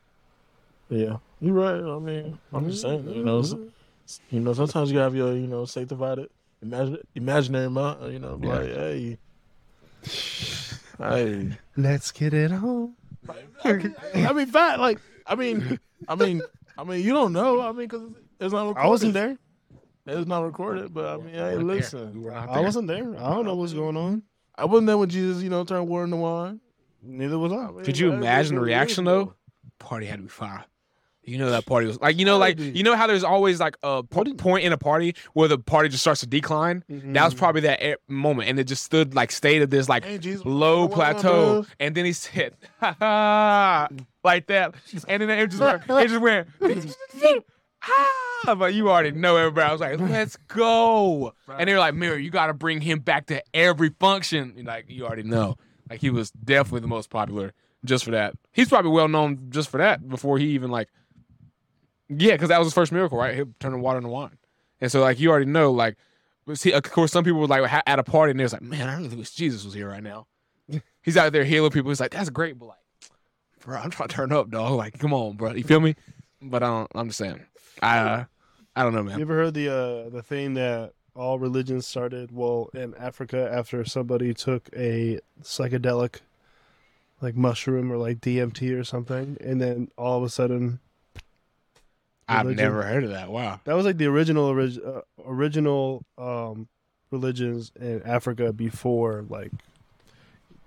Yeah, 0.88 1.18
you're 1.40 1.54
right. 1.54 1.74
I 1.82 1.98
mean, 1.98 2.38
I'm 2.52 2.68
just 2.70 2.82
saying, 2.82 3.08
you 3.08 3.24
know, 3.24 3.40
s- 3.40 4.20
you 4.30 4.40
know, 4.40 4.52
sometimes 4.52 4.90
you 4.92 4.98
have 4.98 5.14
your, 5.14 5.32
you 5.34 5.46
know, 5.46 5.64
sanctified 5.64 6.18
imagine, 6.62 6.98
imaginary 7.14 7.68
mind, 7.70 8.12
you 8.12 8.18
know, 8.18 8.38
Yeah. 8.42 8.48
like, 8.48 8.66
hey, 8.70 9.18
hey. 10.98 11.58
let's 11.76 12.12
get 12.12 12.34
it 12.34 12.52
on. 12.52 12.94
I 13.64 14.32
mean, 14.32 14.46
fact, 14.46 14.78
like, 14.80 14.98
I 15.26 15.34
mean, 15.34 15.78
I 16.08 16.14
mean, 16.14 16.42
I 16.76 16.84
mean, 16.84 17.02
you 17.02 17.12
don't 17.12 17.32
know. 17.32 17.60
I 17.60 17.68
mean, 17.72 17.88
because 17.88 18.02
it's 18.40 18.52
not. 18.52 18.68
Recorded. 18.68 18.86
I 18.86 18.88
wasn't 18.88 19.14
there. 19.14 19.38
It's 20.06 20.28
not 20.28 20.44
recorded, 20.44 20.92
but 20.92 21.06
I 21.06 21.16
mean, 21.16 21.34
hey, 21.34 21.56
listen, 21.56 22.26
I 22.30 22.60
wasn't 22.60 22.88
there. 22.88 23.16
I 23.16 23.30
don't 23.30 23.46
know 23.46 23.54
what's 23.54 23.72
going 23.72 23.96
on. 23.96 24.22
I 24.56 24.66
wasn't 24.66 24.86
there 24.86 24.98
when 24.98 25.08
Jesus, 25.08 25.42
you 25.42 25.50
know, 25.50 25.64
turned 25.64 25.88
water 25.88 26.04
into 26.04 26.16
wine. 26.16 26.60
Neither 27.02 27.38
was 27.38 27.52
I. 27.52 27.70
Mean, 27.70 27.84
Could 27.84 27.98
you 27.98 28.12
imagine 28.12 28.56
the 28.56 28.60
reaction 28.60 29.04
though? 29.04 29.34
Party 29.78 30.06
had 30.06 30.16
to 30.16 30.22
be 30.22 30.28
fire. 30.28 30.64
You 31.26 31.38
know 31.38 31.50
that 31.50 31.64
party 31.64 31.86
was 31.86 31.98
like 32.00 32.18
you 32.18 32.26
know 32.26 32.36
like 32.36 32.58
you 32.58 32.82
know 32.82 32.96
how 32.96 33.06
there's 33.06 33.24
always 33.24 33.58
like 33.58 33.78
a 33.82 34.02
po- 34.02 34.24
point 34.34 34.64
in 34.64 34.72
a 34.72 34.78
party 34.78 35.14
where 35.32 35.48
the 35.48 35.58
party 35.58 35.88
just 35.88 36.02
starts 36.02 36.20
to 36.20 36.26
decline. 36.26 36.84
That 36.88 37.24
was 37.24 37.32
mm-hmm. 37.32 37.38
probably 37.38 37.60
that 37.62 37.82
e- 37.82 37.96
moment, 38.08 38.50
and 38.50 38.58
it 38.58 38.64
just 38.64 38.84
stood 38.84 39.14
like 39.14 39.32
stayed 39.32 39.62
at 39.62 39.70
this 39.70 39.88
like 39.88 40.04
Hey, 40.04 40.18
low 40.44 40.84
what 40.84 40.90
you 40.92 40.98
want, 40.98 41.20
plateau, 41.20 41.66
and 41.80 41.94
then 41.94 42.04
he 42.04 42.12
said 42.12 42.54
ha 42.78 42.94
ha 43.00 43.88
like 44.22 44.48
that, 44.48 44.74
and 45.08 45.22
then 45.22 45.30
it 45.30 45.46
just 45.50 45.60
went, 45.62 45.82
it 45.88 46.08
just 46.08 46.20
went 46.20 46.48
ah, 47.88 48.54
but 48.58 48.74
you 48.74 48.90
already 48.90 49.12
know 49.12 49.36
everybody. 49.36 49.68
I 49.68 49.72
was 49.72 49.80
like, 49.80 50.00
let's 50.00 50.36
go, 50.48 51.32
and 51.48 51.68
they 51.68 51.72
were 51.72 51.78
like, 51.78 51.94
Mirror, 51.94 52.18
you 52.18 52.30
got 52.30 52.46
to 52.46 52.54
bring 52.54 52.80
him 52.80 53.00
back 53.00 53.26
to 53.26 53.42
every 53.52 53.90
function. 54.00 54.54
And, 54.56 54.66
like 54.66 54.86
you 54.88 55.06
already 55.06 55.22
know, 55.22 55.56
like 55.88 56.00
he 56.00 56.10
was 56.10 56.30
definitely 56.30 56.80
the 56.80 56.88
most 56.88 57.10
popular 57.10 57.52
just 57.84 58.04
for 58.04 58.10
that. 58.12 58.34
He's 58.52 58.68
probably 58.68 58.90
well 58.90 59.08
known 59.08 59.48
just 59.50 59.68
for 59.68 59.78
that 59.78 60.08
before 60.08 60.38
he 60.38 60.48
even 60.48 60.70
like, 60.70 60.88
yeah, 62.08 62.32
because 62.32 62.48
that 62.48 62.58
was 62.58 62.66
his 62.66 62.74
first 62.74 62.92
miracle, 62.92 63.18
right? 63.18 63.34
Him 63.34 63.54
turning 63.60 63.80
water 63.80 63.98
into 63.98 64.10
wine, 64.10 64.38
and 64.80 64.90
so 64.90 65.00
like 65.00 65.18
you 65.20 65.30
already 65.30 65.46
know, 65.46 65.72
like, 65.72 65.96
see, 66.54 66.72
of 66.72 66.82
course, 66.82 67.12
some 67.12 67.24
people 67.24 67.40
were 67.40 67.46
like 67.46 67.82
at 67.86 67.98
a 67.98 68.04
party 68.04 68.30
and 68.30 68.40
they 68.40 68.44
was 68.44 68.52
like, 68.52 68.62
man, 68.62 68.88
I 68.88 68.96
really 68.96 69.16
wish 69.16 69.30
Jesus 69.30 69.64
was 69.64 69.74
here 69.74 69.88
right 69.88 70.02
now. 70.02 70.26
He's 71.02 71.16
out 71.16 71.32
there 71.32 71.44
healing 71.44 71.70
people. 71.70 71.90
He's 71.90 72.00
like, 72.00 72.12
that's 72.12 72.30
great, 72.30 72.58
but 72.58 72.66
like, 72.66 72.78
bro, 73.60 73.78
I'm 73.78 73.90
trying 73.90 74.08
to 74.08 74.14
turn 74.14 74.32
up, 74.32 74.50
dog. 74.50 74.72
Like, 74.72 74.98
come 74.98 75.12
on, 75.12 75.36
bro. 75.36 75.52
You 75.52 75.64
feel 75.64 75.80
me? 75.80 75.94
But 76.42 76.62
I 76.62 76.66
don't, 76.66 76.90
I'm 76.94 77.08
just 77.08 77.18
saying, 77.18 77.40
I, 77.82 77.98
uh, 77.98 78.24
I 78.76 78.82
don't 78.82 78.94
know, 78.94 79.02
man. 79.02 79.18
You 79.18 79.22
ever 79.22 79.34
heard 79.34 79.54
the 79.54 79.68
uh, 79.68 80.08
the 80.10 80.22
thing 80.22 80.54
that 80.54 80.92
all 81.14 81.38
religions 81.38 81.86
started? 81.86 82.32
Well, 82.32 82.70
in 82.74 82.94
Africa, 82.96 83.48
after 83.52 83.84
somebody 83.84 84.34
took 84.34 84.68
a 84.76 85.20
psychedelic, 85.42 86.20
like 87.20 87.36
mushroom 87.36 87.90
or 87.92 87.96
like 87.96 88.20
DMT 88.20 88.78
or 88.78 88.84
something, 88.84 89.36
and 89.40 89.60
then 89.60 89.90
all 89.96 90.18
of 90.18 90.24
a 90.24 90.28
sudden, 90.28 90.80
I've 92.28 92.46
never 92.46 92.82
heard 92.82 93.04
of 93.04 93.10
that. 93.10 93.30
Wow. 93.30 93.60
that 93.64 93.74
was 93.74 93.86
like 93.86 93.98
the 93.98 94.06
original 94.06 94.46
orig- 94.46 94.80
uh, 94.84 95.02
original 95.24 96.04
um, 96.18 96.68
religions 97.10 97.70
in 97.80 98.02
Africa 98.02 98.52
before 98.52 99.24
like 99.28 99.52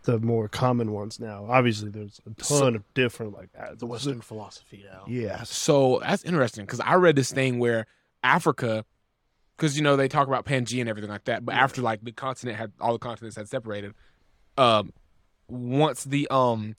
the 0.08 0.20
more 0.20 0.48
common 0.48 0.94
ones 0.94 1.20
now. 1.20 1.46
Obviously, 1.50 1.90
there's 1.90 2.20
a 2.26 2.30
ton 2.42 2.46
So- 2.46 2.68
of 2.68 2.94
different 2.94 3.34
like 3.34 3.50
uh, 3.60 3.76
The 3.76 3.86
Western 3.86 4.22
philosophy 4.22 4.84
now. 4.90 5.04
Yeah, 5.08 5.44
So 5.44 6.00
that's 6.02 6.24
interesting 6.24 6.66
because 6.66 6.80
I 6.80 6.96
read 6.96 7.16
this 7.18 7.32
thing 7.32 7.60
where 7.60 7.86
Africa, 8.24 8.86
because 9.58 9.76
you 9.78 9.84
know 9.84 9.96
they 9.98 10.08
talk 10.08 10.28
about 10.28 10.46
Pangea 10.46 10.80
and 10.80 10.90
everything 10.90 11.10
like 11.12 11.26
that, 11.26 11.46
but 11.46 11.54
Yeah. 11.56 11.64
after 11.64 11.82
like 11.82 12.04
the 12.04 12.12
continent 12.14 12.58
had 12.58 12.72
all 12.80 12.94
the 12.94 13.00
continents 13.00 13.36
had 13.36 13.50
separated, 13.50 13.94
um, 14.58 14.94
once 15.50 16.04
the 16.06 16.28
um, 16.30 16.76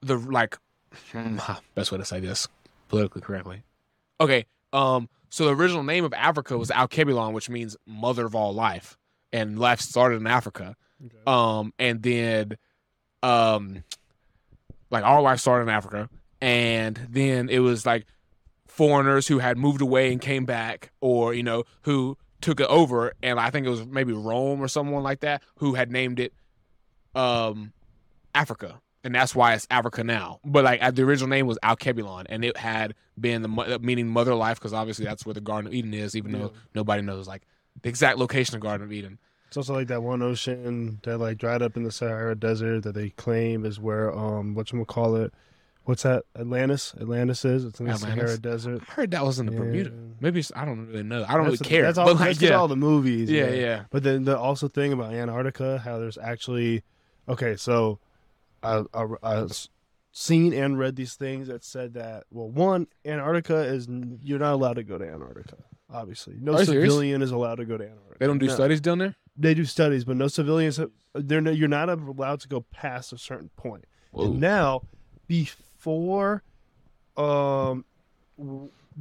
the 0.00 0.16
like, 0.16 0.56
best 1.74 1.90
way 1.92 1.98
to 1.98 2.04
say 2.04 2.20
this 2.20 2.46
politically 2.88 3.20
correctly, 3.20 3.62
okay, 4.20 4.46
um, 4.72 5.08
so 5.28 5.44
the 5.46 5.54
original 5.54 5.82
name 5.82 6.04
of 6.04 6.12
Africa 6.14 6.56
was 6.56 6.70
Alkebulan, 6.70 7.32
which 7.32 7.50
means 7.50 7.76
mother 7.86 8.24
of 8.26 8.34
all 8.34 8.54
life, 8.54 8.96
and 9.32 9.58
life 9.58 9.80
started 9.80 10.16
in 10.20 10.26
Africa. 10.26 10.76
Um, 11.26 11.72
and 11.78 12.02
then, 12.02 12.56
um, 13.22 13.84
like 14.90 15.04
our 15.04 15.20
life 15.20 15.40
started 15.40 15.64
in 15.64 15.68
Africa, 15.68 16.08
and 16.40 16.96
then 17.10 17.48
it 17.48 17.58
was 17.60 17.84
like 17.84 18.06
foreigners 18.66 19.26
who 19.26 19.38
had 19.38 19.58
moved 19.58 19.80
away 19.80 20.12
and 20.12 20.20
came 20.20 20.44
back, 20.44 20.90
or 21.00 21.34
you 21.34 21.42
know, 21.42 21.64
who 21.82 22.16
took 22.40 22.60
it 22.60 22.66
over, 22.68 23.12
and 23.22 23.38
I 23.38 23.50
think 23.50 23.66
it 23.66 23.70
was 23.70 23.84
maybe 23.86 24.12
Rome 24.12 24.60
or 24.60 24.68
someone 24.68 25.02
like 25.02 25.20
that 25.20 25.42
who 25.56 25.74
had 25.74 25.90
named 25.90 26.20
it, 26.20 26.32
um, 27.14 27.72
Africa, 28.34 28.80
and 29.04 29.14
that's 29.14 29.34
why 29.34 29.54
it's 29.54 29.66
Africa 29.70 30.04
now. 30.04 30.40
But 30.44 30.64
like 30.64 30.82
uh, 30.82 30.90
the 30.90 31.02
original 31.02 31.28
name 31.28 31.46
was 31.46 31.58
Alkebulan, 31.62 32.26
and 32.28 32.44
it 32.44 32.56
had 32.56 32.94
been 33.20 33.42
the 33.42 33.78
meaning 33.80 34.08
mother 34.08 34.34
life 34.34 34.58
because 34.58 34.72
obviously 34.72 35.04
that's 35.04 35.26
where 35.26 35.34
the 35.34 35.40
Garden 35.40 35.66
of 35.66 35.74
Eden 35.74 35.94
is, 35.94 36.16
even 36.16 36.32
though 36.32 36.52
nobody 36.74 37.02
knows 37.02 37.26
like 37.28 37.42
the 37.82 37.88
exact 37.88 38.18
location 38.18 38.54
of 38.54 38.60
Garden 38.60 38.86
of 38.86 38.92
Eden. 38.92 39.18
It's 39.48 39.56
also 39.56 39.74
like 39.74 39.88
that 39.88 40.02
one 40.02 40.22
ocean 40.22 41.00
that 41.02 41.18
like 41.18 41.38
dried 41.38 41.62
up 41.62 41.76
in 41.76 41.82
the 41.82 41.90
Sahara 41.90 42.34
Desert 42.34 42.82
that 42.82 42.94
they 42.94 43.10
claim 43.10 43.64
is 43.64 43.80
where 43.80 44.16
um 44.16 44.54
what 44.54 44.70
you 44.72 44.84
call 44.84 45.16
it, 45.16 45.32
what's 45.84 46.02
that 46.02 46.24
Atlantis? 46.38 46.94
Atlantis 47.00 47.44
is 47.46 47.64
it's 47.64 47.80
in 47.80 47.86
the 47.86 47.92
Atlantis? 47.92 48.18
Sahara 48.18 48.38
Desert. 48.38 48.82
I 48.88 48.92
heard 48.92 49.10
that 49.12 49.24
was 49.24 49.38
in 49.38 49.46
the 49.46 49.52
Bermuda. 49.52 49.90
Maybe 50.20 50.40
it's, 50.40 50.52
I 50.54 50.66
don't 50.66 50.86
really 50.88 51.02
know. 51.02 51.24
I 51.26 51.34
don't 51.34 51.48
That's, 51.48 51.60
really 51.62 51.70
care. 51.70 51.82
That's 51.84 51.96
all. 51.96 52.04
but 52.06 52.16
like, 52.16 52.26
that's 52.26 52.38
just 52.40 52.50
yeah, 52.50 52.58
all 52.58 52.68
the 52.68 52.76
movies. 52.76 53.30
yeah, 53.30 53.46
man. 53.46 53.60
yeah. 53.60 53.84
But 53.90 54.02
then 54.02 54.24
the 54.24 54.38
also 54.38 54.68
thing 54.68 54.92
about 54.92 55.14
Antarctica, 55.14 55.78
how 55.78 55.98
there's 55.98 56.18
actually, 56.18 56.82
okay, 57.26 57.56
so 57.56 58.00
I, 58.62 58.82
I, 58.92 59.06
I've 59.22 59.68
seen 60.12 60.52
and 60.52 60.78
read 60.78 60.96
these 60.96 61.14
things 61.14 61.48
that 61.48 61.64
said 61.64 61.94
that 61.94 62.24
well, 62.30 62.50
one, 62.50 62.86
Antarctica 63.06 63.62
is 63.62 63.88
you're 64.22 64.38
not 64.40 64.52
allowed 64.52 64.74
to 64.74 64.82
go 64.82 64.98
to 64.98 65.08
Antarctica. 65.08 65.56
Obviously, 65.90 66.34
no 66.38 66.52
you 66.58 66.66
serious? 66.66 66.84
civilian 66.84 67.22
is 67.22 67.30
allowed 67.30 67.54
to 67.54 67.64
go 67.64 67.78
to 67.78 67.84
Antarctica. 67.84 68.16
They 68.18 68.26
don't 68.26 68.36
do 68.38 68.48
No. 68.48 68.54
studies 68.54 68.82
down 68.82 68.98
there. 68.98 69.14
They 69.38 69.54
do 69.54 69.64
studies, 69.64 70.04
but 70.04 70.16
no 70.16 70.26
civilians. 70.28 70.80
They're 71.14 71.40
no, 71.40 71.50
you're 71.52 71.68
not 71.68 71.88
allowed 71.88 72.40
to 72.40 72.48
go 72.48 72.62
past 72.72 73.12
a 73.12 73.18
certain 73.18 73.50
point. 73.56 73.84
And 74.12 74.40
now, 74.40 74.82
before, 75.28 76.42
um, 77.16 77.84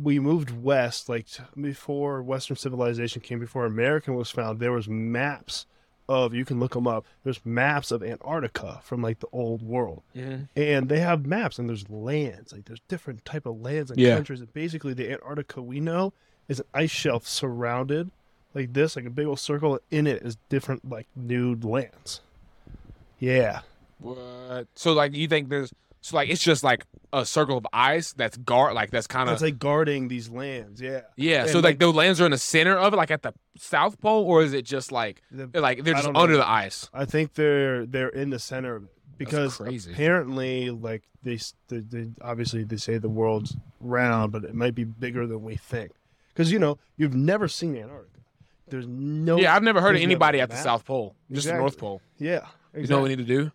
we 0.01 0.19
moved 0.19 0.51
west, 0.63 1.09
like 1.09 1.27
before 1.59 2.21
Western 2.21 2.55
civilization 2.57 3.21
came, 3.21 3.39
before 3.39 3.65
American 3.65 4.15
was 4.15 4.29
found, 4.29 4.59
there 4.59 4.71
was 4.71 4.87
maps 4.87 5.65
of 6.09 6.33
you 6.33 6.45
can 6.45 6.59
look 6.59 6.73
them 6.73 6.87
up. 6.87 7.05
There's 7.23 7.45
maps 7.45 7.91
of 7.91 8.01
Antarctica 8.03 8.79
from 8.83 9.01
like 9.01 9.19
the 9.19 9.27
old 9.33 9.61
world, 9.61 10.03
Mhm. 10.15 10.47
and 10.55 10.87
they 10.87 10.99
have 10.99 11.25
maps 11.25 11.59
and 11.59 11.67
there's 11.67 11.89
lands, 11.89 12.53
like 12.53 12.65
there's 12.65 12.79
different 12.87 13.25
type 13.25 13.45
of 13.45 13.59
lands 13.59 13.91
and 13.91 13.99
Yeah. 13.99 14.15
countries. 14.15 14.39
And 14.39 14.53
basically, 14.53 14.93
the 14.93 15.11
Antarctica 15.11 15.61
we 15.61 15.79
know 15.79 16.13
is 16.47 16.59
an 16.61 16.65
ice 16.73 16.91
shelf 16.91 17.27
surrounded 17.27 18.09
like 18.57 18.73
this, 18.73 18.95
like 18.95 19.05
a 19.05 19.09
big 19.09 19.27
old 19.27 19.39
circle. 19.39 19.79
In 19.91 20.07
it 20.07 20.21
is 20.23 20.37
different 20.49 20.89
like 20.89 21.07
nude 21.15 21.63
lands. 21.63 22.21
Yeah. 23.19 23.61
What? 23.99 24.67
So 24.75 24.93
like 24.93 25.13
you 25.15 25.27
think 25.27 25.49
there's 25.49 25.73
so 26.01 26.15
like 26.15 26.29
it's 26.29 26.41
just 26.43 26.63
like 26.63 26.85
a 27.11 27.25
circle 27.25 27.57
of 27.57 27.65
ice 27.73 28.13
that's 28.13 28.37
guard 28.37 28.73
like 28.75 28.91
that's 28.91 29.07
kind 29.07 29.29
of 29.29 29.33
It's 29.33 29.41
like 29.41 29.59
guarding 29.59 30.07
these 30.07 30.29
lands. 30.29 30.79
Yeah. 30.81 31.01
yeah. 31.15 31.41
and, 31.43 31.49
So 31.49 31.57
like, 31.57 31.63
like- 31.63 31.79
those 31.79 31.95
lands 31.95 32.21
are 32.21 32.25
in 32.25 32.31
the 32.31 32.37
center 32.37 32.77
of 32.77 32.93
it, 32.93 32.97
like 32.97 33.11
at 33.11 33.23
the 33.23 33.33
south 33.57 33.99
pole, 33.99 34.23
or 34.25 34.43
is 34.43 34.53
it 34.53 34.65
just 34.65 34.91
like 34.91 35.21
The- 35.31 35.49
like 35.59 35.83
they're 35.83 35.93
just 35.93 36.05
don't 36.05 36.13
know. 36.13 36.19
under 36.21 36.37
the 36.37 36.47
ice? 36.47 36.89
I 36.93 37.05
think 37.05 37.33
they're 37.33 37.85
they're 37.85 38.09
in 38.09 38.29
the 38.29 38.39
center 38.39 38.75
of 38.75 38.83
it 38.83 38.89
because 39.17 39.59
apparently, 39.59 40.69
like 40.69 41.01
they, 41.23 41.39
they, 41.69 41.79
they 41.79 42.09
obviously 42.21 42.63
they 42.63 42.77
say 42.77 42.99
the 42.99 43.09
world's 43.09 43.55
round, 43.81 44.31
but 44.31 44.43
it 44.43 44.53
might 44.53 44.75
be 44.75 44.83
bigger 44.83 45.25
than 45.25 45.41
we 45.43 45.55
think. 45.55 45.91
Because 46.33 46.51
you 46.51 46.59
know 46.59 46.77
you've 46.97 47.15
never 47.15 47.47
seen 47.47 47.75
Antarctica. 47.75 48.19
There's 48.69 48.87
no. 48.87 49.37
Yeah, 49.37 49.55
I've 49.55 49.63
never 49.63 49.81
heard 49.81 49.95
of 49.95 50.01
anybody 50.01 50.41
at 50.41 50.49
the 50.49 50.57
south 50.57 50.85
pole, 50.85 51.15
just 51.31 51.47
the 51.47 51.53
north 51.53 51.77
pole. 51.77 52.01
Yeah. 52.17 52.45
You 52.75 52.85
know 52.87 52.97
what 52.97 53.03
we 53.03 53.15
need 53.15 53.25
to 53.27 53.35
do? 53.37 53.51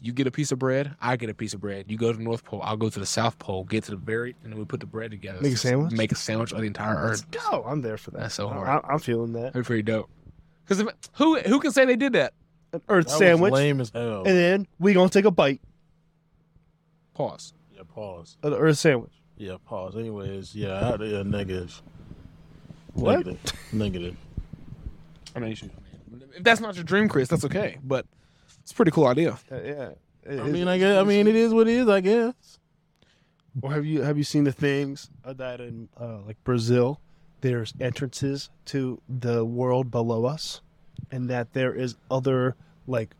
You 0.00 0.12
get 0.12 0.26
a 0.26 0.30
piece 0.32 0.50
of 0.50 0.58
bread, 0.58 0.96
I 1.00 1.14
get 1.16 1.30
a 1.30 1.34
piece 1.34 1.54
of 1.54 1.60
bread. 1.60 1.84
You 1.88 1.96
go 1.96 2.10
to 2.10 2.18
the 2.18 2.24
North 2.24 2.44
Pole, 2.44 2.60
I'll 2.64 2.76
go 2.76 2.88
to 2.90 2.98
the 2.98 3.06
South 3.06 3.38
Pole, 3.38 3.62
get 3.62 3.84
to 3.84 3.92
the 3.92 3.96
very, 3.96 4.34
and 4.42 4.52
then 4.52 4.58
we 4.58 4.64
put 4.64 4.80
the 4.80 4.86
bread 4.86 5.12
together. 5.12 5.40
Make 5.40 5.52
a 5.52 5.56
sandwich? 5.56 5.92
Make 5.92 6.10
a 6.10 6.16
sandwich 6.16 6.50
of 6.52 6.60
the 6.60 6.66
entire 6.66 7.06
Let's 7.08 7.22
Earth. 7.22 7.30
go. 7.30 7.62
I'm 7.64 7.82
there 7.82 7.96
for 7.96 8.10
that. 8.10 8.18
That's 8.22 8.34
so 8.34 8.48
hard. 8.48 8.66
I, 8.68 8.80
I'm 8.92 8.98
feeling 8.98 9.32
that. 9.34 9.52
That'd 9.52 9.62
be 9.62 9.66
pretty 9.66 9.82
dope. 9.84 10.10
Because 10.66 10.84
who 11.12 11.38
who 11.40 11.60
can 11.60 11.70
say 11.70 11.84
they 11.84 11.94
did 11.94 12.14
that? 12.14 12.32
An 12.72 12.80
Earth 12.88 13.06
That 13.06 13.12
was 13.12 13.18
sandwich, 13.18 13.52
lame 13.52 13.80
as 13.80 13.90
hell. 13.90 14.24
and 14.24 14.36
then 14.36 14.66
we 14.80 14.92
gonna 14.92 15.08
take 15.08 15.24
a 15.24 15.30
bite 15.30 15.60
Pause. 17.14 17.54
yeah, 17.74 17.82
pause. 17.86 18.36
of 18.42 18.50
the 18.50 18.58
Earth 18.58 18.78
sandwich. 18.78 19.12
Yeah, 19.36 19.56
pause. 19.64 19.96
Anyways, 19.96 20.54
yeah, 20.54 20.96
I, 20.98 21.04
yeah 21.04 21.22
negative. 21.22 21.80
What? 22.94 23.18
Negative. 23.26 23.40
Negative. 23.72 24.16
I 25.34 25.38
mean, 25.40 25.50
you 25.60 25.70
if 26.36 26.42
that's 26.42 26.60
not 26.60 26.74
your 26.74 26.84
dream, 26.84 27.08
Chris, 27.08 27.28
that's 27.28 27.44
okay. 27.44 27.78
But 27.82 28.06
it's 28.62 28.72
a 28.72 28.74
pretty 28.74 28.90
cool 28.90 29.06
idea. 29.06 29.38
Uh, 29.50 29.56
yeah. 29.62 29.90
It- 30.24 30.40
I 30.40 30.44
mean, 30.44 30.68
I 30.68 30.78
guess. 30.78 30.98
I 30.98 31.04
mean, 31.04 31.26
it 31.26 31.34
is 31.36 31.52
what 31.54 31.68
it 31.68 31.74
is. 31.78 31.88
I 31.88 32.00
guess. 32.00 32.34
Or 33.60 33.72
have 33.72 33.84
you 33.84 34.02
have 34.02 34.16
you 34.16 34.24
seen 34.24 34.44
the 34.44 34.52
things 34.52 35.10
uh, 35.24 35.32
that 35.34 35.60
in 35.60 35.88
uh, 36.00 36.18
like 36.26 36.42
Brazil, 36.44 37.00
there's 37.42 37.74
entrances 37.80 38.48
to 38.66 39.00
the 39.08 39.44
world 39.44 39.90
below 39.90 40.24
us, 40.24 40.60
and 41.10 41.28
that 41.28 41.52
there 41.52 41.74
is 41.74 41.96
other 42.10 42.56
like 42.86 43.14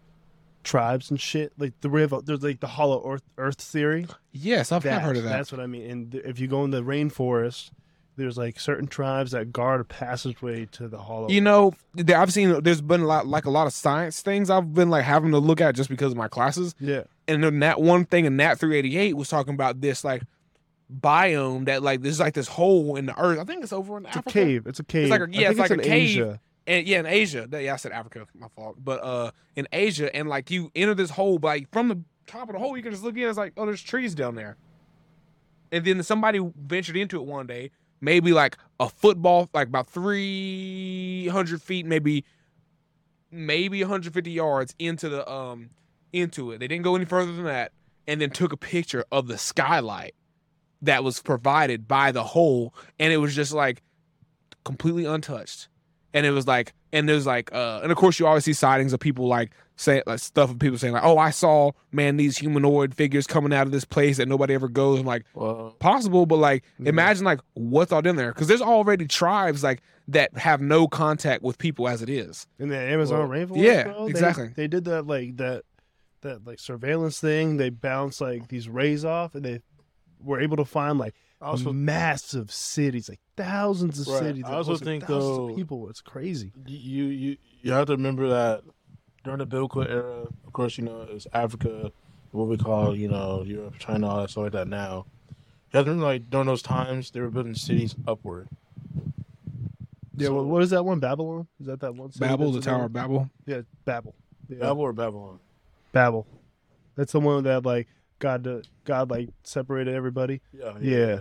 tribes 0.65 1.11
and 1.11 1.21
shit. 1.21 1.53
Like 1.59 1.79
the 1.83 1.91
river, 1.91 2.21
there's 2.23 2.43
like 2.43 2.61
the 2.61 2.67
hollow 2.69 3.03
earth, 3.05 3.23
earth 3.37 3.61
theory. 3.61 4.07
Yes, 4.33 4.71
I've, 4.73 4.77
I've 4.77 4.83
That- 4.85 5.03
heard 5.03 5.17
of 5.19 5.25
that. 5.25 5.31
That's 5.31 5.53
what 5.53 5.61
I 5.61 5.67
mean. 5.67 5.91
And 5.91 6.13
th- 6.13 6.25
if 6.25 6.41
you 6.41 6.47
go 6.49 6.65
in 6.65 6.71
the 6.71 6.83
rainforest, 6.83 7.71
there's 8.17 8.37
like 8.37 8.61
certain 8.61 8.87
tribes 8.87 9.31
that 9.31 9.53
guard 9.53 9.81
a 9.81 9.85
passageway 9.85 10.67
to 10.73 10.87
the 10.89 10.99
hollow. 10.99 11.29
You 11.29 11.41
know, 11.41 11.73
I've 12.15 12.33
seen 12.33 12.63
there's 12.63 12.81
been 12.83 13.01
a 13.03 13.07
lot 13.07 13.27
like 13.27 13.47
a 13.47 13.51
lot 13.51 13.67
of 13.67 13.73
science 13.73 14.21
things 14.21 14.51
I've 14.51 14.75
been 14.75 14.91
like 14.91 15.05
having 15.05 15.31
to 15.33 15.39
look 15.39 15.61
at 15.61 15.75
just 15.75 15.89
because 15.89 16.13
of 16.13 16.19
my 16.19 16.29
classes. 16.29 16.75
yeah, 16.79 17.05
And 17.27 17.43
then 17.43 17.61
that 17.61 17.81
one 17.81 18.05
thing 18.05 18.25
in 18.27 18.37
Nat 18.37 18.57
388 18.57 19.17
was 19.17 19.29
talking 19.29 19.55
about 19.55 19.81
this 19.81 20.05
like 20.05 20.23
biome 21.01 21.65
that 21.67 21.83
like 21.83 22.03
there's 22.03 22.21
like 22.21 22.35
this 22.35 22.49
hole 22.49 22.97
in 22.97 23.07
the 23.07 23.19
earth. 23.19 23.39
I 23.39 23.45
think 23.45 23.63
it's 23.63 23.73
over 23.73 23.97
in 23.97 24.05
it's 24.07 24.17
Africa. 24.17 24.29
It's 24.29 24.37
a 24.37 24.39
cave. 24.45 24.67
It's 24.67 24.81
a 24.81 24.85
cave. 24.85 25.03
It's 25.05 25.11
like 25.11 25.21
a- 25.21 25.25
I 25.25 25.27
yeah, 25.29 25.39
think 25.49 25.51
it's 25.51 25.59
like 25.61 25.71
in 25.71 25.81
a 25.81 25.83
cave. 25.83 26.09
Asia. 26.11 26.41
And 26.67 26.87
yeah, 26.87 27.01
in 27.01 27.07
Asia. 27.07 27.49
Yeah, 27.51 27.73
I 27.73 27.77
said 27.77 27.93
Africa, 27.93 28.27
my 28.39 28.49
fault. 28.49 28.77
But 28.83 29.03
uh 29.03 29.31
in 29.57 29.67
Asia 29.73 30.15
and 30.15 30.29
like 30.29 30.51
you 30.51 30.71
enter 30.75 30.95
this 30.95 31.11
hole, 31.11 31.39
but 31.39 31.49
like 31.49 31.73
from 31.73 31.89
the 31.89 32.01
top 32.27 32.49
of 32.49 32.53
the 32.55 32.59
hole, 32.59 32.77
you 32.77 32.83
can 32.83 32.93
just 32.93 33.03
look 33.03 33.17
in. 33.17 33.23
It's 33.29 33.39
like, 33.39 33.55
oh, 33.57 33.65
there's 33.67 33.83
trees 33.83 34.15
down 34.15 34.35
there. 34.35 34.57
And 35.73 35.85
then 35.85 36.03
somebody 36.03 36.39
ventured 36.55 36.97
into 36.99 37.17
it 37.19 37.25
one 37.27 37.47
day, 37.47 37.71
maybe 38.03 38.33
like 38.33 38.59
a 38.79 38.91
football, 38.91 39.49
like 39.55 39.69
about 39.69 39.87
three 39.87 41.29
hundred 41.29 41.63
feet, 41.63 41.87
maybe 41.87 42.27
maybe 43.31 43.81
150 43.81 44.31
yards 44.31 44.75
into 44.79 45.09
the 45.09 45.27
um 45.31 45.71
into 46.13 46.51
it. 46.51 46.59
They 46.59 46.69
didn't 46.69 46.85
go 46.85 46.95
any 46.95 47.07
further 47.07 47.33
than 47.33 47.45
that, 47.45 47.73
and 48.07 48.21
then 48.21 48.29
took 48.29 48.53
a 48.53 48.59
picture 48.59 49.05
of 49.11 49.29
the 49.29 49.39
skylight 49.39 50.15
that 50.83 51.03
was 51.03 51.23
provided 51.23 51.89
by 51.89 52.13
the 52.13 52.25
hole, 52.25 52.75
and 52.99 53.13
it 53.13 53.17
was 53.17 53.35
just 53.35 53.53
like 53.53 53.83
completely 54.65 55.07
untouched. 55.07 55.69
And 56.13 56.27
it 56.27 56.33
was 56.33 56.47
like, 56.47 56.75
and 56.93 57.09
there's 57.09 57.25
like, 57.25 57.51
uh, 57.55 57.81
and 57.83 57.91
of 57.91 57.97
course 57.97 58.19
you 58.19 58.27
always 58.27 58.45
see 58.45 58.53
sightings 58.53 58.93
of 58.93 59.01
people 59.01 59.27
like 59.29 59.53
say 59.83 60.03
like 60.07 60.19
stuff 60.19 60.51
of 60.51 60.59
people 60.59 60.79
saying 60.79 60.95
like, 60.95 61.05
oh, 61.05 61.19
I 61.19 61.31
saw 61.31 61.73
man 61.91 62.17
these 62.17 62.39
humanoid 62.39 62.95
figures 62.95 63.27
coming 63.27 63.53
out 63.53 63.67
of 63.67 63.73
this 63.73 63.85
place 63.85 64.17
that 64.19 64.29
nobody 64.29 64.55
ever 64.55 64.69
goes. 64.69 65.01
I'm 65.01 65.07
like, 65.07 65.25
Well, 65.35 65.75
possible, 65.79 66.27
but 66.27 66.37
like 66.37 66.65
Yeah. 66.79 66.91
imagine 66.91 67.25
like 67.25 67.41
what's 67.55 67.93
all 67.93 68.07
in 68.07 68.17
there 68.17 68.33
because 68.33 68.49
there's 68.49 68.63
already 68.63 69.07
tribes 69.07 69.63
like 69.63 69.83
that 70.09 70.37
have 70.37 70.61
no 70.61 70.89
contact 70.89 71.43
with 71.43 71.59
people 71.59 71.89
as 71.89 72.03
it 72.03 72.09
is. 72.11 72.47
in 72.59 72.69
the 72.69 72.79
Amazon 72.79 73.19
Well, 73.21 73.29
rainforest. 73.29 73.63
yeah, 73.63 73.85
bro, 73.85 74.07
exactly. 74.07 74.49
They, 74.55 74.67
did 74.69 74.85
that 74.87 75.07
like 75.07 75.37
that 75.37 75.63
that 76.23 76.47
like 76.47 76.59
surveillance 76.61 77.19
thing. 77.21 77.57
They 77.57 77.71
bounced 77.71 78.21
like 78.21 78.49
these 78.49 78.69
rays 78.69 79.05
off, 79.05 79.35
and 79.35 79.45
they 79.45 79.61
were 80.21 80.41
able 80.41 80.57
to 80.57 80.65
find 80.65 80.99
like 80.99 81.15
also 81.41 81.73
massive 81.73 82.53
cities, 82.53 83.09
like 83.09 83.19
thousands 83.37 83.99
of 84.01 84.07
Right. 84.07 84.23
cities. 84.23 84.45
I 84.47 84.55
also 84.55 84.77
think, 84.77 85.03
thousands 85.05 85.37
though- 85.39 85.49
of 85.51 85.57
people. 85.57 85.89
It's 85.89 86.01
crazy. 86.01 86.53
you 86.67 87.07
you 87.07 87.37
you 87.63 87.73
have 87.73 87.87
to 87.87 87.93
remember 87.93 88.29
that 88.29 88.63
during 89.25 89.39
the 89.39 89.47
biblical 89.47 89.83
era, 89.83 90.27
of 90.47 90.53
course, 90.53 90.79
you 90.79 90.85
know, 90.85 91.07
it's 91.11 91.27
Africa, 91.33 91.93
what 92.33 92.49
we 92.49 92.57
call, 92.57 92.97
you 92.97 93.09
know, 93.09 93.43
Europe, 93.45 93.75
China, 93.79 94.09
all 94.09 94.21
that 94.21 94.31
stuff 94.31 94.45
like 94.45 94.53
that 94.53 94.69
now. 94.69 95.07
You 95.73 95.79
have 95.79 95.87
to 95.87 95.91
remember, 95.91 96.07
like, 96.07 96.31
during 96.31 96.47
those 96.47 96.63
times, 96.63 97.11
they 97.11 97.21
were 97.21 97.31
building 97.31 97.55
cities 97.55 97.95
upward. 98.07 98.49
Yeah. 100.17 100.29
So- 100.29 100.35
well, 100.35 100.45
what 100.45 100.63
is 100.63 100.71
that 100.71 100.85
one? 100.85 100.99
Babylon? 101.01 101.47
Is 101.61 101.67
that 101.67 101.81
that 101.81 101.95
one? 101.95 102.13
city 102.13 102.27
Babel, 102.27 102.53
the 102.53 102.61
Tower 102.61 102.81
in 102.81 102.85
of 102.87 102.93
Babel. 102.93 103.31
Yeah, 103.47 103.63
Babel. 103.85 104.15
Yeah. 104.49 104.59
Babel 104.59 104.83
or 104.83 104.93
Babylon? 104.93 105.39
Babel. 105.93 106.27
That's 106.97 107.13
the 107.13 107.21
one 107.21 107.45
that 107.45 107.65
like 107.65 107.89
God, 108.19 108.47
uh, 108.47 108.61
God 108.85 109.11
like 109.11 109.31
separated 109.45 109.95
everybody. 109.95 110.41
Yeah. 110.53 110.75
Yeah. 110.81 111.21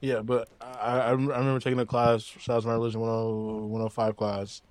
Yeah, 0.00 0.22
but 0.22 0.48
I, 0.60 0.98
I, 0.98 1.10
remember 1.10 1.60
taking 1.60 1.78
a 1.78 1.84
class, 1.84 2.22
shout 2.22 2.56
out 2.56 2.62
to 2.62 2.68
my 2.68 2.74
religion 2.74 3.00
10 3.00 3.68
105 3.68 4.16
class, 4.16 4.62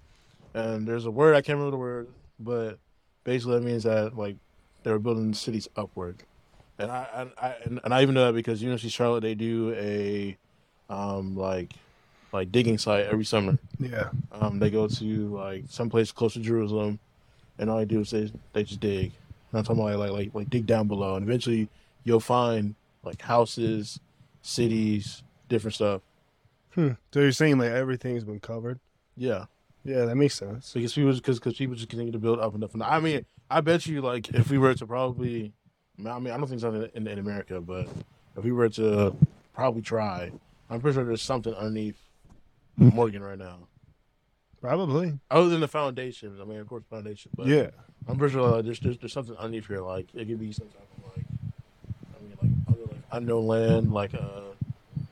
and 0.56 0.88
there's 0.88 1.06
a 1.06 1.12
word, 1.12 1.36
I 1.36 1.42
can't 1.42 1.58
remember 1.58 1.72
the 1.72 1.78
word, 1.78 2.08
but 2.40 2.80
basically 3.24 3.60
that 3.60 3.66
means 3.66 3.84
that, 3.84 4.18
like, 4.18 4.38
they 4.84 4.92
were 4.92 5.00
building 5.00 5.34
cities 5.34 5.68
upward. 5.76 6.18
And 6.78 6.90
I, 6.90 7.08
and 7.14 7.32
I, 7.42 7.56
and, 7.66 7.80
and 7.84 7.94
I 7.94 8.02
even 8.02 8.16
know 8.16 8.26
that 8.28 8.34
because 8.34 8.62
University 8.62 8.88
of 8.88 8.94
Charlotte, 8.94 9.22
they 9.22 9.36
do 9.36 9.74
a, 9.76 10.38
um, 10.90 11.36
like, 11.36 11.74
like 12.32 12.52
digging 12.52 12.78
site 12.78 13.06
every 13.06 13.26
summer. 13.26 13.58
Yeah. 13.80 14.10
Um, 14.32 14.60
they 14.60 14.70
go 14.70 14.88
to 14.88 15.36
like 15.36 15.64
some 15.68 15.90
place 15.90 16.12
close 16.12 16.34
to 16.34 16.40
Jerusalem, 16.40 17.00
and 17.58 17.70
all 17.70 17.80
they 17.80 17.86
do 17.86 18.02
is 18.02 18.12
they, 18.12 18.32
they 18.54 18.64
just 18.64 18.80
dig. 18.80 19.12
And 19.52 19.60
I'm 19.60 19.64
talking 19.64 19.82
about 19.82 19.98
like, 19.98 20.12
like 20.12 20.36
like 20.36 20.50
dig 20.50 20.68
down 20.68 20.88
below, 20.88 21.16
and 21.16 21.24
eventually 21.24 21.70
you'll 22.04 22.20
find 22.20 22.76
like 23.04 23.22
houses, 23.22 24.00
cities, 24.44 25.24
different 25.48 25.74
stuff. 25.74 26.02
Hmm. 26.76 26.92
So 27.12 27.22
you're 27.22 27.32
saying 27.32 27.58
like 27.58 27.72
everything's 27.72 28.24
been 28.24 28.40
covered? 28.40 28.80
Yeah, 29.18 29.46
Yeah, 29.84 30.06
that 30.06 30.16
makes 30.16 30.36
sense. 30.36 30.74
because 30.74 30.94
people 30.94 31.14
because 31.14 31.40
because 31.40 31.56
people 31.56 31.76
just 31.76 31.90
continue 31.90 32.12
to 32.12 32.20
build 32.20 32.40
up 32.40 32.54
and 32.54 32.64
up 32.64 32.74
and 32.74 32.84
up. 32.84 32.92
I 32.92 33.00
mean, 33.00 33.26
I 33.50 33.62
bet 33.62 33.86
you 33.86 34.02
like 34.02 34.30
if 34.34 34.50
we 34.50 34.58
were 34.58 34.74
to 34.74 34.86
probably, 34.86 35.54
I 36.06 36.20
mean, 36.20 36.34
I 36.34 36.38
don't 36.38 36.48
think 36.48 36.62
in, 36.62 36.90
in, 36.94 37.08
in 37.08 37.20
America, 37.20 37.62
but 37.62 37.88
if 38.38 38.44
we 38.44 38.52
were 38.52 38.70
to 38.70 39.16
probably 39.54 39.82
try, 39.82 40.32
I'm 40.70 40.82
pretty 40.82 40.96
sure 40.96 41.06
there's 41.06 41.22
something 41.22 41.54
underneath 41.54 41.98
Morgan 42.78 43.24
right 43.24 43.38
now. 43.38 43.58
Probably. 44.62 45.18
Other 45.32 45.50
than 45.50 45.62
the 45.62 45.68
foundations, 45.68 46.40
I 46.40 46.44
mean, 46.44 46.60
of 46.60 46.68
course, 46.68 46.84
foundation, 46.90 47.32
but 47.36 47.48
yeah. 47.48 47.70
I'm 48.08 48.18
pretty 48.18 48.34
sure 48.34 48.50
like, 48.50 48.66
there's, 48.66 48.80
there's 48.80 48.98
there's 48.98 49.14
something 49.14 49.36
underneath 49.38 49.68
here. 49.68 49.80
Like 49.80 50.08
it 50.14 50.26
could 50.28 50.40
be 50.40 50.52
some 50.52 50.68
type 50.68 50.88
of 50.98 51.16
like, 51.16 51.26
I 52.16 52.22
mean, 52.22 52.38
like 52.42 52.76
other 52.76 52.86
like 52.92 53.04
unknown 53.14 53.48
land, 53.48 53.94
like 53.94 54.14
a 54.14 54.44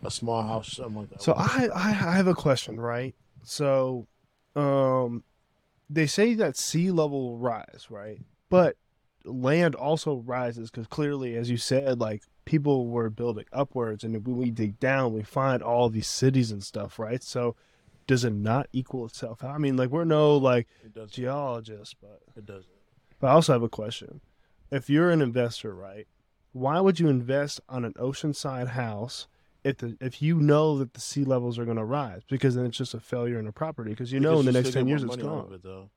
a 0.04 0.12
small 0.12 0.42
house, 0.42 0.74
something 0.74 0.96
like 0.98 1.10
that. 1.12 1.22
So 1.22 1.34
I, 1.34 1.70
I 1.74 1.90
I 1.90 2.16
have 2.16 2.28
a 2.28 2.34
question, 2.34 2.80
right? 2.80 3.16
So, 3.44 4.08
um, 4.58 5.24
they 5.90 6.08
say 6.08 6.34
that 6.34 6.58
sea 6.58 6.92
level 6.92 7.30
will 7.30 7.38
rise, 7.38 7.88
right? 7.90 8.20
But 8.50 8.76
land 9.24 9.76
also 9.76 10.16
rises 10.18 10.70
because 10.72 10.88
clearly, 10.88 11.36
as 11.36 11.50
you 11.50 11.58
said, 11.58 12.00
like 12.00 12.24
people 12.46 12.88
were 12.88 13.10
building 13.10 13.46
upwards, 13.54 14.04
and 14.04 14.26
when 14.26 14.38
we 14.38 14.52
dig 14.52 14.80
down, 14.80 15.14
we 15.14 15.24
find 15.24 15.62
all 15.62 15.90
these 15.90 16.08
cities 16.08 16.52
and 16.52 16.64
stuff, 16.64 16.98
right? 17.00 17.22
So, 17.24 17.56
does 18.08 18.24
it 18.24 18.34
not 18.34 18.68
equal 18.72 19.06
itself? 19.06 19.44
I 19.44 19.58
mean, 19.58 19.78
like 19.78 19.90
we're 19.90 20.06
no 20.06 20.36
like 20.38 20.68
geologists, 21.10 21.94
but 22.02 22.22
It 22.36 22.46
doesn't. 22.46 22.66
but 23.20 23.28
I 23.28 23.32
also 23.32 23.54
have 23.54 23.64
a 23.64 23.70
question. 23.70 24.22
If 24.72 24.90
you're 24.90 25.12
an 25.12 25.22
investor, 25.22 25.74
right, 25.74 26.08
why 26.52 26.80
would 26.82 27.00
you 27.00 27.08
invest 27.08 27.62
on 27.70 27.86
an 27.86 27.94
oceanside 27.94 28.70
house 28.70 29.28
if 29.68 29.78
the 29.78 29.98
if 30.00 30.22
you 30.22 30.40
know 30.40 30.78
that 30.80 30.94
the 30.94 31.02
sea 31.02 31.24
levels 31.24 31.58
are 31.60 31.66
going 31.66 31.78
to 31.78 31.84
rise? 31.86 32.22
Because 32.30 32.56
then 32.56 32.66
it's 32.66 32.78
just 32.78 32.94
a 32.94 33.00
failure 33.00 33.40
in 33.40 33.48
a 33.48 33.52
property. 33.52 33.92
Because 33.92 34.12
you 34.12 34.20
know 34.20 34.40
in 34.40 34.46
the 34.46 34.52
next 34.52 34.74
ten 34.74 34.88
years 34.88 35.04
it's 35.04 35.16
gone. 35.16 35.46
of 35.48 35.54
It, 35.54 35.64
though. 35.64 35.90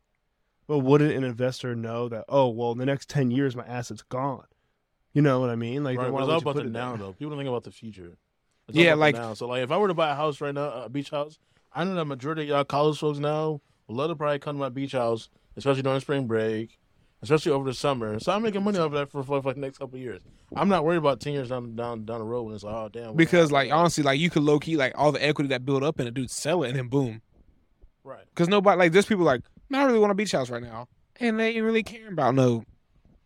Well, 0.69 0.81
wouldn't 0.81 1.13
an 1.13 1.25
investor 1.25 1.75
know 1.75 2.09
that? 2.09 2.25
Oh, 2.29 2.49
well, 2.49 2.73
in 2.73 2.79
the 2.79 2.87
next 2.87 3.09
ten 3.09 3.31
years 3.31 3.57
my 3.57 3.65
asset's 3.67 4.03
gone. 4.03 4.45
You 5.13 5.23
know 5.23 5.41
what 5.41 5.51
I 5.51 5.57
mean? 5.57 5.83
Like, 5.83 5.99
right, 5.99 6.05
then 6.05 6.13
but 6.13 6.17
why 6.19 6.23
it's 6.23 6.33
all 6.33 6.39
about 6.51 6.55
the 6.55 6.61
it 6.69 6.73
there? 6.73 6.83
now, 6.83 6.97
though. 6.97 7.13
People 7.13 7.31
don't 7.31 7.39
think 7.39 7.49
about 7.49 7.65
the 7.65 7.73
future. 7.73 8.17
It's 8.69 8.79
Yeah, 8.79 8.95
like- 8.95 9.17
now. 9.17 9.35
So, 9.35 9.49
like, 9.49 9.63
if 9.65 9.73
I 9.73 9.77
were 9.77 9.89
to 9.89 9.95
buy 9.95 10.11
a 10.13 10.15
house 10.15 10.41
right 10.41 10.55
now, 10.55 10.85
a 10.85 10.89
beach 10.89 11.11
house, 11.11 11.39
I 11.73 11.83
know 11.85 11.95
that 11.95 12.05
majority 12.05 12.43
of 12.43 12.49
y'all 12.49 12.65
college 12.65 12.99
folks 12.99 13.19
now 13.19 13.61
would 13.89 13.97
love 13.97 14.11
to 14.11 14.17
probably 14.17 14.39
come 14.39 14.57
to 14.57 14.61
my 14.61 14.69
beach 14.69 14.93
house, 14.93 15.29
especially 15.57 15.83
during 15.83 16.01
spring 16.01 16.27
break, 16.27 16.79
especially 17.23 17.53
over 17.53 17.69
the 17.69 17.75
summer. 17.75 18.19
So 18.19 18.33
I'm 18.33 18.43
making 18.43 18.63
money 18.63 18.79
off 18.79 18.87
of 18.87 18.93
that 18.93 19.11
for, 19.11 19.23
for, 19.23 19.43
for 19.43 19.53
the 19.55 19.61
next 19.61 19.79
couple 19.79 19.97
of 19.97 20.03
years. 20.03 20.23
I'm 20.55 20.69
not 20.69 20.85
worried 20.85 20.99
about 20.99 21.21
ten 21.21 21.33
years 21.33 21.49
down 21.49 21.77
down 21.77 22.05
down 22.05 22.21
the 22.21 22.25
road 22.25 22.45
when 22.45 22.55
it's 22.55 22.65
like, 22.65 22.75
oh 22.75 22.89
damn. 22.89 23.15
Because 23.15 23.53
like 23.53 23.71
honestly, 23.71 24.03
like 24.03 24.19
you 24.19 24.31
could 24.31 24.43
low 24.43 24.59
key 24.59 24.77
like 24.77 24.93
all 24.97 25.13
the 25.13 25.25
equity 25.25 25.49
that 25.49 25.65
built 25.65 25.83
up 25.83 26.01
in 26.01 26.07
a 26.07 26.11
dude, 26.11 26.31
sell 26.31 26.63
it 26.63 26.69
and 26.69 26.79
then 26.79 26.89
boom. 26.89 27.23
right. 28.05 28.25
Because 28.31 28.49
nobody 28.49 28.79
like 28.79 28.93
there's 28.93 29.07
people 29.07 29.25
like, 29.25 29.43
man, 29.69 29.83
I 29.83 29.85
really 29.85 29.99
want 29.99 30.11
a 30.13 30.15
beach 30.15 30.33
house 30.33 30.51
right 30.51 30.63
now, 30.63 30.89
and 31.19 31.39
they 31.39 31.51
ain't 31.57 31.65
really 31.65 31.83
caring 31.83 32.13
about 32.13 32.35
no. 32.35 32.65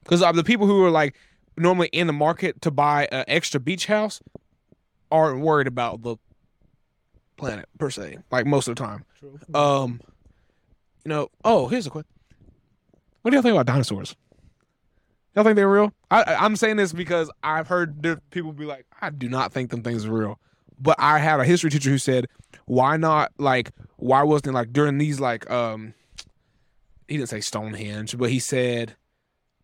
Because 0.03 0.21
the 0.21 0.45
people 0.45 0.67
who 0.67 0.85
are 0.85 0.91
like 0.91 1.17
normally 1.57 1.89
in 1.89 2.07
the 2.07 2.13
market 2.13 2.61
to 2.63 2.71
buy 2.71 3.09
an 3.11 3.25
extra 3.29 3.61
beach 3.61 3.87
house 3.87 4.21
aren't 5.11 5.41
worried 5.41 5.67
about 5.67 6.03
the 6.03 6.17
planet 7.37 7.69
per 7.79 7.91
se, 7.91 8.19
like 8.31 8.47
most 8.47 8.69
of 8.69 8.77
the 8.77 8.83
time. 8.83 9.05
True. 9.19 9.39
Um, 9.55 10.01
you 11.05 11.09
know. 11.09 11.29
Oh, 11.45 11.69
here's 11.69 11.87
a 11.87 11.91
question. 11.91 12.11
What 13.25 13.31
do 13.31 13.37
y'all 13.37 13.43
think 13.43 13.55
about 13.55 13.65
dinosaurs? 13.65 14.15
Y'all 15.35 15.45
think 15.45 15.57
they're 15.57 15.67
real? 15.71 15.95
I, 16.11 16.23
I- 16.25 16.45
I'm 16.45 16.57
saying 16.57 16.77
this 16.77 16.93
because 16.93 17.31
I've 17.43 17.69
heard 17.69 18.21
people 18.31 18.53
be 18.53 18.67
like, 18.67 18.85
I 19.01 19.09
do 19.09 19.31
not 19.31 19.51
think 19.51 19.71
them 19.71 19.83
things 19.83 20.05
are 20.05 20.13
real. 20.13 20.39
But 20.79 20.97
I 20.99 21.19
had 21.21 21.41
a 21.41 21.45
history 21.45 21.71
teacher 21.71 21.89
who 21.89 21.97
said, 21.97 22.27
why 22.67 22.99
not 22.99 23.33
like 23.39 23.71
why 23.97 24.23
wasn't 24.25 24.49
it 24.49 24.53
like 24.53 24.75
during 24.75 24.99
these 24.99 25.21
like 25.21 25.51
um 25.51 25.95
he 27.09 27.17
didn't 27.17 27.31
say 27.31 27.41
Stonehenge, 27.41 28.19
but 28.19 28.29
he 28.29 28.39
said 28.41 28.95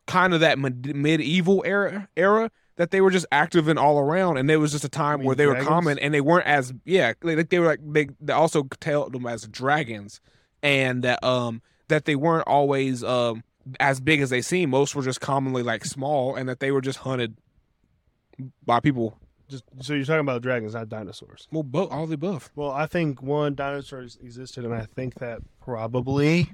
kind 0.07 0.33
of 0.33 0.41
that 0.41 0.59
med- 0.59 0.97
medieval 0.97 1.63
era 1.67 2.09
era 2.17 2.51
that 2.77 2.93
they 2.93 3.03
were 3.03 3.11
just 3.11 3.27
active 3.31 3.69
and 3.69 3.79
all 3.79 3.99
around, 3.99 4.39
and 4.39 4.49
there 4.49 4.59
was 4.59 4.73
just 4.73 4.85
a 4.85 4.89
time 4.89 5.19
mean 5.19 5.27
where 5.27 5.37
they 5.37 5.45
dragons? 5.45 5.67
were 5.67 5.71
common 5.71 5.99
and 5.99 6.15
they 6.15 6.23
weren't 6.23 6.47
as 6.47 6.73
yeah 6.87 7.13
like 7.23 7.51
they 7.51 7.59
were 7.59 7.67
like 7.67 7.81
they, 7.83 8.09
they 8.23 8.33
also 8.33 8.65
tell 8.81 9.11
them 9.11 9.27
as 9.27 9.47
dragons 9.49 10.23
and 10.63 11.05
that 11.05 11.23
um 11.23 11.61
that 11.89 12.07
they 12.07 12.17
weren't 12.17 12.47
always 12.49 13.05
um 13.05 13.45
as 13.79 14.01
big 14.01 14.21
as 14.21 14.31
they 14.31 14.43
seem. 14.43 14.71
Most 14.71 14.95
were 14.95 15.03
just 15.03 15.21
commonly 15.21 15.63
like 15.63 15.85
small, 15.85 16.35
and 16.35 16.49
that 16.49 16.61
they 16.61 16.71
were 16.71 16.81
just 16.81 17.01
hunted 17.01 17.37
by 18.65 18.81
people. 18.81 19.19
Just 19.49 19.65
so 19.81 19.95
you're 19.95 20.05
talking 20.05 20.21
about 20.21 20.43
dragons, 20.43 20.75
not 20.75 20.89
dinosaurs. 20.89 21.49
Well, 21.51 21.65
both 21.65 21.91
all 21.91 22.07
the 22.07 22.15
above. 22.15 22.51
Well, 22.55 22.71
I 22.71 22.87
think 22.87 23.21
one 23.21 23.55
dinosaurs 23.55 24.17
existed, 24.23 24.65
and 24.65 24.75
I 24.75 24.87
think 24.87 25.15
that 25.15 25.41
probably 25.61 26.51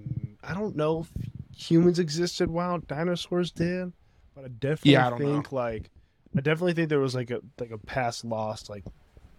mm, 0.00 0.34
I 0.42 0.54
don't 0.54 0.74
know 0.76 1.00
if 1.00 1.10
humans 1.56 1.98
existed 1.98 2.50
while 2.50 2.78
dinosaurs 2.78 3.52
did, 3.52 3.92
but 4.34 4.44
I 4.44 4.48
definitely 4.48 4.92
Yeah, 4.92 5.10
I 5.10 5.18
think 5.18 5.52
like 5.52 5.90
I 6.36 6.40
definitely 6.40 6.72
think 6.74 6.88
there 6.88 6.98
was 6.98 7.14
like 7.14 7.30
a 7.30 7.40
like 7.60 7.70
a 7.70 7.78
past 7.78 8.24
lost 8.24 8.68
like 8.68 8.84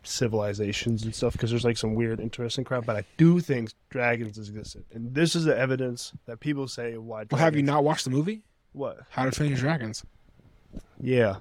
civilizations 0.04 1.04
and 1.04 1.14
stuff 1.16 1.34
because 1.34 1.50
there's 1.50 1.64
like 1.66 1.78
some 1.78 1.96
weird 1.96 2.20
interesting 2.20 2.64
crap. 2.64 2.86
But 2.86 2.96
I 2.98 3.04
do 3.18 3.40
think 3.40 3.72
dragons 3.90 4.38
existed, 4.38 4.86
and 4.94 5.14
this 5.16 5.36
is 5.36 5.46
the 5.46 5.58
evidence 5.58 6.14
that 6.26 6.40
people 6.40 6.68
say 6.68 6.98
why. 6.98 7.26
Well, 7.30 7.40
have 7.40 7.56
you 7.56 7.64
not 7.64 7.84
watched 7.84 8.06
the 8.06 8.12
movie 8.12 8.44
What? 8.74 9.00
How 9.10 9.26
to 9.26 9.32
Train 9.32 9.50
Your 9.50 9.60
Dragons? 9.60 10.04
Yeah. 11.00 11.38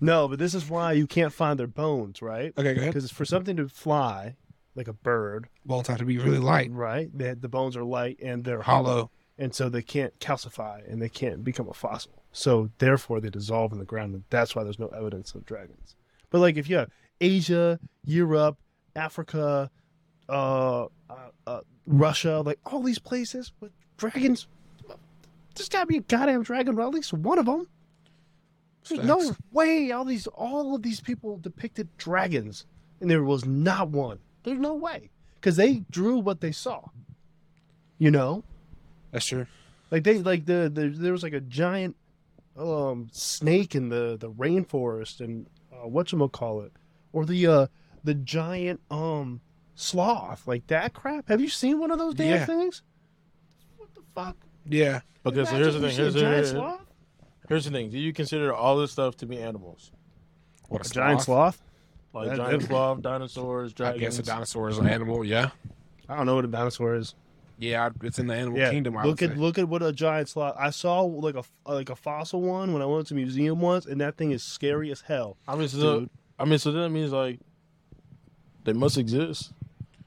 No, 0.00 0.26
but 0.26 0.38
this 0.38 0.54
is 0.54 0.68
why 0.68 0.92
you 0.92 1.06
can't 1.06 1.32
find 1.32 1.58
their 1.58 1.68
bones, 1.68 2.20
right? 2.20 2.52
Okay, 2.58 2.74
go 2.74 2.80
ahead. 2.80 2.92
Because 2.94 3.10
for 3.10 3.24
something 3.24 3.56
to 3.56 3.68
fly, 3.68 4.34
like 4.74 4.88
a 4.88 4.92
bird, 4.92 5.48
Bones 5.64 5.86
have 5.86 5.98
to 5.98 6.04
be 6.04 6.18
really 6.18 6.38
light, 6.38 6.72
right? 6.72 7.08
They, 7.16 7.34
the 7.34 7.48
bones 7.48 7.76
are 7.76 7.84
light 7.84 8.18
and 8.20 8.42
they're 8.44 8.62
hollow. 8.62 9.10
and 9.38 9.54
so 9.54 9.68
they 9.68 9.82
can't 9.82 10.18
calcify 10.18 10.90
and 10.90 11.00
they 11.00 11.08
can't 11.08 11.44
become 11.44 11.68
a 11.68 11.74
fossil. 11.74 12.12
So 12.32 12.70
therefore, 12.78 13.20
they 13.20 13.30
dissolve 13.30 13.72
in 13.72 13.78
the 13.78 13.84
ground, 13.84 14.14
and 14.14 14.24
that's 14.30 14.56
why 14.56 14.64
there's 14.64 14.78
no 14.78 14.88
evidence 14.88 15.34
of 15.34 15.44
dragons. 15.46 15.94
But 16.30 16.40
like 16.40 16.56
if 16.56 16.68
you 16.68 16.76
have 16.78 16.90
Asia, 17.22 17.78
Europe, 18.04 18.58
Africa, 18.96 19.70
uh, 20.28 20.82
uh, 20.82 20.88
uh, 21.46 21.60
Russia, 21.86 22.42
like 22.44 22.58
all 22.66 22.82
these 22.82 22.98
places 22.98 23.52
with 23.60 23.70
dragons, 23.96 24.48
there's 25.54 25.68
got 25.68 25.80
to 25.80 25.86
be 25.86 25.98
a 25.98 26.00
goddamn 26.00 26.42
dragon, 26.42 26.78
or 26.78 26.82
at 26.82 26.90
least 26.90 27.12
one 27.12 27.38
of 27.38 27.46
them. 27.46 27.68
There's 28.88 29.04
no 29.04 29.36
way 29.52 29.92
all 29.92 30.04
these 30.04 30.26
all 30.26 30.74
of 30.74 30.82
these 30.82 31.00
people 31.00 31.38
depicted 31.38 31.88
dragons, 31.98 32.66
and 33.00 33.08
there 33.08 33.22
was 33.22 33.44
not 33.44 33.90
one. 33.90 34.18
There's 34.42 34.58
no 34.58 34.74
way 34.74 35.10
because 35.40 35.56
they 35.56 35.84
drew 35.90 36.18
what 36.18 36.40
they 36.40 36.50
saw. 36.50 36.82
You 37.98 38.10
know, 38.10 38.42
That's 39.12 39.26
true. 39.26 39.46
like 39.92 40.02
they 40.02 40.18
like 40.18 40.46
the, 40.46 40.68
the 40.72 40.88
there 40.88 41.12
was 41.12 41.22
like 41.22 41.32
a 41.32 41.40
giant 41.40 41.94
um 42.56 43.08
snake 43.12 43.76
in 43.76 43.88
the 43.88 44.16
the 44.18 44.30
rainforest 44.30 45.20
and 45.20 45.46
uh, 45.72 45.86
what 45.86 46.12
call 46.32 46.62
it 46.62 46.72
or 47.12 47.24
the 47.24 47.46
uh 47.46 47.66
the 48.04 48.14
giant 48.14 48.80
um 48.90 49.40
sloth 49.74 50.46
like 50.46 50.66
that 50.68 50.92
crap 50.92 51.28
have 51.28 51.40
you 51.40 51.48
seen 51.48 51.78
one 51.78 51.90
of 51.90 51.98
those 51.98 52.14
damn 52.14 52.28
Yeah. 52.38 52.46
things 52.46 52.82
what 53.76 53.88
the 53.94 54.02
fuck 54.14 54.36
Yeah. 54.66 55.00
Okay, 55.24 55.44
so 55.44 55.54
here's 55.56 55.74
the 55.74 55.80
thing. 55.80 55.90
you 55.90 55.96
Here's 55.96 56.14
see 56.14 56.20
a 56.20 56.22
giant 56.22 56.44
the, 56.44 56.50
sloth? 56.50 56.80
here's 57.48 57.64
the 57.64 57.70
thing. 57.70 57.90
Do 57.90 57.98
you 57.98 58.12
consider 58.12 58.52
all 58.52 58.76
this 58.76 58.90
stuff 58.92 59.16
to 59.18 59.26
be 59.26 59.38
animals? 59.38 59.92
What 60.68 60.84
a, 60.84 60.88
A 60.88 60.92
giant 60.92 61.22
sloth? 61.22 61.56
sloth? 61.56 61.62
Like 62.26 62.28
That- 62.30 62.36
giant 62.44 62.62
sloth, 62.64 63.02
dinosaurs, 63.02 63.72
I 63.72 63.74
dragons. 63.74 64.00
guess 64.00 64.18
a 64.18 64.22
dinosaur 64.22 64.68
is 64.68 64.78
an 64.78 64.86
animal. 64.88 65.24
Yeah, 65.24 65.50
I 66.08 66.16
don't 66.16 66.26
know 66.26 66.34
what 66.34 66.44
a 66.44 66.48
dinosaur 66.48 66.94
is. 66.96 67.14
yeah, 67.58 67.88
it's 68.02 68.18
in 68.18 68.26
the 68.26 68.34
animal 68.34 68.58
Yeah, 68.58 68.70
kingdom. 68.70 68.96
I 68.96 69.04
look 69.04 69.20
would 69.20 69.30
at 69.30 69.36
say. 69.36 69.40
look 69.40 69.58
at 69.58 69.68
what 69.68 69.82
a 69.82 69.92
giant 69.92 70.28
sloth. 70.28 70.56
I 70.58 70.70
saw 70.70 71.02
like 71.02 71.36
a 71.36 71.44
like 71.70 71.88
a 71.88 71.96
fossil 71.96 72.42
one 72.42 72.72
when 72.72 72.82
I 72.82 72.86
went 72.86 73.06
to 73.06 73.14
the 73.14 73.20
museum 73.20 73.60
once, 73.60 73.86
and 73.86 74.00
that 74.00 74.16
thing 74.16 74.32
is 74.32 74.42
scary 74.42 74.90
as 74.90 75.02
hell. 75.02 75.36
I 75.46 75.54
mean, 75.56 75.68
so 75.68 76.00
Dude. 76.00 76.10
I 76.42 76.44
mean, 76.44 76.58
so 76.58 76.72
that 76.72 76.88
means 76.90 77.12
like 77.12 77.38
they 78.64 78.72
must 78.72 78.98
exist. 78.98 79.52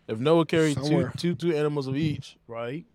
If 0.09 0.19
Noah 0.19 0.45
carried 0.45 0.75
two, 0.75 0.83
Somewhere. 0.83 1.13
two, 1.17 1.33
two 1.33 1.55
animals 1.55 1.87
of 1.87 1.95
each 1.95 2.35
Right? 2.47 2.85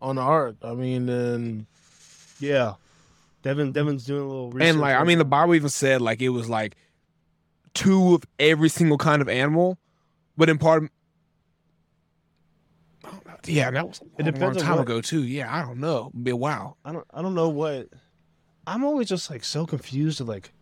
on 0.00 0.14
the 0.16 0.22
ark, 0.22 0.56
I 0.62 0.72
mean, 0.74 1.06
then 1.06 1.66
Yeah. 2.38 2.74
Devin 3.42 3.72
Devin's 3.72 4.04
doing 4.04 4.22
a 4.22 4.26
little 4.28 4.50
research. 4.52 4.70
and 4.70 4.80
like 4.80 4.94
I 4.94 5.02
mean, 5.02 5.18
the. 5.18 5.24
Bible 5.24 5.56
even 5.56 5.68
said 5.70 6.00
like 6.00 6.22
it 6.22 6.28
was 6.28 6.48
like 6.48 6.76
two 7.74 8.14
of 8.14 8.22
every 8.38 8.68
single 8.68 8.96
kind 8.98 9.20
of 9.20 9.28
animal, 9.28 9.76
but 10.36 10.48
in 10.48 10.58
part. 10.58 10.84
Yeah, 13.44 13.72
that 13.72 13.88
was 13.88 14.00
a 14.00 14.04
It 14.04 14.08
long, 14.08 14.32
depends 14.32 14.40
long 14.40 14.50
on 14.50 14.62
time 14.62 14.76
what- 14.76 14.82
ago 14.82 15.00
too. 15.00 15.24
Yeah, 15.24 15.52
I 15.52 15.62
don't 15.62 15.78
know. 15.80 16.12
Be 16.22 16.30
a 16.30 16.36
while. 16.36 16.76
I 16.84 16.92
don't 16.92 17.06
I 17.12 17.22
don't 17.22 17.34
know 17.34 17.48
what 17.48 17.88
I'm 18.68 18.84
always 18.84 19.08
just 19.08 19.28
like 19.30 19.42
so 19.42 19.66
confused 19.66 20.20
of 20.20 20.28
like 20.28 20.52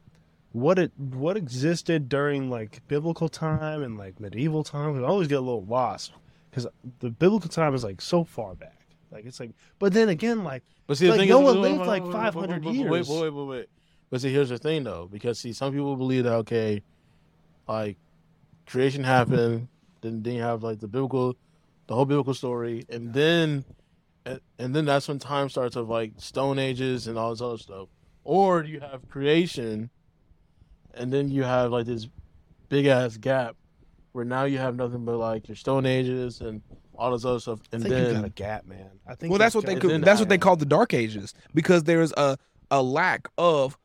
what 0.53 0.78
it 0.78 0.92
what 0.98 1.36
existed 1.36 2.09
during 2.09 2.51
like 2.51 2.86
biblical 2.88 3.28
time 3.28 3.82
and 3.82 3.96
like 3.96 4.18
medieval 4.20 4.64
time. 4.64 5.03
I 5.03 5.07
always 5.07 5.28
get 5.28 5.36
a 5.36 5.40
little 5.40 5.64
lost 5.64 6.12
because 6.51 6.66
the 7.01 7.11
biblical 7.11 7.48
time 7.48 7.74
is 7.74 7.84
like 7.84 8.01
so 8.01 8.24
far 8.24 8.55
back. 8.55 8.80
Like 9.11 9.26
it's 9.26 9.40
like, 9.40 9.53
but 9.78 9.92
then 9.92 10.09
again, 10.09 10.44
like 10.44 10.62
But 10.86 10.98
see, 10.98 11.07
the 11.07 11.12
Like, 11.12 11.20
thing 11.20 11.28
Noah 11.30 11.51
is, 11.51 11.57
wait, 11.57 11.72
lived, 11.78 11.86
like, 11.86 12.03
500 12.03 12.64
wait, 12.64 12.66
wait, 12.66 12.74
years. 12.74 12.90
Wait, 12.90 13.09
wait, 13.09 13.22
wait, 13.22 13.32
wait, 13.32 13.48
wait. 13.48 13.66
But 14.11 14.20
see, 14.20 14.32
here's 14.32 14.48
the 14.48 14.59
thing, 14.59 14.82
though, 14.84 15.09
because 15.11 15.38
see, 15.38 15.53
some 15.53 15.72
people 15.72 15.96
believe 15.96 16.24
that 16.24 16.32
okay, 16.34 16.82
like 17.68 17.96
creation 18.66 19.05
happened, 19.05 19.68
then 20.01 20.22
then 20.22 20.34
you 20.34 20.42
have 20.42 20.62
like 20.62 20.80
the 20.80 20.88
biblical, 20.88 21.36
the 21.86 21.94
whole 21.94 22.05
biblical 22.07 22.34
story, 22.34 22.84
and 22.88 23.12
then, 23.14 23.64
and, 24.24 24.40
and 24.59 24.74
then 24.74 24.84
that's 24.84 25.07
when 25.09 25.18
time 25.20 25.48
starts 25.48 25.76
of 25.76 25.88
like 25.88 26.12
Stone 26.16 26.59
Ages 26.59 27.07
and 27.07 27.16
all 27.18 27.30
this 27.30 27.40
other 27.40 27.59
stuff, 27.59 27.88
or 28.24 28.64
you 28.64 28.80
have 28.80 29.09
creation, 29.09 29.90
and 30.95 31.12
then 31.12 31.28
you 31.30 31.43
have 31.43 31.70
like 31.70 31.86
this 31.86 32.09
big 32.68 32.86
ass 32.86 33.16
gap, 33.16 33.57
where 34.12 34.24
now 34.24 34.45
you 34.45 34.59
have 34.59 34.76
nothing 34.76 35.05
but 35.05 35.16
like 35.16 35.49
your 35.49 35.57
Stone 35.57 35.86
Ages 35.86 36.41
and 36.41 36.62
all 36.95 37.12
this 37.12 37.24
other 37.24 37.41
stuff, 37.41 37.61
I 37.72 37.76
and 37.76 37.84
think 37.84 38.09
you 38.09 38.12
got 38.14 38.24
a 38.24 38.28
gap, 38.30 38.66
man. 38.66 38.91
I 39.07 39.14
think 39.14 39.30
Well, 39.30 39.38
that's 39.38 39.55
what 39.55 39.66
they 39.66 39.74
could, 39.76 39.91
then 39.91 40.01
that's 40.03 40.20
what 40.20 40.28
they 40.28 40.38
call 40.38 40.57
the 40.57 40.66
Dark 40.66 40.93
Ages 40.95 41.34
because 41.55 41.84
there's 41.84 42.12
a 42.16 42.36
a 42.70 42.82
lack 42.82 43.28
of 43.38 43.76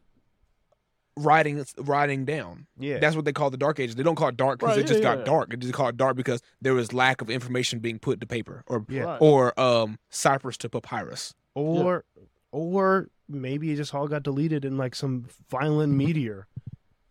writing 1.17 1.63
writing 1.77 2.25
down. 2.25 2.67
Yeah, 2.77 2.99
That's 2.99 3.15
what 3.15 3.25
they 3.25 3.31
call 3.33 3.49
the 3.49 3.57
Dark 3.57 3.79
Ages. 3.79 3.95
They 3.95 4.03
don't 4.03 4.15
call 4.15 4.27
it 4.29 4.37
dark 4.37 4.59
because 4.59 4.75
Right, 4.75 4.85
it 4.85 4.87
just 4.87 4.99
yeah, 4.99 5.15
got 5.15 5.19
yeah. 5.19 5.23
dark. 5.25 5.53
It 5.53 5.59
just 5.59 5.73
call 5.73 5.87
it 5.87 5.97
dark 5.97 6.17
because 6.17 6.41
there 6.61 6.73
was 6.73 6.91
lack 6.93 7.21
of 7.21 7.29
information 7.29 7.79
being 7.79 7.99
put 7.99 8.19
to 8.19 8.27
paper 8.27 8.63
or 8.67 8.85
yeah. 8.89 9.03
Right. 9.03 9.17
or 9.21 9.57
um 9.59 9.97
cypress 10.09 10.57
to 10.57 10.69
papyrus. 10.69 11.33
or 11.53 12.03
or 12.51 13.07
maybe 13.29 13.71
it 13.71 13.77
just 13.77 13.93
all 13.95 14.07
got 14.07 14.23
deleted 14.23 14.65
in 14.65 14.77
like 14.77 14.93
some 14.93 15.25
violent 15.49 15.93
meteor, 15.93 16.47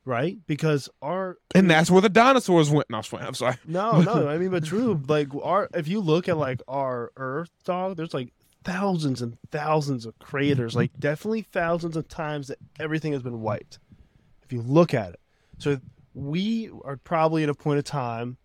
right? 0.05 0.39
Because 0.47 0.89
our 1.03 1.39
And 1.55 1.71
that's 1.71 1.91
where 1.91 2.03
the 2.03 2.09
dinosaurs 2.09 2.71
went. 2.71 2.91
No, 2.91 3.01
I'm 3.13 3.35
sorry. 3.35 3.57
No, 3.67 4.01
no, 4.03 4.29
I 4.29 4.39
mean, 4.39 4.51
but 4.51 4.65
true. 4.65 5.01
Like 5.07 5.29
our, 5.43 5.69
if 5.75 5.89
you 5.89 6.01
look 6.01 6.29
at 6.29 6.37
like 6.37 6.63
our 6.69 7.13
Earth, 7.17 7.51
dog, 7.65 7.97
there's 7.97 8.15
like 8.15 8.33
thousands 8.65 9.23
and 9.23 9.37
thousands 9.51 10.07
of 10.07 10.19
craters. 10.19 10.73
Mm-hmm. 10.73 10.81
Like 10.81 10.99
definitely 10.99 11.43
thousands 11.43 11.97
of 11.97 12.09
times 12.09 12.49
that 12.49 12.59
everything 12.79 13.13
has 13.13 13.23
been 13.23 13.41
wiped. 13.41 13.79
If 14.43 14.53
you 14.53 14.63
look 14.63 14.93
at 14.93 15.11
it, 15.15 15.21
so 15.59 15.81
we 16.13 16.71
are 16.85 16.97
probably 16.97 17.43
at 17.43 17.49
a 17.49 17.55
point 17.55 17.79
of 17.79 17.85
time 17.85 18.37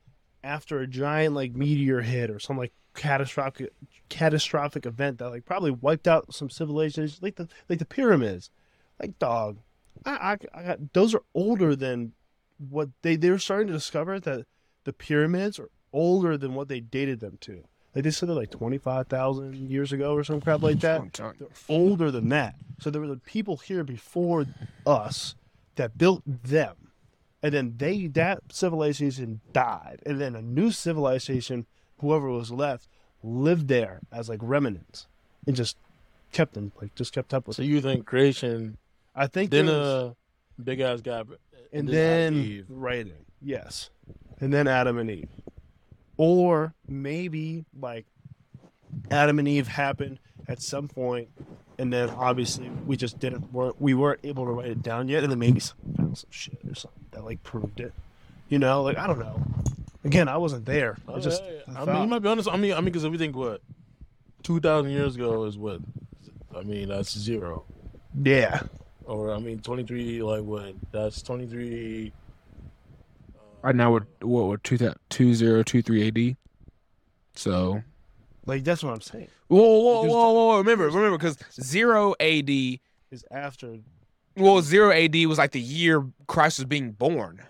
after 0.44 0.80
a 0.80 0.88
giant 0.88 1.36
like 1.36 1.54
meteor 1.54 2.02
hit 2.02 2.30
or 2.30 2.40
some 2.40 2.58
like 2.58 2.72
catastrophic 2.96 3.72
catastrophic 4.08 4.86
event 4.86 5.18
that 5.20 5.30
like 5.30 5.46
probably 5.46 5.72
wiped 5.72 6.08
out 6.08 6.34
some 6.34 6.50
civilizations, 6.50 7.22
like 7.22 7.36
the 7.36 7.48
like 7.68 7.80
the 7.80 7.86
pyramids. 7.86 8.50
Like 9.00 9.18
dog, 9.18 9.60
I 10.06 10.12
I, 10.12 10.38
I 10.54 10.64
got 10.64 10.94
those 10.94 11.14
are 11.16 11.24
older 11.34 11.76
than 11.76 12.14
what 12.58 12.90
they 13.02 13.16
they 13.16 13.30
were 13.30 13.40
starting 13.40 13.68
to 13.68 13.74
discover 13.74 14.20
that 14.20 14.46
the 14.84 14.94
pyramids 14.94 15.60
are 15.60 15.70
older 15.94 16.38
than 16.38 16.54
what 16.54 16.68
they 16.68 16.80
dated 16.80 17.20
them 17.20 17.38
to. 17.42 17.64
Like 17.96 18.04
they 18.04 18.12
said 18.12 18.30
they're 18.30 18.36
like 18.36 18.52
twenty 18.52 18.78
five 18.78 19.08
thousand 19.08 19.70
years 19.70 19.92
ago 19.92 20.14
or 20.14 20.24
some 20.24 20.42
crap 20.42 20.62
like 20.62 20.80
that. 20.82 21.14
They're 21.14 21.48
older 21.68 22.12
than 22.12 22.30
that. 22.30 22.56
So 22.80 22.90
there 22.90 23.02
were 23.02 23.08
the 23.08 23.18
people 23.18 23.58
here 23.58 23.84
before 23.84 24.46
us 24.86 25.36
that 25.76 25.98
built 25.98 26.22
them, 26.26 26.76
and 27.42 27.54
then 27.54 27.74
they 27.78 28.08
that 28.08 28.40
civilization 28.52 29.42
died, 29.54 30.02
and 30.06 30.22
then 30.22 30.36
a 30.36 30.42
new 30.42 30.72
civilization, 30.72 31.66
whoever 32.00 32.30
was 32.30 32.52
left, 32.52 32.88
lived 33.24 33.68
there 33.68 34.02
as 34.12 34.30
like 34.30 34.40
remnants, 34.42 35.08
and 35.48 35.56
just 35.56 35.76
kept 36.32 36.54
them 36.54 36.72
like 36.80 36.94
just 36.96 37.12
kept 37.12 37.34
up 37.34 37.48
with. 37.48 37.56
so 37.56 37.64
it. 37.64 37.68
you 37.68 37.82
think 37.82 38.06
creation, 38.06 38.78
I 39.20 39.28
think 39.28 39.52
then 39.52 39.66
was- 39.66 39.76
a 39.76 40.06
uh, 40.08 40.14
big 40.64 40.80
ass 40.80 41.02
gap, 41.02 41.28
uh, 41.32 41.36
and 41.74 41.88
then 41.88 42.66
right 42.70 43.08
yes 43.42 43.90
and 44.42 44.52
then 44.54 44.68
adam 44.68 44.98
and 44.98 45.10
eve 45.12 45.30
or 46.18 46.74
maybe 46.88 47.64
like 47.80 48.06
adam 49.12 49.40
and 49.40 49.48
eve 49.48 49.68
happened 49.68 50.20
at 50.48 50.62
some 50.62 50.88
point 50.88 51.30
and 51.78 51.94
then 51.94 52.10
obviously 52.10 52.70
we 52.86 52.98
just 52.98 53.20
didn't 53.20 53.52
weren't, 53.54 53.80
we 53.80 53.94
weren't 53.94 54.20
able 54.24 54.44
to 54.46 54.52
write 54.52 54.68
it 54.72 54.82
down 54.82 55.08
yet 55.08 55.24
and 55.24 55.32
then 55.32 55.40
maybe 55.40 55.60
some, 55.60 55.78
found 55.96 56.18
some 56.18 56.30
shit 56.32 56.60
or 56.68 56.76
something 56.76 57.06
that 57.12 57.24
like 57.24 57.42
proved 57.44 57.80
it 57.80 57.94
you 58.50 58.60
know 58.60 58.82
like 58.84 58.98
i 58.98 59.06
don't 59.08 59.20
know 59.20 59.42
again 60.04 60.28
i 60.28 60.36
wasn't 60.38 60.66
there 60.66 60.98
i 61.08 61.14
Oh, 61.14 61.20
just 61.20 61.44
yeah, 61.44 61.52
yeah. 61.68 61.80
I 61.80 61.84
I, 61.84 61.94
mean, 61.94 62.02
you 62.04 62.08
might 62.10 62.20
be 62.20 62.28
honest. 62.30 62.50
I 62.50 62.58
mean, 62.58 62.74
I 62.74 62.78
mean, 62.78 62.86
because 62.86 63.04
if 63.06 63.12
we 63.12 63.18
think 63.18 63.36
what 63.36 63.62
two 64.44 64.60
thousand 64.60 64.92
years 64.92 65.16
ago 65.16 65.44
is 65.46 65.58
what, 65.58 65.80
I 66.56 66.64
mean, 66.64 66.90
that's 66.90 67.18
zero. 67.18 67.64
yeah 68.22 68.62
Or 69.10 69.34
I 69.34 69.40
mean, 69.40 69.60
twenty 69.60 69.84
three. 69.84 70.22
Like 70.22 70.44
what? 70.44 70.76
That's 70.92 71.22
twenty 71.24 71.48
three. 71.48 72.14
Uh, 73.36 73.40
right 73.64 73.76
now 73.76 73.92
we're 73.92 74.06
what 74.22 74.48
we're 74.48 74.58
two 74.58 74.78
two 75.10 75.34
zero 75.34 75.64
two 75.64 75.82
three 75.82 76.08
AD. 76.08 76.38
So 77.36 77.82
like 78.46 78.64
that's 78.64 78.84
what 78.84 78.94
i'm 78.94 79.02
saying 79.02 79.28
whoa 79.48 79.58
whoa 79.62 80.02
Because- 80.04 80.14
whoa 80.16 80.32
whoa! 80.34 80.58
Remember 80.60 80.86
remember 80.86 81.18
because 81.18 81.38
zero 81.62 82.16
AD. 82.20 82.50
is 82.50 83.24
after 83.32 83.78
Well, 84.36 84.62
zero 84.62 84.92
AD 84.92 85.16
was 85.26 85.38
like 85.38 85.52
the 85.52 85.60
year 85.62 86.06
Christ 86.28 86.60
was 86.60 86.66
being 86.66 86.92
born. 86.92 87.42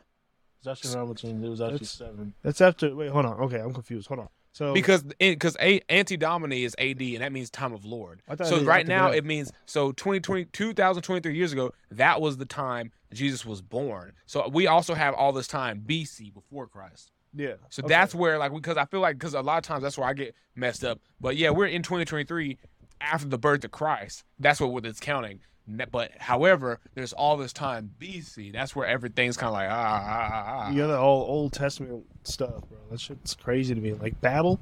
It's 0.60 0.68
actually 0.68 0.96
around 0.96 1.14
between. 1.14 1.44
It 1.44 1.50
was 1.50 1.62
actually 1.62 1.78
That's- 1.78 1.92
seven. 1.92 2.34
that's 2.44 2.62
after 2.62 2.94
wait 2.96 3.10
hold 3.12 3.26
on 3.26 3.40
okay 3.42 3.60
i'm 3.60 3.74
confused 3.74 4.08
hold 4.08 4.22
on 4.22 4.30
so 4.60 4.74
because 4.74 5.04
because 5.20 5.56
a 5.62 5.80
anti 5.88 6.18
domini 6.18 6.66
is 6.66 6.76
AD 6.78 7.00
and 7.02 7.22
that 7.22 7.32
means 7.32 7.50
time 7.50 7.72
of 7.72 7.86
Lord. 7.86 8.22
So 8.44 8.62
right 8.62 8.86
now 8.86 9.10
it 9.10 9.24
means 9.24 9.54
so 9.66 9.94
2020 9.94 10.46
2023 10.52 11.34
years 11.34 11.54
ago 11.54 11.72
that 11.92 12.20
was 12.20 12.36
the 12.36 12.46
time 12.46 12.92
Jesus 13.14 13.46
was 13.46 13.62
born. 13.62 14.12
So 14.26 14.50
we 14.50 14.68
also 14.68 14.96
have 14.96 15.14
all 15.14 15.32
this 15.32 15.48
time 15.48 15.82
BC 15.88 16.34
before 16.34 16.68
Christ. 16.68 17.10
yeah 17.34 17.54
So 17.70 17.84
okay. 17.84 17.88
that's 17.88 18.14
where 18.14 18.38
like 18.38 18.54
because 18.54 18.76
I 18.76 18.84
feel 18.84 19.00
like 19.00 19.18
because 19.18 19.34
a 19.34 19.42
lot 19.42 19.60
of 19.60 19.64
times 19.64 19.82
that's 19.82 19.98
where 19.98 20.10
I 20.10 20.14
get 20.14 20.36
messed 20.56 20.84
up. 20.84 21.00
But 21.22 21.38
yeah, 21.38 21.52
we're 21.52 21.68
in 21.68 21.82
2023 21.82 22.58
after 23.00 23.30
the 23.30 23.38
birth 23.38 23.64
of 23.64 23.72
Christ. 23.72 24.26
That's 24.40 24.60
what 24.60 24.86
it's 24.86 25.00
counting. 25.00 25.40
Ne- 25.70 25.86
But 25.92 26.12
however, 26.18 26.80
there's 26.96 27.14
all 27.14 27.38
this 27.38 27.54
time 27.54 27.92
BC. 28.00 28.52
That's 28.52 28.76
where 28.76 28.88
everything's 28.88 29.38
kind 29.38 29.50
of 29.50 29.54
like 29.54 29.70
ah 29.70 29.74
ah 29.74 30.30
ah. 30.34 30.44
ah. 30.68 30.70
You 30.72 30.78
know 30.78 30.88
that 30.90 30.98
all 31.00 31.22
Old 31.22 31.54
Testament 31.54 32.06
stuff, 32.24 32.64
bro. 32.68 32.78
That 32.92 33.00
shit's 33.00 33.36
crazy 33.36 33.76
to 33.76 33.80
me. 33.82 33.94
Like 33.94 34.20
Babel, 34.22 34.60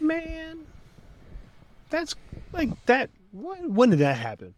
man. 0.00 0.66
That's 1.90 2.14
like 2.52 2.70
that. 2.86 3.10
When, 3.32 3.74
when 3.74 3.90
did 3.90 3.98
that 4.00 4.16
happen? 4.16 4.54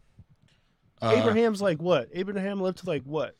Uh, 1.02 1.14
Abraham's 1.16 1.62
like 1.62 1.80
what? 1.80 2.08
Abraham 2.12 2.60
lived 2.60 2.78
to 2.78 2.86
like 2.86 3.02
what? 3.04 3.36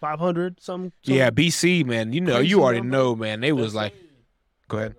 Five 0.00 0.18
hundred 0.18 0.60
some. 0.60 0.92
some- 1.02 1.14
Yeah, 1.14 1.30
BC 1.30 1.84
man. 1.86 2.12
You 2.12 2.20
know, 2.20 2.36
Crazy 2.36 2.48
you 2.48 2.62
already 2.62 2.80
number. 2.80 2.96
know, 2.96 3.14
man. 3.16 3.40
They 3.40 3.52
was 3.52 3.74
like, 3.74 3.94
go 4.68 4.78
ahead. 4.78 4.94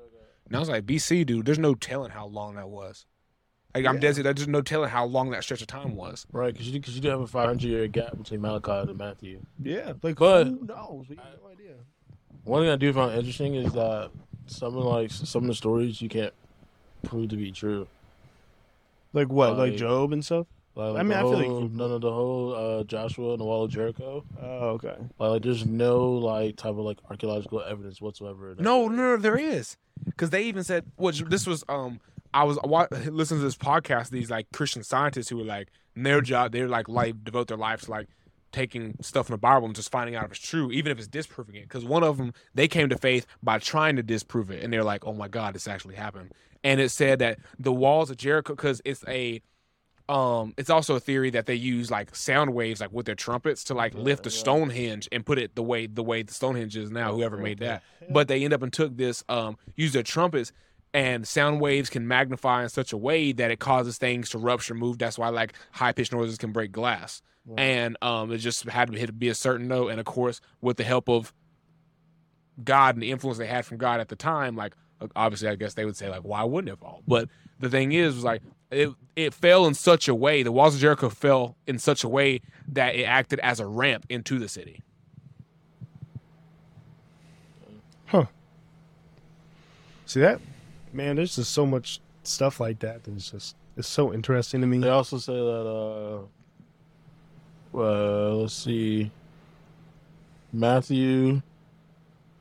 And 0.47 0.55
I 0.55 0.59
was 0.59 0.69
like, 0.69 0.85
BC, 0.85 1.25
dude. 1.25 1.45
There's 1.45 1.59
no 1.59 1.75
telling 1.75 2.09
how 2.11 2.25
long 2.25 2.55
that 2.55 2.69
was. 2.69 3.05
Like, 3.75 3.85
I'm 3.85 3.95
Yeah. 3.95 4.11
dead. 4.13 4.15
There's 4.35 4.47
no 4.47 4.61
telling 4.61 4.89
how 4.89 5.05
long 5.05 5.29
that 5.31 5.43
stretch 5.43 5.61
of 5.61 5.67
time 5.67 5.95
was. 5.95 6.25
Right, 6.31 6.51
because 6.53 6.67
you 6.67 6.79
because 6.79 6.95
you 6.95 7.01
do 7.01 7.09
have 7.09 7.21
a 7.21 7.27
five 7.27 7.45
hundred 7.47 7.67
year 7.69 7.87
gap 7.87 8.17
between 8.17 8.41
Malachi 8.41 8.89
and 8.89 8.97
Matthew. 8.97 9.39
yeah. 9.61 9.93
Like, 10.01 10.17
But- 10.17 10.47
who 10.47 10.65
knows? 10.65 11.05
We 11.09 11.15
have 11.17 11.25
no 11.43 11.49
idea. 11.51 11.73
One 12.45 12.63
thing 12.63 12.71
I 12.71 12.75
do 12.77 12.91
find 12.93 13.15
interesting 13.15 13.53
is 13.55 13.71
that 13.73 14.09
some 14.47 14.75
of 14.75 14.83
like 14.85 15.11
some 15.11 15.43
of 15.43 15.47
the 15.49 15.53
stories 15.55 16.01
you 16.01 16.09
can't 16.09 16.33
prove 17.03 17.29
to 17.29 17.35
be 17.37 17.51
true. 17.51 17.87
Like 19.13 19.29
what? 19.29 19.51
Like 19.57 19.71
Like- 19.71 19.75
Job 19.77 20.13
and 20.13 20.23
stuff. 20.23 20.47
Like, 20.75 20.95
I 20.95 20.99
mean, 20.99 21.09
the 21.09 21.15
I 21.17 21.21
feel 21.21 21.31
like 21.33 21.47
whole- 21.47 21.61
you- 21.63 21.69
none 21.69 21.91
of 21.91 22.01
the 22.01 22.11
whole 22.11 22.55
uh, 22.55 22.83
Joshua 22.85 23.31
and 23.31 23.39
the 23.41 23.43
Wall 23.43 23.65
of 23.65 23.71
Jericho. 23.71 24.23
Oh, 24.41 24.69
okay. 24.69 24.95
Like, 25.19 25.29
like, 25.31 25.41
there's 25.43 25.65
no 25.65 26.09
like 26.11 26.55
type 26.55 26.71
of 26.71 26.77
like 26.79 26.99
archaeological 27.09 27.61
evidence 27.61 27.99
whatsoever. 28.01 28.55
No, 28.57 28.87
no, 28.87 28.95
no, 28.95 29.17
there 29.17 29.37
is. 29.37 29.77
Because 30.05 30.29
they 30.29 30.43
even 30.43 30.63
said, 30.63 30.85
which 30.95 31.21
this 31.23 31.45
was, 31.45 31.63
um, 31.67 31.99
I 32.33 32.43
was 32.43 32.59
wa- 32.63 32.87
listening 32.91 33.39
to 33.39 33.45
this 33.45 33.57
podcast. 33.57 34.09
These 34.09 34.29
like 34.29 34.47
Christian 34.51 34.83
scientists 34.83 35.29
who 35.29 35.37
were 35.37 35.43
like, 35.43 35.69
their 35.95 36.21
job, 36.21 36.51
they're 36.51 36.67
like 36.67 36.87
life 36.87 37.15
devote 37.23 37.47
their 37.47 37.57
lives 37.57 37.85
to 37.85 37.91
like 37.91 38.07
taking 38.51 38.95
stuff 39.01 39.29
in 39.29 39.33
the 39.33 39.37
Bible 39.37 39.67
and 39.67 39.75
just 39.75 39.91
finding 39.91 40.15
out 40.15 40.25
if 40.25 40.31
it's 40.31 40.39
true, 40.39 40.71
even 40.71 40.91
if 40.91 40.97
it's 40.97 41.07
disproving 41.07 41.55
it. 41.55 41.63
Because 41.63 41.85
one 41.85 42.03
of 42.03 42.17
them, 42.17 42.33
they 42.53 42.67
came 42.67 42.89
to 42.89 42.97
faith 42.97 43.25
by 43.43 43.59
trying 43.59 43.95
to 43.95 44.03
disprove 44.03 44.51
it, 44.51 44.63
and 44.63 44.71
they're 44.71 44.83
like, 44.83 45.05
"Oh 45.05 45.13
my 45.13 45.27
God, 45.27 45.55
this 45.55 45.67
actually 45.67 45.95
happened." 45.95 46.31
And 46.63 46.79
it 46.79 46.89
said 46.89 47.19
that 47.19 47.39
the 47.57 47.71
walls 47.71 48.09
of 48.09 48.17
Jericho, 48.17 48.53
because 48.53 48.81
it's 48.83 49.03
a, 49.07 49.41
um, 50.09 50.53
it's 50.57 50.69
also 50.69 50.95
a 50.95 50.99
theory 50.99 51.29
that 51.29 51.45
they 51.45 51.55
use 51.55 51.89
like 51.89 52.15
sound 52.15 52.53
waves, 52.53 52.81
like 52.81 52.91
with 52.91 53.05
their 53.05 53.15
trumpets, 53.15 53.63
to 53.65 53.73
like 53.73 53.93
lift 53.93 54.23
the. 54.23 54.29
Stonehenge 54.29 55.07
and 55.11 55.25
put 55.25 55.37
it 55.37 55.55
the 55.55 55.63
way 55.63 55.87
the 55.87 56.03
way 56.03 56.23
the 56.23 56.33
Stonehenge 56.33 56.75
is 56.75 56.91
now. 56.91 57.13
Whoever 57.13 57.37
made 57.37 57.59
that, 57.59 57.83
but 58.09 58.27
they 58.27 58.43
end 58.43 58.53
up 58.53 58.61
and 58.61 58.73
took 58.73 58.97
this, 58.97 59.23
um, 59.29 59.57
used 59.75 59.93
their 59.93 60.03
trumpets 60.03 60.51
and 60.93 61.27
sound 61.27 61.61
waves 61.61 61.89
can 61.89 62.07
magnify 62.07 62.63
in 62.63 62.69
such 62.69 62.93
a 62.93 62.97
way 62.97 63.31
that 63.31 63.51
it 63.51 63.59
causes 63.59 63.97
things 63.97 64.29
to 64.29 64.37
rupture 64.37 64.73
move. 64.73 64.97
That's 64.97 65.17
why 65.17 65.29
like 65.29 65.53
high 65.71 65.91
pitched 65.91 66.13
noises 66.13 66.37
can 66.37 66.51
break 66.51 66.71
glass. 66.71 67.21
And 67.57 67.97
um 68.01 68.31
it 68.31 68.37
just 68.37 68.63
had 68.69 68.91
to 68.91 68.97
hit 68.97 69.17
be 69.17 69.29
a 69.29 69.35
certain 69.35 69.67
note. 69.67 69.89
And 69.89 69.99
of 69.99 70.05
course 70.05 70.39
with 70.61 70.77
the 70.77 70.83
help 70.83 71.09
of 71.09 71.33
god 72.63 72.95
and 72.95 73.01
the 73.01 73.09
influence 73.11 73.37
they 73.37 73.47
had 73.47 73.65
from 73.65 73.77
god 73.77 74.01
at 74.01 74.09
the 74.09 74.17
time 74.17 74.53
like 74.53 74.73
obviously 75.15 75.47
i 75.47 75.55
guess 75.55 75.75
they 75.75 75.85
would 75.85 75.95
say 75.95 76.09
like 76.09 76.23
why 76.23 76.43
wouldn't 76.43 76.69
it 76.69 76.77
fall 76.77 77.01
but 77.07 77.29
the 77.57 77.69
thing 77.69 77.93
is 77.93 78.15
was 78.15 78.25
like 78.25 78.41
it 78.69 78.89
it 79.15 79.33
fell 79.33 79.65
in 79.65 79.73
such 79.73 80.09
a 80.09 80.13
way 80.13 80.43
the 80.43 80.51
walls 80.51 80.75
of 80.75 80.81
jericho 80.81 81.07
fell 81.07 81.55
in 81.67 81.79
such 81.79 82.03
a 82.03 82.09
way 82.09 82.41
that 82.73 82.95
it 82.95 83.03
acted 83.03 83.39
as 83.39 83.59
a 83.59 83.65
ramp 83.65 84.05
into 84.09 84.39
the 84.39 84.47
city. 84.47 84.81
Huh. 88.05 88.25
See 90.05 90.19
that? 90.19 90.39
Man, 90.91 91.15
there's 91.15 91.35
just 91.35 91.51
so 91.51 91.65
much 91.65 91.99
stuff 92.23 92.59
like 92.59 92.79
that 92.79 93.03
that's 93.03 93.31
just 93.31 93.55
it's 93.77 93.87
so 93.87 94.13
interesting 94.13 94.61
to 94.61 94.67
me. 94.67 94.79
They 94.79 94.89
also 94.89 95.17
say 95.17 95.33
that 95.33 95.39
uh 95.67 96.25
well, 97.71 98.41
let's 98.41 98.53
see. 98.53 99.11
Matthew 100.51 101.41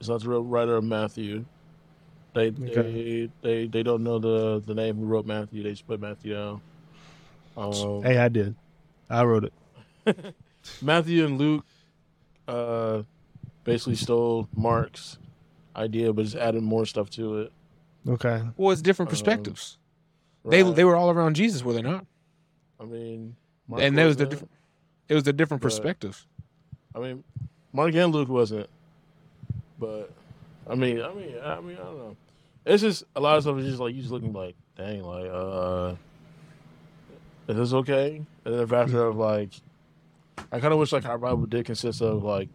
is 0.00 0.08
not 0.08 0.22
the 0.22 0.28
real 0.30 0.42
writer 0.44 0.76
of 0.76 0.84
Matthew. 0.84 1.44
They 2.34 2.48
Okay. 2.48 2.62
they, 2.62 3.30
they 3.42 3.66
they 3.66 3.82
don't 3.82 4.02
know 4.02 4.18
the 4.18 4.60
the 4.64 4.74
name 4.74 4.96
who 4.96 5.04
wrote 5.04 5.26
Matthew. 5.26 5.62
They 5.62 5.70
just 5.70 5.86
put 5.86 6.00
Matthew 6.00 6.34
down. 6.34 6.60
Um, 7.56 8.02
Hey, 8.02 8.18
I 8.18 8.28
did. 8.28 8.54
I 9.10 9.24
wrote 9.24 9.44
it. 10.06 10.34
Matthew 10.82 11.24
and 11.26 11.38
Luke 11.38 11.64
uh 12.46 13.02
basically 13.64 13.96
stole 13.96 14.48
Mark's 14.56 15.18
idea, 15.76 16.12
but 16.12 16.24
just 16.24 16.36
added 16.36 16.62
more 16.62 16.86
stuff 16.86 17.10
to 17.10 17.38
it. 17.40 17.52
Okay. 18.06 18.42
well 18.56 18.70
it's 18.72 18.82
different 18.82 19.08
Um, 19.08 19.12
perspectives 19.12 19.78
they 20.44 20.62
Right. 20.62 20.74
they 20.76 20.84
were 20.84 20.96
all 20.96 21.10
around 21.10 21.34
jesus 21.36 21.62
were 21.64 21.72
they 21.72 21.82
not 21.82 22.06
I 22.80 22.84
mean, 22.84 23.34
Mark 23.66 23.82
and 23.82 23.98
there 23.98 24.06
was 24.06 24.16
the 24.16 24.26
different 24.26 24.50
it 25.08 25.14
was 25.14 25.24
the 25.24 25.32
different 25.32 25.60
But- 25.62 25.66
perspectives 25.66 26.26
I 26.94 27.00
mean, 27.00 27.24
Mark 27.72 27.94
and 27.94 28.12
Luke 28.12 28.28
wasn't, 28.28 28.68
but 29.78 30.10
I 30.68 30.74
mean, 30.74 31.00
I 31.02 31.12
mean, 31.12 31.34
I 31.44 31.60
mean, 31.60 31.76
I 31.76 31.84
don't 31.84 31.98
know. 31.98 32.16
It's 32.64 32.82
just 32.82 33.04
a 33.14 33.20
lot 33.20 33.36
of 33.36 33.42
stuff 33.44 33.58
is 33.58 33.66
just 33.66 33.78
like 33.80 33.94
you 33.94 34.00
just 34.00 34.12
looking 34.12 34.32
like, 34.32 34.56
dang, 34.76 35.02
like, 35.04 35.30
uh, 35.30 35.94
is 37.46 37.56
this 37.56 37.72
okay? 37.72 38.16
And 38.16 38.54
then 38.54 38.56
the 38.60 38.66
factor 38.66 39.04
of 39.06 39.16
like, 39.16 39.50
I 40.50 40.60
kind 40.60 40.72
of 40.72 40.78
wish 40.78 40.92
like 40.92 41.04
our 41.06 41.18
Bible 41.18 41.46
did 41.46 41.66
consist 41.66 42.00
of 42.02 42.24
like 42.24 42.48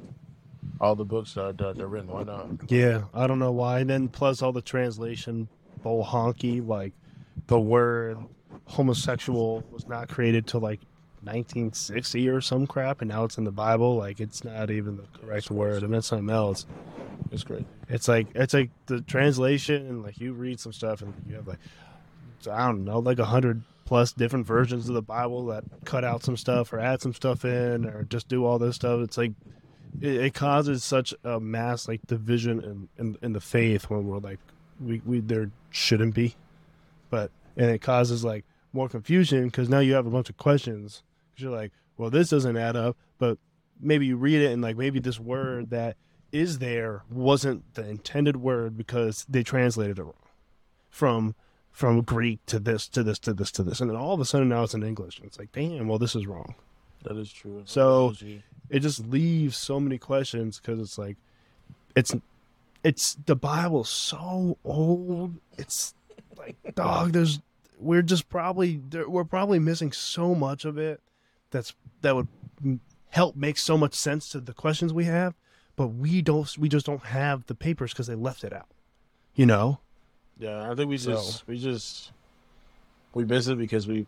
all 0.80 0.96
the 0.96 1.06
books 1.06 1.34
that 1.34 1.44
are, 1.44 1.54
that 1.54 1.80
are 1.80 1.88
written. 1.88 2.10
Why 2.10 2.24
not? 2.24 2.70
Yeah, 2.70 3.04
I 3.14 3.28
don't 3.28 3.40
know 3.40 3.52
why. 3.52 3.80
And 3.80 3.90
then 3.90 4.08
plus 4.08 4.42
all 4.42 4.52
the 4.52 4.62
translation 4.62 5.48
bull 5.82 6.04
honky, 6.04 6.66
like 6.66 6.94
the 7.48 7.60
word 7.60 8.18
homosexual 8.66 9.64
was 9.72 9.88
not 9.88 10.08
created 10.10 10.48
till 10.48 10.62
like 10.62 10.80
1960 11.24 12.28
or 12.30 12.42
some 12.42 12.68
crap, 12.68 13.02
and 13.02 13.10
now 13.10 13.24
it's 13.24 13.38
in 13.38 13.44
the 13.44 13.52
Bible. 13.52 13.96
Like 13.96 14.20
it's 14.20 14.44
not 14.44 14.70
even 14.70 14.98
the 14.98 15.20
correct 15.20 15.52
word. 15.52 15.84
I 15.84 15.88
meant 15.88 16.06
something 16.06 16.30
else. 16.30 16.66
It's 17.32 17.44
great. 17.44 17.66
It's 17.90 18.08
like 18.08 18.28
it's 18.36 18.54
like 18.54 18.72
the 18.88 19.02
translation, 19.02 19.88
and 19.88 20.04
like 20.04 20.20
you 20.20 20.34
read 20.34 20.60
some 20.60 20.74
stuff, 20.74 21.02
and 21.02 21.14
you 21.28 21.36
have 21.36 21.48
like 21.48 21.60
I 22.50 22.66
don't 22.68 22.84
know, 22.84 23.00
like 23.00 23.20
a 23.20 23.26
hundred 23.26 23.64
plus 23.86 24.14
different 24.14 24.46
versions 24.46 24.88
of 24.88 24.96
the 24.96 25.02
Bible 25.02 25.46
that 25.48 25.64
cut 25.86 26.04
out 26.04 26.24
some 26.24 26.38
stuff 26.38 26.72
or 26.74 26.80
add 26.80 27.02
some 27.02 27.14
stuff 27.14 27.46
in 27.46 27.86
or 27.86 28.04
just 28.04 28.28
do 28.28 28.46
all 28.46 28.60
this 28.60 28.76
stuff. 28.76 29.02
It's 29.02 29.18
like 29.18 29.32
it, 30.02 30.16
it 30.16 30.34
causes 30.34 30.84
such 30.84 31.14
a 31.24 31.40
mass 31.40 31.88
like 31.88 32.02
division 32.08 32.60
in, 32.64 32.90
in 32.98 33.18
in 33.22 33.34
the 33.34 33.42
faith 33.42 33.90
when 33.90 34.08
we're 34.08 34.20
like 34.20 34.40
we, 34.84 35.02
we 35.06 35.20
there 35.20 35.50
shouldn't 35.70 36.16
be, 36.16 36.36
but 37.10 37.32
and 37.58 37.70
it 37.70 37.82
causes 37.82 38.24
like 38.24 38.46
more 38.74 38.90
confusion 38.90 39.46
because 39.46 39.70
now 39.70 39.80
you 39.80 39.94
have 39.94 40.06
a 40.08 40.10
bunch 40.10 40.30
of 40.30 40.38
questions. 40.38 41.04
'Cause 41.36 41.44
you're 41.44 41.52
like, 41.52 41.72
well, 41.98 42.10
this 42.10 42.30
doesn't 42.30 42.58
add 42.58 42.76
up, 42.76 42.96
but 43.18 43.38
maybe 43.80 44.06
you 44.06 44.18
read 44.18 44.42
it 44.42 44.52
and 44.52 44.62
like 44.62 44.78
maybe 44.78 45.00
this 45.00 45.20
word 45.20 45.70
that 45.72 45.96
is 46.32 46.60
there 46.60 47.04
wasn't 47.12 47.62
the 47.76 47.88
intended 47.88 48.38
word 48.38 48.76
because 48.78 49.26
they 49.30 49.44
translated 49.44 50.00
it 50.00 50.04
wrong 50.04 50.14
from 50.90 51.36
from 51.72 52.02
Greek 52.02 52.40
to 52.48 52.60
this 52.60 52.88
to 52.90 53.04
this 53.04 53.18
to 53.20 53.34
this 53.34 53.52
to 53.52 53.64
this, 53.64 53.82
and 53.82 53.90
then 53.90 53.98
all 53.98 54.14
of 54.14 54.20
a 54.20 54.26
sudden 54.26 54.50
now 54.50 54.64
it's 54.64 54.74
in 54.76 54.84
English. 54.84 55.18
And 55.18 55.28
it's 55.28 55.40
like, 55.40 55.52
damn, 55.52 55.88
well, 55.88 55.98
this 56.00 56.16
is 56.16 56.26
wrong. 56.28 56.54
That 57.04 57.18
is 57.18 57.32
true. 57.32 57.64
So- 57.66 58.10
It 58.74 58.80
just 58.82 59.06
leaves 59.08 59.56
so 59.56 59.80
many 59.80 60.00
questions 60.00 60.60
because 60.60 60.80
it's 60.80 60.98
like, 60.98 61.16
it's 61.96 62.14
it's 62.84 63.16
the 63.28 63.36
Bible's 63.36 63.88
so 63.90 64.58
old. 64.66 65.36
It's 65.60 65.94
like, 66.36 66.58
dog, 66.74 67.12
there's 67.12 67.40
we're 67.80 68.02
just 68.02 68.30
probably 68.30 68.82
we're 69.08 69.26
probably 69.26 69.60
missing 69.60 69.92
so 69.92 70.34
much 70.34 70.66
of 70.66 70.78
it 70.80 71.02
that's 71.52 71.76
that 72.02 72.16
would 72.16 72.28
help 73.10 73.36
make 73.36 73.60
so 73.60 73.78
much 73.78 73.94
sense 73.94 74.30
to 74.30 74.40
the 74.40 74.54
questions 74.54 74.92
we 74.92 75.06
have, 75.06 75.36
but 75.76 75.88
we 75.90 76.24
don't 76.24 76.58
we 76.58 76.68
just 76.68 76.88
don't 76.88 77.04
have 77.06 77.46
the 77.46 77.54
papers 77.56 77.94
because 77.94 78.08
they 78.08 78.16
left 78.16 78.44
it 78.44 78.54
out. 78.54 78.68
You 79.36 79.46
know. 79.46 79.80
yeah, 80.40 80.70
I 80.72 80.74
think 80.74 80.90
we 80.90 80.98
So- 80.98 81.12
just 81.12 81.48
we 81.48 81.60
just 81.60 82.12
we 83.14 83.24
miss 83.24 83.46
it 83.48 83.60
because 83.60 83.88
we 83.88 84.08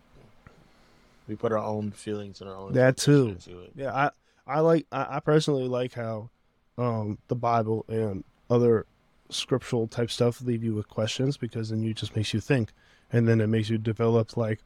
we 1.28 1.36
put 1.36 1.52
our 1.52 1.60
own 1.60 1.92
feelings 1.92 2.42
and 2.42 2.50
our 2.50 2.56
own 2.56 2.74
That 2.74 2.98
too. 2.98 3.38
Yeah, 3.76 3.94
I 3.94 4.10
I 4.48 4.60
like 4.60 4.86
I, 4.92 5.18
I 5.18 5.20
personally 5.20 5.68
like 5.68 5.94
how 5.94 6.30
um 6.78 7.18
the 7.28 7.36
Bible 7.36 7.86
and 7.88 8.24
other 8.50 8.86
scriptural 9.30 9.88
type 9.88 10.12
stuff 10.12 10.42
leave 10.42 10.64
you 10.64 10.76
with 10.76 10.88
questions 10.88 11.36
because 11.38 11.70
then 11.70 11.84
it 11.84 11.96
just 11.96 12.16
makes 12.16 12.34
you 12.34 12.40
think, 12.40 12.72
and 13.12 13.28
then 13.28 13.42
it 13.42 13.48
makes 13.48 13.70
you 13.70 13.78
develop 13.78 14.38
like, 14.38 14.60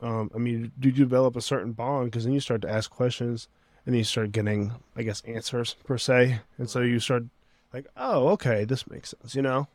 um 0.00 0.30
I 0.34 0.38
mean, 0.38 0.72
do 0.78 0.88
you 0.88 0.94
develop 0.94 1.36
a 1.36 1.40
certain 1.42 1.72
bond 1.72 2.06
because 2.06 2.24
then 2.24 2.32
you 2.32 2.40
start 2.40 2.62
to 2.62 2.70
ask 2.70 2.90
questions 2.90 3.48
and 3.84 3.94
then 3.94 3.98
you 3.98 4.04
start 4.04 4.32
getting 4.32 4.72
I 4.96 5.02
guess 5.02 5.22
answers 5.22 5.74
per 5.84 5.98
se, 5.98 6.40
and 6.58 6.70
so 6.70 6.80
you 6.80 7.00
start 7.00 7.24
like, 7.72 7.86
oh 7.96 8.28
okay, 8.28 8.64
this 8.64 8.88
makes 8.88 9.10
sense, 9.10 9.34
you 9.34 9.42
know. 9.42 9.68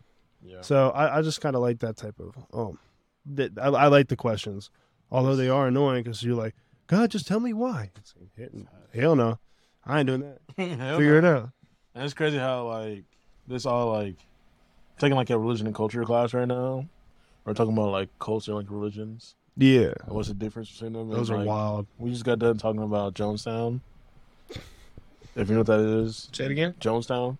Yeah. 0.44 0.62
So 0.62 0.90
I, 0.90 1.20
I 1.20 1.22
just 1.22 1.42
kind 1.42 1.56
of 1.56 1.62
like 1.62 1.80
that 1.80 1.98
type 1.98 2.20
of 2.20 2.36
um, 2.54 2.80
that 3.28 3.52
I, 3.60 3.68
I 3.68 3.88
like 3.88 4.08
the 4.08 4.16
questions, 4.16 4.72
although 5.12 5.36
they 5.36 5.50
are 5.50 5.68
annoying 5.68 6.04
because 6.04 6.24
you're 6.24 6.36
like, 6.36 6.56
God, 6.92 7.10
just 7.10 7.26
tell 7.26 7.40
me 7.40 7.54
why. 7.54 7.90
It's 7.98 8.14
like, 8.20 8.52
Hell 8.94 9.16
no, 9.16 9.40
I 9.86 10.00
ain't 10.00 10.08
doing 10.08 10.22
that. 10.22 10.40
Hell 10.78 10.98
Figure 10.98 11.22
no. 11.22 11.28
it 11.28 11.32
out. 11.38 11.50
And 11.96 12.04
it's 12.04 12.14
crazy 12.14 12.38
how 12.38 12.68
like 12.68 13.06
this 13.48 13.66
all 13.66 13.94
like 13.94 14.18
taking 15.00 15.16
like 15.16 15.30
a 15.30 15.40
religion 15.40 15.68
and 15.68 15.76
culture 15.76 16.04
class 16.04 16.34
right 16.34 16.48
now. 16.48 16.86
We're 17.46 17.54
talking 17.54 17.74
about 17.74 17.92
like 17.92 18.10
culture 18.20 18.54
like 18.54 18.66
religions. 18.70 19.36
Yeah, 19.58 19.94
And 20.06 20.16
what's 20.16 20.28
the 20.28 20.34
difference 20.34 20.70
between 20.72 20.94
them? 20.94 21.10
those 21.10 21.30
And, 21.30 21.38
are 21.38 21.40
like, 21.40 21.48
wild. 21.48 21.88
We 21.98 22.12
just 22.12 22.24
got 22.26 22.40
done 22.40 22.58
talking 22.58 22.82
about 22.84 23.14
Jonestown. 23.14 23.80
If 25.36 25.48
you 25.48 25.54
know 25.56 25.62
what 25.62 25.68
that 25.68 25.80
is, 25.80 26.30
say 26.34 26.46
it 26.46 26.52
again 26.52 26.74
Jonestown. 26.82 27.38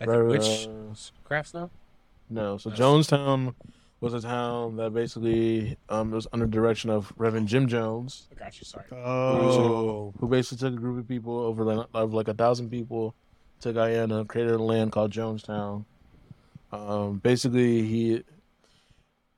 Right, 0.00 0.22
which 0.22 0.66
uh, 0.68 0.94
crafts 1.22 1.52
now 1.54 1.70
no, 2.30 2.56
so 2.56 2.70
Yes. 2.70 2.78
Jonestown 2.78 3.54
was 4.04 4.14
a 4.14 4.20
town 4.20 4.76
that 4.76 4.92
basically 4.92 5.76
um, 5.88 6.10
was 6.10 6.26
under 6.32 6.46
direction 6.46 6.90
of 6.90 7.12
Reverend 7.16 7.48
Jim 7.48 7.66
Jones, 7.68 8.28
i 8.30 8.34
got 8.38 8.58
you 8.58 8.64
sorry 8.64 8.84
Oh, 8.92 10.12
who 10.20 10.28
basically 10.28 10.58
took 10.58 10.74
a 10.78 10.80
group 10.80 10.98
of 10.98 11.08
people 11.08 11.38
over 11.38 11.64
like, 11.64 11.86
of 11.94 12.12
like 12.12 12.28
a 12.28 12.34
thousand 12.34 12.70
people 12.70 13.14
to 13.60 13.72
Guyana, 13.72 14.24
created 14.26 14.54
a 14.54 14.62
land 14.62 14.92
called 14.92 15.10
Jonestown. 15.10 15.84
Um, 16.70 17.18
basically, 17.18 17.82
he 17.82 18.24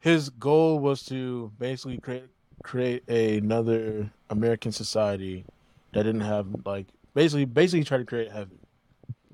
his 0.00 0.30
goal 0.30 0.78
was 0.78 1.02
to 1.06 1.52
basically 1.58 1.98
create 1.98 2.24
create 2.62 3.08
another 3.08 4.10
American 4.30 4.72
society 4.72 5.44
that 5.92 6.02
didn't 6.02 6.22
have 6.22 6.46
like 6.64 6.86
basically 7.14 7.44
basically 7.44 7.84
try 7.84 7.98
to 7.98 8.04
create 8.04 8.30
heaven 8.32 8.58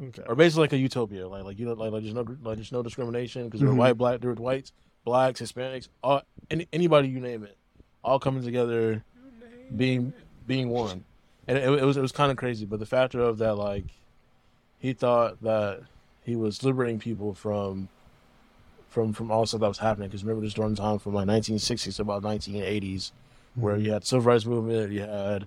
okay. 0.03 0.23
or 0.27 0.35
basically 0.35 0.63
like 0.65 0.73
a 0.73 0.79
utopia, 0.79 1.27
like 1.27 1.45
like 1.45 1.59
you 1.59 1.67
know 1.67 1.73
like, 1.73 1.93
like 1.93 2.03
there's 2.03 2.15
no 2.15 2.23
like 2.43 2.57
there's 2.57 2.73
no 2.73 2.83
discrimination 2.83 3.45
because 3.47 3.61
there 3.61 3.69
Mhm. 3.69 3.73
were 3.73 3.79
white 3.79 3.97
black 3.97 4.21
there 4.21 4.31
were 4.31 4.37
whites, 4.37 4.73
blacks, 5.05 5.41
Hispanics, 5.41 5.89
all 6.03 6.23
any, 6.51 6.67
anybody 6.73 7.09
you 7.09 7.21
name 7.21 7.43
it, 7.45 7.57
all 8.05 8.19
coming 8.19 8.43
together, 8.43 9.03
being 9.77 10.13
being 10.47 10.69
one, 10.69 11.05
and 11.49 11.59
it, 11.59 11.65
it 11.65 11.85
was 11.85 11.97
it 11.97 12.01
was 12.03 12.13
kind 12.13 12.31
of 12.31 12.37
crazy. 12.37 12.65
But 12.67 12.79
the 12.81 12.87
factor 12.87 13.21
of 13.21 13.39
that 13.39 13.55
like 13.57 13.85
he 14.79 14.93
thought 14.93 15.41
that 15.43 15.81
he 16.25 16.37
was 16.37 16.63
liberating 16.63 16.99
people 16.99 17.35
from 17.35 17.89
from 18.89 19.13
from 19.13 19.31
all 19.31 19.47
stuff 19.47 19.61
that 19.61 19.69
was 19.69 19.79
happening 19.79 20.09
because 20.09 20.23
remember 20.25 20.45
this 20.45 20.55
during 20.55 20.75
time 20.75 20.99
from 20.99 21.15
like 21.15 21.27
1960s 21.27 21.97
to 21.97 22.03
about 22.03 22.23
1980s 22.23 23.13
where 23.55 23.77
you 23.77 23.93
had 23.93 24.05
civil 24.05 24.25
rights 24.25 24.45
movement, 24.47 24.93
you 24.93 25.01
had 25.01 25.47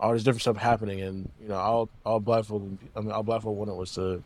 all 0.00 0.12
this 0.12 0.22
different 0.24 0.42
stuff 0.42 0.56
happening, 0.56 1.00
and 1.00 1.28
you 1.40 1.48
know, 1.48 1.54
all 1.56 1.88
all 2.04 2.20
black 2.20 2.44
folk, 2.44 2.62
I 2.96 3.00
mean, 3.00 3.12
all 3.12 3.22
black 3.22 3.42
folk 3.42 3.56
wanted 3.56 3.74
was 3.74 3.94
to 3.94 4.22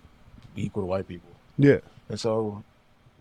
be 0.55 0.65
equal 0.67 0.83
to 0.83 0.87
white 0.87 1.07
people, 1.07 1.29
Yeah. 1.59 1.79
and 2.09 2.19
so 2.19 2.63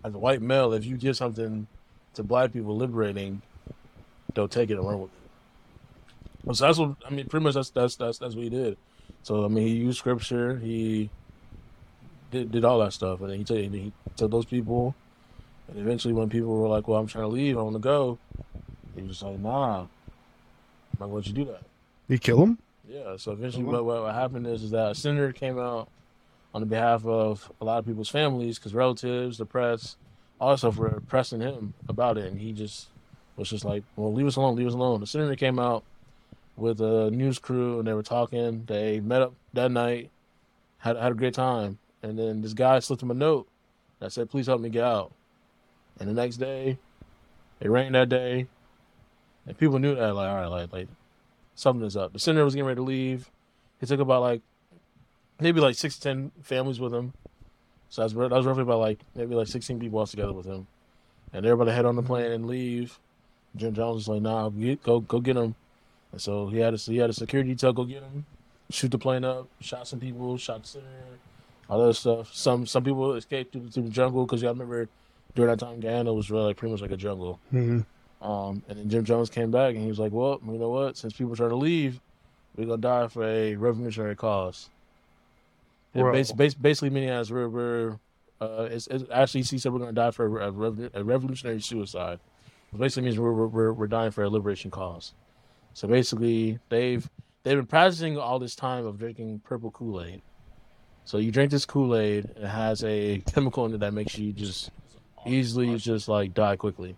as 0.06 0.14
a 0.14 0.18
white 0.20 0.41
male, 0.41 0.72
if 0.74 0.86
you 0.86 0.97
give 0.97 1.18
something 1.18 1.68
to 2.14 2.24
black 2.24 2.53
people 2.53 2.78
liberating, 2.78 3.41
they'll 4.34 4.47
take 4.47 4.70
it 4.70 4.78
and 4.78 4.88
run 4.88 5.01
with 5.01 5.12
it. 5.12 6.56
So 6.56 6.66
that's 6.68 6.78
what 6.78 6.95
I 7.06 7.10
mean. 7.10 7.26
Pretty 7.26 7.43
much 7.43 7.56
that's 7.56 7.72
that's 7.72 7.95
that's 7.95 8.20
that's 8.20 8.36
what 8.36 8.43
he 8.43 8.49
did. 8.51 8.78
So 9.24 9.43
I 9.43 9.47
mean, 9.47 9.68
he 9.68 9.74
used 9.74 9.97
scripture. 9.97 10.58
He 10.58 11.10
did 12.30 12.51
did 12.51 12.64
all 12.64 12.80
that 12.80 12.93
stuff, 12.93 13.22
and 13.22 13.32
then 13.32 13.39
he 13.39 13.43
told 13.43 13.60
he 13.60 13.91
told 14.16 14.32
those 14.32 14.45
people. 14.45 14.93
And 15.68 15.80
eventually, 15.80 16.14
when 16.14 16.30
people 16.30 16.56
were 16.56 16.68
like, 16.68 16.88
"Well, 16.88 16.99
I'm 16.99 17.08
trying 17.08 17.24
to 17.24 17.30
leave. 17.30 17.58
I 17.58 17.64
want 17.64 17.76
to 17.76 17.80
go," 17.80 18.20
he 18.95 19.01
was 19.01 19.24
like, 19.24 19.39
"Nah, 19.39 19.80
I'm 19.80 19.88
not 20.99 21.10
going 21.10 21.10
to 21.10 21.16
let 21.16 21.28
you 21.28 21.34
do 21.34 21.45
that." 21.45 21.64
You 22.08 22.20
kill 22.20 22.43
him? 22.43 22.60
Yeah. 22.88 23.18
So 23.18 23.32
eventually, 23.32 23.64
Oh, 23.64 23.72
what, 23.72 23.86
what 23.86 24.03
what 24.03 24.14
happened 24.14 24.45
is 24.45 24.62
is 24.62 24.70
that 24.70 24.91
a 24.91 24.95
senator 24.95 25.32
came 25.32 25.58
out 25.58 25.89
on 26.56 26.66
behalf 26.70 27.06
of 27.06 27.51
a 27.60 27.66
lot 27.66 27.80
of 27.80 27.86
people's 27.86 28.08
families, 28.08 28.58
because 28.58 28.74
relatives, 28.74 29.38
the 29.38 29.45
press, 29.45 29.97
stuff 30.56 30.78
were 30.78 31.01
pressing 31.01 31.41
him 31.41 31.74
about 31.89 32.18
it, 32.18 32.32
and 32.32 32.39
he 32.39 32.53
just 32.53 32.88
was 33.36 33.49
just 33.49 33.66
like, 33.66 33.84
"Well, 33.97 34.14
leave 34.14 34.26
us 34.26 34.38
alone, 34.38 34.56
leave 34.56 34.68
us 34.68 34.74
alone." 34.74 35.01
The 35.01 35.08
senator 35.08 35.36
came 35.36 35.60
out 35.60 35.84
with 36.56 36.80
a 36.80 37.12
news 37.12 37.39
crew, 37.39 37.80
and 37.80 37.88
they 37.88 37.93
were 37.93 38.03
talking. 38.03 38.64
They 38.68 39.01
met 39.01 39.22
up 39.22 39.34
that 39.53 39.70
night, 39.70 40.12
had 40.78 40.95
had 40.95 41.12
a 41.12 41.16
great 41.16 41.34
time, 41.34 41.78
and 42.01 42.18
then 42.18 42.41
this 42.41 42.53
guy 42.53 42.80
slipped 42.80 43.03
him 43.03 43.12
a 43.12 43.16
note 43.16 43.49
that 43.99 44.14
said, 44.14 44.30
"Please 44.30 44.47
help 44.47 44.62
me 44.62 44.70
get 44.70 44.86
out." 44.86 45.12
And 45.99 46.08
the 46.08 46.14
next 46.14 46.38
day, 46.38 46.78
it 47.60 47.70
rained 47.70 47.95
that 47.95 48.08
day, 48.08 48.47
and 49.45 49.58
people 49.58 49.80
knew 49.80 49.93
that 49.95 50.16
like, 50.16 50.30
all 50.30 50.36
right, 50.36 50.45
like 50.45 50.72
like 50.72 50.88
something 51.53 51.86
is 51.86 51.97
up. 51.97 52.14
The 52.14 52.20
senator 52.20 52.45
was 52.45 52.56
getting 52.56 52.68
ready 52.68 52.78
to 52.78 52.82
leave. 52.82 53.30
He 53.82 53.86
took 53.86 53.99
about 53.99 54.22
like 54.22 54.41
maybe 55.39 55.59
like 55.59 55.75
six 55.75 55.95
to 55.95 56.01
ten 56.01 56.31
families 56.41 56.79
with 56.79 56.93
him. 56.93 57.13
So 57.89 58.01
that's 58.01 58.13
that 58.13 58.31
was 58.31 58.45
roughly 58.45 58.63
about 58.63 58.79
like 58.79 58.99
maybe 59.15 59.36
like 59.36 59.47
sixteen 59.47 59.79
people 59.79 59.99
all 59.99 60.07
together 60.07 60.33
with 60.33 60.45
him, 60.45 60.67
and 61.33 61.45
everybody 61.45 61.71
head 61.71 61.86
on 61.86 61.95
the 61.95 62.03
plane 62.03 62.31
and 62.31 62.47
leave. 62.47 62.99
Jim 63.55 63.73
Jones 63.73 63.95
was 63.95 64.07
like, 64.07 64.21
"Nah, 64.21 64.49
get, 64.49 64.83
go 64.83 64.99
go 64.99 65.19
get 65.19 65.38
him." 65.38 65.55
And 66.11 66.21
so 66.21 66.47
he 66.47 66.59
had 66.59 66.73
a 66.73 66.77
he 66.77 66.97
had 66.97 67.09
a 67.09 67.13
security 67.13 67.51
detail 67.51 67.73
go 67.73 67.83
get 67.83 68.03
him, 68.03 68.25
shoot 68.69 68.91
the 68.91 68.97
plane 68.97 69.23
up, 69.23 69.47
shot 69.59 69.88
some 69.88 69.99
people, 69.99 70.38
shot 70.38 70.63
the 70.63 70.67
senator, 70.67 70.89
all 71.69 71.86
that 71.88 71.93
stuff. 71.93 72.33
Some 72.33 72.65
some 72.65 72.83
people 72.83 73.13
escaped 73.13 73.53
through, 73.53 73.69
through 73.69 73.83
the 73.83 73.89
jungle 73.89 74.25
because 74.25 74.41
y'all 74.41 74.53
remember 74.53 74.88
during 75.36 75.49
that 75.49 75.59
time 75.59 75.79
Guyana 75.79 76.13
was 76.13 76.31
really 76.31 76.47
like 76.47 76.57
pretty 76.57 76.71
much 76.71 76.81
like 76.81 76.91
a 76.91 76.97
jungle. 76.97 77.39
Mm-hmm. 77.53 77.81
Um, 78.25 78.63
and 78.67 78.79
then 78.79 78.89
Jim 78.89 79.05
Jones 79.05 79.29
came 79.29 79.51
back 79.51 79.75
and 79.75 79.83
he 79.83 79.89
was 79.89 79.99
like, 79.99 80.11
"Well, 80.11 80.39
you 80.45 80.57
know 80.57 80.69
what? 80.69 80.97
Since 80.97 81.13
people 81.13 81.36
try 81.36 81.49
to 81.49 81.55
leave, 81.55 81.99
we're 82.55 82.65
gonna 82.65 82.81
die 82.81 83.07
for 83.07 83.23
a 83.23 83.55
revolutionary 83.55 84.15
cause." 84.15 84.69
Bro. 86.04 86.14
bas- 86.14 86.32
bas- 86.32 86.54
basically 86.56 86.89
meaning 86.89 87.10
as 87.10 87.32
we're, 87.32 87.50
we're 87.50 88.00
uh, 88.41 88.68
it's, 88.72 88.88
it's 88.88 89.04
actually 89.12 89.41
he 89.43 89.58
said 89.58 89.72
we're 89.74 89.80
gonna 89.80 89.93
die 89.93 90.12
for 90.12 90.39
a, 90.41 90.52
rev- 90.52 90.91
a 90.93 91.04
revolutionary 91.04 91.62
suicide. 91.62 92.20
It 92.74 92.80
basically 92.80 93.04
means 93.04 93.20
we're, 93.20 93.32
we're- 93.34 93.72
we're 93.72 93.88
dying 93.88 94.12
for 94.12 94.24
a 94.24 94.30
liberation 94.30 94.72
cause. 94.72 95.14
So 95.74 95.88
basically, 95.88 96.60
they've 96.70 97.10
they've 97.43 97.58
been 97.58 97.66
practicing 97.66 98.18
all 98.18 98.39
this 98.39 98.56
time 98.56 98.86
of 98.86 98.98
drinking 98.98 99.41
purple 99.43 99.72
Kool 99.72 100.02
Aid. 100.02 100.22
So 101.06 101.18
you 101.18 101.32
drink 101.32 101.52
this 101.52 101.66
Kool 101.66 101.96
Aid, 101.96 102.26
it 102.36 102.48
has 102.48 102.84
a 102.84 103.20
chemical 103.34 103.66
in 103.66 103.74
it 103.74 103.80
that 103.82 103.93
makes 103.93 104.18
you 104.18 104.34
just 104.34 104.72
easily 105.26 105.78
just 105.78 106.08
like 106.08 106.34
die 106.34 106.56
quickly. 106.56 106.96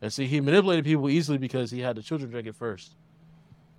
And 0.00 0.12
see, 0.12 0.26
he 0.26 0.40
manipulated 0.40 0.84
people 0.84 1.08
easily 1.08 1.38
because 1.38 1.70
he 1.70 1.80
had 1.80 1.96
the 1.96 2.02
children 2.02 2.30
drink 2.30 2.46
it 2.46 2.54
first. 2.54 2.94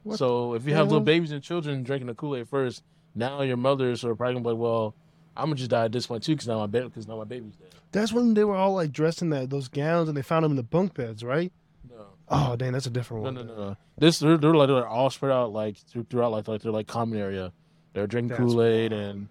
What 0.03 0.17
so 0.19 0.53
if 0.53 0.65
you 0.65 0.73
have 0.73 0.87
little 0.87 0.99
babies 1.01 1.31
and 1.31 1.41
children 1.41 1.83
drinking 1.83 2.07
the 2.07 2.13
Kool 2.15 2.35
Aid 2.35 2.47
first, 2.49 2.83
now 3.15 3.41
your 3.41 3.57
mothers 3.57 4.03
are 4.05 4.13
probably 4.15 4.35
gonna 4.35 4.43
be 4.43 4.49
like, 4.51 4.59
"Well, 4.59 4.93
I'm 5.37 5.45
gonna 5.45 5.55
just 5.55 5.71
die 5.71 5.85
at 5.85 5.91
this 5.91 6.07
point 6.07 6.23
too, 6.23 6.33
because 6.33 6.47
now 6.47 6.59
my 6.59 6.67
baby, 6.67 6.87
because 6.87 7.07
now 7.07 7.17
my 7.17 7.23
baby's 7.23 7.55
dead." 7.55 7.69
That's 7.91 8.11
when 8.13 8.33
they 8.33 8.43
were 8.43 8.55
all 8.55 8.73
like 8.73 8.91
dressed 8.91 9.21
in 9.21 9.29
that 9.29 9.49
those 9.49 9.67
gowns 9.69 10.09
and 10.09 10.17
they 10.17 10.21
found 10.21 10.43
them 10.43 10.51
in 10.51 10.57
the 10.57 10.63
bunk 10.63 10.93
beds, 10.93 11.23
right? 11.23 11.51
No, 11.89 12.05
Oh, 12.29 12.55
dang, 12.55 12.71
that's 12.73 12.87
a 12.87 12.89
different 12.89 13.23
no, 13.23 13.31
one. 13.31 13.35
no, 13.35 13.43
no. 13.55 13.67
no. 13.69 13.77
This 13.97 14.19
they're, 14.19 14.37
they're 14.37 14.53
like 14.53 14.67
they're 14.67 14.87
all 14.87 15.09
spread 15.09 15.31
out 15.31 15.53
like 15.53 15.77
through, 15.77 16.03
throughout 16.09 16.31
like 16.31 16.47
like 16.47 16.61
their 16.61 16.71
like 16.71 16.87
common 16.87 17.17
area. 17.19 17.51
They're 17.93 18.07
drinking 18.07 18.35
Kool 18.37 18.61
Aid 18.61 18.91
and 18.91 19.29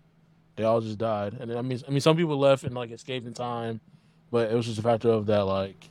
they 0.57 0.65
all 0.65 0.81
just 0.81 0.97
died. 0.99 1.35
And 1.39 1.53
I 1.53 1.61
mean, 1.63 1.81
I 1.87 1.91
mean, 1.91 2.01
some 2.01 2.17
people 2.17 2.39
left 2.39 2.65
and 2.65 2.75
like 2.75 2.91
escaped 2.91 3.27
in 3.27 3.35
time, 3.35 3.81
but 4.31 4.51
it 4.51 4.55
was 4.55 4.65
just 4.67 4.79
a 4.79 4.83
factor 4.83 5.11
of 5.11 5.27
that 5.27 5.43
like 5.45 5.91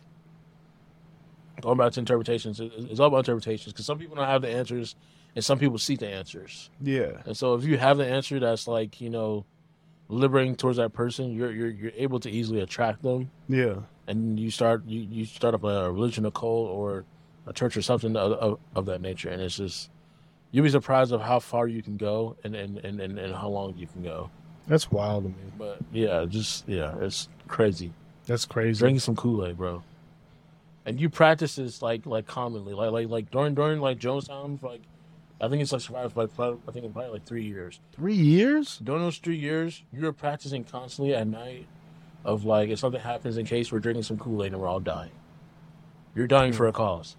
going 1.62 1.78
back 1.78 1.92
to 1.94 2.00
interpretations. 2.00 2.60
it- 2.60 2.72
It's 2.78 3.00
all 3.00 3.08
about 3.08 3.20
interpretations 3.20 3.74
because 3.74 3.86
some 3.86 3.98
people 4.00 4.16
don't 4.16 4.26
have 4.26 4.42
the 4.42 4.50
answers 4.50 4.96
and 5.36 5.44
some 5.44 5.58
people 5.60 5.78
seek 5.78 6.00
the 6.00 6.08
answers. 6.08 6.70
Yeah. 6.82 7.22
And 7.26 7.36
so 7.36 7.56
if 7.56 7.64
you 7.64 7.78
have 7.78 7.98
the 7.98 8.06
answer 8.06 8.40
that's 8.40 8.68
like 8.68 9.02
you 9.02 9.10
know 9.10 9.46
liberating 10.10 10.56
towards 10.56 10.78
that 10.78 10.94
person, 10.94 11.32
you're 11.34 11.52
you're 11.52 11.70
you're 11.70 11.92
able 11.96 12.20
to 12.22 12.30
easily 12.30 12.60
attract 12.62 13.02
them, 13.02 13.32
Yeah. 13.48 13.76
and 14.08 14.40
you 14.40 14.52
start 14.52 14.84
you, 14.86 15.02
you 15.02 15.26
start 15.26 15.54
up 15.56 15.64
a 15.64 15.92
religion, 15.92 16.26
a 16.26 16.32
cult, 16.32 16.70
or 16.70 17.06
a 17.48 17.54
church 17.54 17.76
or 17.76 17.82
something 17.82 18.16
of, 18.16 18.32
of, 18.34 18.60
of 18.76 18.86
that 18.86 19.02
nature, 19.02 19.30
and 19.30 19.42
it's 19.42 19.58
just 19.58 19.90
you'll 20.52 20.64
be 20.64 20.70
surprised 20.70 21.12
of 21.12 21.22
how 21.22 21.40
far 21.40 21.68
you 21.68 21.82
can 21.82 21.98
go 21.98 22.36
and 22.44 22.56
and, 22.56 22.78
and, 22.80 23.00
and, 23.02 23.18
and 23.18 23.34
how 23.36 23.50
long 23.50 23.74
you 23.78 23.88
can 23.88 24.04
go. 24.04 24.30
That's 24.68 24.90
wild 24.92 25.24
to 25.24 25.30
me. 25.30 25.36
But 25.58 25.80
yeah, 25.92 26.26
just 26.30 26.68
yeah, 26.70 26.94
it's 27.02 27.28
crazy. 27.48 27.92
That's 28.28 28.46
crazy. 28.46 28.80
Drinking 28.80 29.00
some 29.00 29.16
Kool 29.16 29.46
Aid, 29.46 29.58
bro. 29.58 29.84
And 30.86 31.00
you 31.00 31.10
practice 31.10 31.56
this 31.56 31.82
like 31.82 32.06
like 32.06 32.28
commonly, 32.28 32.74
like 32.74 32.92
like 32.92 33.08
like 33.10 33.32
during 33.32 33.56
during 33.56 33.80
like 33.80 34.00
Jonestown, 34.00 34.62
like 34.62 34.82
I 35.42 35.50
think 35.50 35.62
it's 35.62 35.72
like 35.72 35.82
survived 35.82 36.14
for 36.14 36.22
like 36.22 36.58
I 36.68 36.72
think 36.72 36.94
probably 36.94 37.12
like 37.12 37.26
three 37.26 37.44
years. 37.44 37.80
Three 37.94 38.16
years? 38.16 38.78
during 38.78 39.02
those 39.02 39.18
three 39.18 39.38
years, 39.38 39.84
you're 39.92 40.14
practicing 40.14 40.64
constantly 40.64 41.16
at 41.16 41.28
night 41.28 41.68
of 42.24 42.46
like 42.46 42.70
if 42.70 42.80
something 42.80 43.02
happens 43.02 43.38
in 43.38 43.46
case 43.46 43.72
we're 43.72 43.80
drinking 43.80 44.04
some 44.04 44.18
Kool 44.18 44.44
Aid 44.44 44.54
and 44.54 44.62
we're 44.62 44.68
all 44.68 44.80
dying. 44.80 45.12
You're 46.16 46.28
dying 46.28 46.52
hmm. 46.52 46.58
for 46.58 46.68
a 46.68 46.72
cause. 46.72 47.18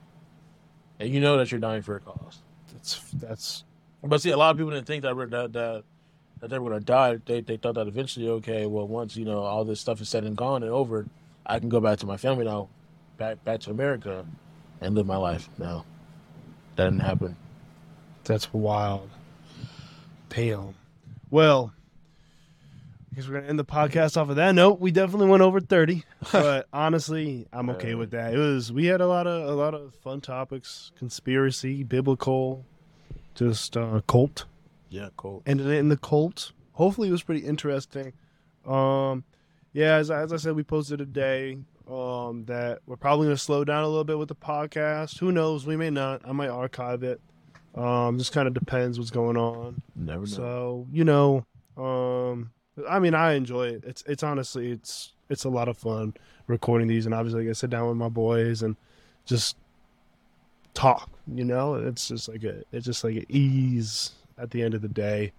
And 0.99 1.11
you 1.11 1.21
know 1.21 1.37
that 1.37 1.51
you're 1.51 1.61
dying 1.61 1.83
for 1.83 1.97
a 1.97 2.01
cause. 2.01 2.39
That's 2.73 3.01
that's 3.13 3.65
But 4.03 4.21
see, 4.23 4.31
a 4.31 4.37
lot 4.37 4.51
of 4.51 4.57
people 4.57 4.71
didn't 4.71 4.87
think 4.87 5.03
that 5.03 5.17
we're, 5.17 5.27
that 5.27 5.53
that 5.53 5.85
that 6.41 6.51
they 6.51 6.59
were 6.59 6.71
gonna 6.71 6.81
die. 6.81 7.19
They 7.25 7.41
they 7.41 7.57
thought 7.57 7.75
that 7.75 7.89
eventually, 7.89 8.29
okay, 8.29 8.67
well, 8.67 8.87
once 8.87 9.17
you 9.17 9.25
know 9.25 9.41
all 9.41 9.65
this 9.65 9.81
stuff 9.81 10.01
is 10.01 10.09
said 10.09 10.25
and 10.25 10.37
gone 10.37 10.63
and 10.63 10.73
over, 10.73 11.07
I 11.47 11.59
can 11.59 11.69
go 11.69 11.81
back 11.81 11.99
to 11.99 12.07
my 12.07 12.17
family 12.17 12.45
now, 12.45 12.69
back 13.19 13.43
back 13.45 13.61
to 13.61 13.71
America, 13.71 14.25
and 14.81 14.95
live 14.95 15.07
my 15.07 15.17
life. 15.17 15.49
now. 15.59 15.85
that 16.77 16.85
didn't 16.85 17.01
happen. 17.01 17.37
That's 18.25 18.53
wild. 18.53 19.11
Pale. 20.29 20.75
Well, 21.31 21.73
because 23.11 23.29
we're 23.29 23.37
gonna 23.37 23.49
end 23.49 23.59
the 23.59 23.65
podcast 23.65 24.17
off 24.17 24.29
of 24.29 24.37
that 24.37 24.55
note. 24.55 24.81
We 24.81 24.91
definitely 24.91 25.29
went 25.29 25.43
over 25.43 25.61
thirty, 25.61 26.05
but 26.33 26.67
honestly, 26.73 27.47
I'm 27.53 27.71
okay 27.71 27.95
with 27.95 28.11
that. 28.11 28.35
It 28.35 28.39
was 28.39 28.73
we 28.73 28.87
had 28.87 29.01
a 29.01 29.07
lot 29.07 29.27
of 29.27 29.49
a 29.49 29.55
lot 29.55 29.75
of 29.75 29.95
fun 29.97 30.21
topics: 30.21 30.93
conspiracy, 30.99 31.85
biblical, 31.85 32.65
just 33.35 33.77
uh, 33.77 34.01
cult. 34.07 34.47
Yeah, 34.91 35.09
cult. 35.17 35.43
ended 35.47 35.67
it 35.67 35.79
in 35.79 35.89
the 35.89 35.97
cult. 35.97 36.53
Hopefully, 36.73 37.09
it 37.09 37.13
was 37.13 37.23
pretty 37.23 37.47
interesting. 37.47 38.13
Um, 38.67 39.25
yeah, 39.73 39.97
as, 39.97 40.11
as 40.11 40.33
I 40.33 40.37
said, 40.37 40.55
we 40.55 40.63
posted 40.63 41.01
a 41.01 41.07
day 41.07 41.59
um, 41.91 42.45
that 42.47 42.81
we're 42.87 42.97
probably 42.97 43.27
going 43.27 43.37
to 43.37 43.43
slow 43.43 43.65
down 43.65 43.85
a 43.85 43.89
little 43.89 44.05
bit 44.05 44.19
with 44.19 44.29
the 44.29 44.35
podcast. 44.35 45.19
Who 45.19 45.33
knows? 45.33 45.67
We 45.67 45.77
may 45.77 45.91
not. 45.91 46.23
I 46.25 46.33
might 46.33 46.49
archive 46.49 47.03
it. 47.03 47.21
Um, 47.75 48.19
just 48.19 48.33
kind 48.33 48.47
of 48.47 48.55
depends 48.55 48.99
what's 48.99 49.11
going 49.11 49.37
on. 49.37 49.83
Never 49.97 50.21
know. 50.21 50.27
So 50.27 50.87
you 50.93 51.05
know, 51.05 51.45
um, 51.77 52.53
I 52.89 52.99
mean, 52.99 53.15
I 53.15 53.35
enjoy 53.35 53.69
it. 53.69 53.85
It's 53.85 54.03
it's 54.07 54.23
honestly 54.23 54.71
it's 54.71 55.13
it's 55.29 55.45
a 55.45 55.49
lot 55.49 55.69
of 55.69 55.77
fun 55.77 56.15
recording 56.47 56.89
these, 56.89 57.07
and 57.07 57.15
obviously, 57.15 57.49
I 57.49 57.53
sit 57.53 57.71
down 57.71 57.89
with 57.89 57.97
my 57.97 58.09
boys 58.09 58.63
and 58.63 58.77
just 59.25 59.57
talk. 60.75 61.11
You 61.33 61.45
know, 61.45 61.75
it's 61.75 62.09
just 62.09 62.29
like 62.29 62.45
a 62.45 62.63
it's 62.73 62.87
just 62.87 63.05
like 63.05 63.17
an 63.17 63.27
ease 63.29 64.13
at 64.39 64.51
the 64.51 64.63
end 64.63 64.75
of 64.75 64.83
the 64.83 64.89
day, 64.89 65.33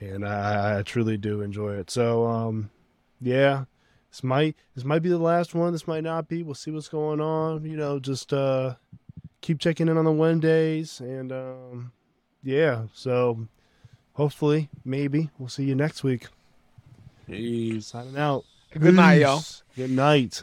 and 0.00 0.26
I, 0.26 0.78
I 0.78 0.82
truly 0.82 1.16
do 1.16 1.40
enjoy 1.40 1.74
it. 1.74 1.90
So, 1.90 2.26
um, 2.26 2.70
yeah, 3.20 3.64
this 4.10 4.22
might 4.22 4.56
this 4.74 4.84
might 4.84 5.02
be 5.02 5.08
the 5.08 5.18
last 5.18 5.54
one. 5.54 5.72
This 5.72 5.86
might 5.86 6.04
not 6.04 6.28
be. 6.28 6.42
We'll 6.42 6.54
see 6.54 6.70
what's 6.70 6.88
going 6.88 7.20
on. 7.20 7.64
You 7.64 7.76
know, 7.76 7.98
just 7.98 8.32
uh, 8.32 8.76
keep 9.44 9.60
checking 9.60 9.88
in 9.88 9.98
on 9.98 10.06
the 10.06 10.12
Wednesdays, 10.12 11.00
and 11.00 11.30
um, 11.30 11.92
yeah. 12.42 12.84
So, 12.94 13.46
hopefully, 14.14 14.70
maybe 14.84 15.30
we'll 15.38 15.50
see 15.50 15.64
you 15.64 15.74
next 15.74 16.02
week. 16.02 16.28
Peace. 17.26 17.88
Signing 17.88 18.16
out. 18.16 18.44
Good 18.72 18.94
night, 18.94 19.20
y'all. 19.20 19.42
Good 19.76 19.90
night. 19.90 20.42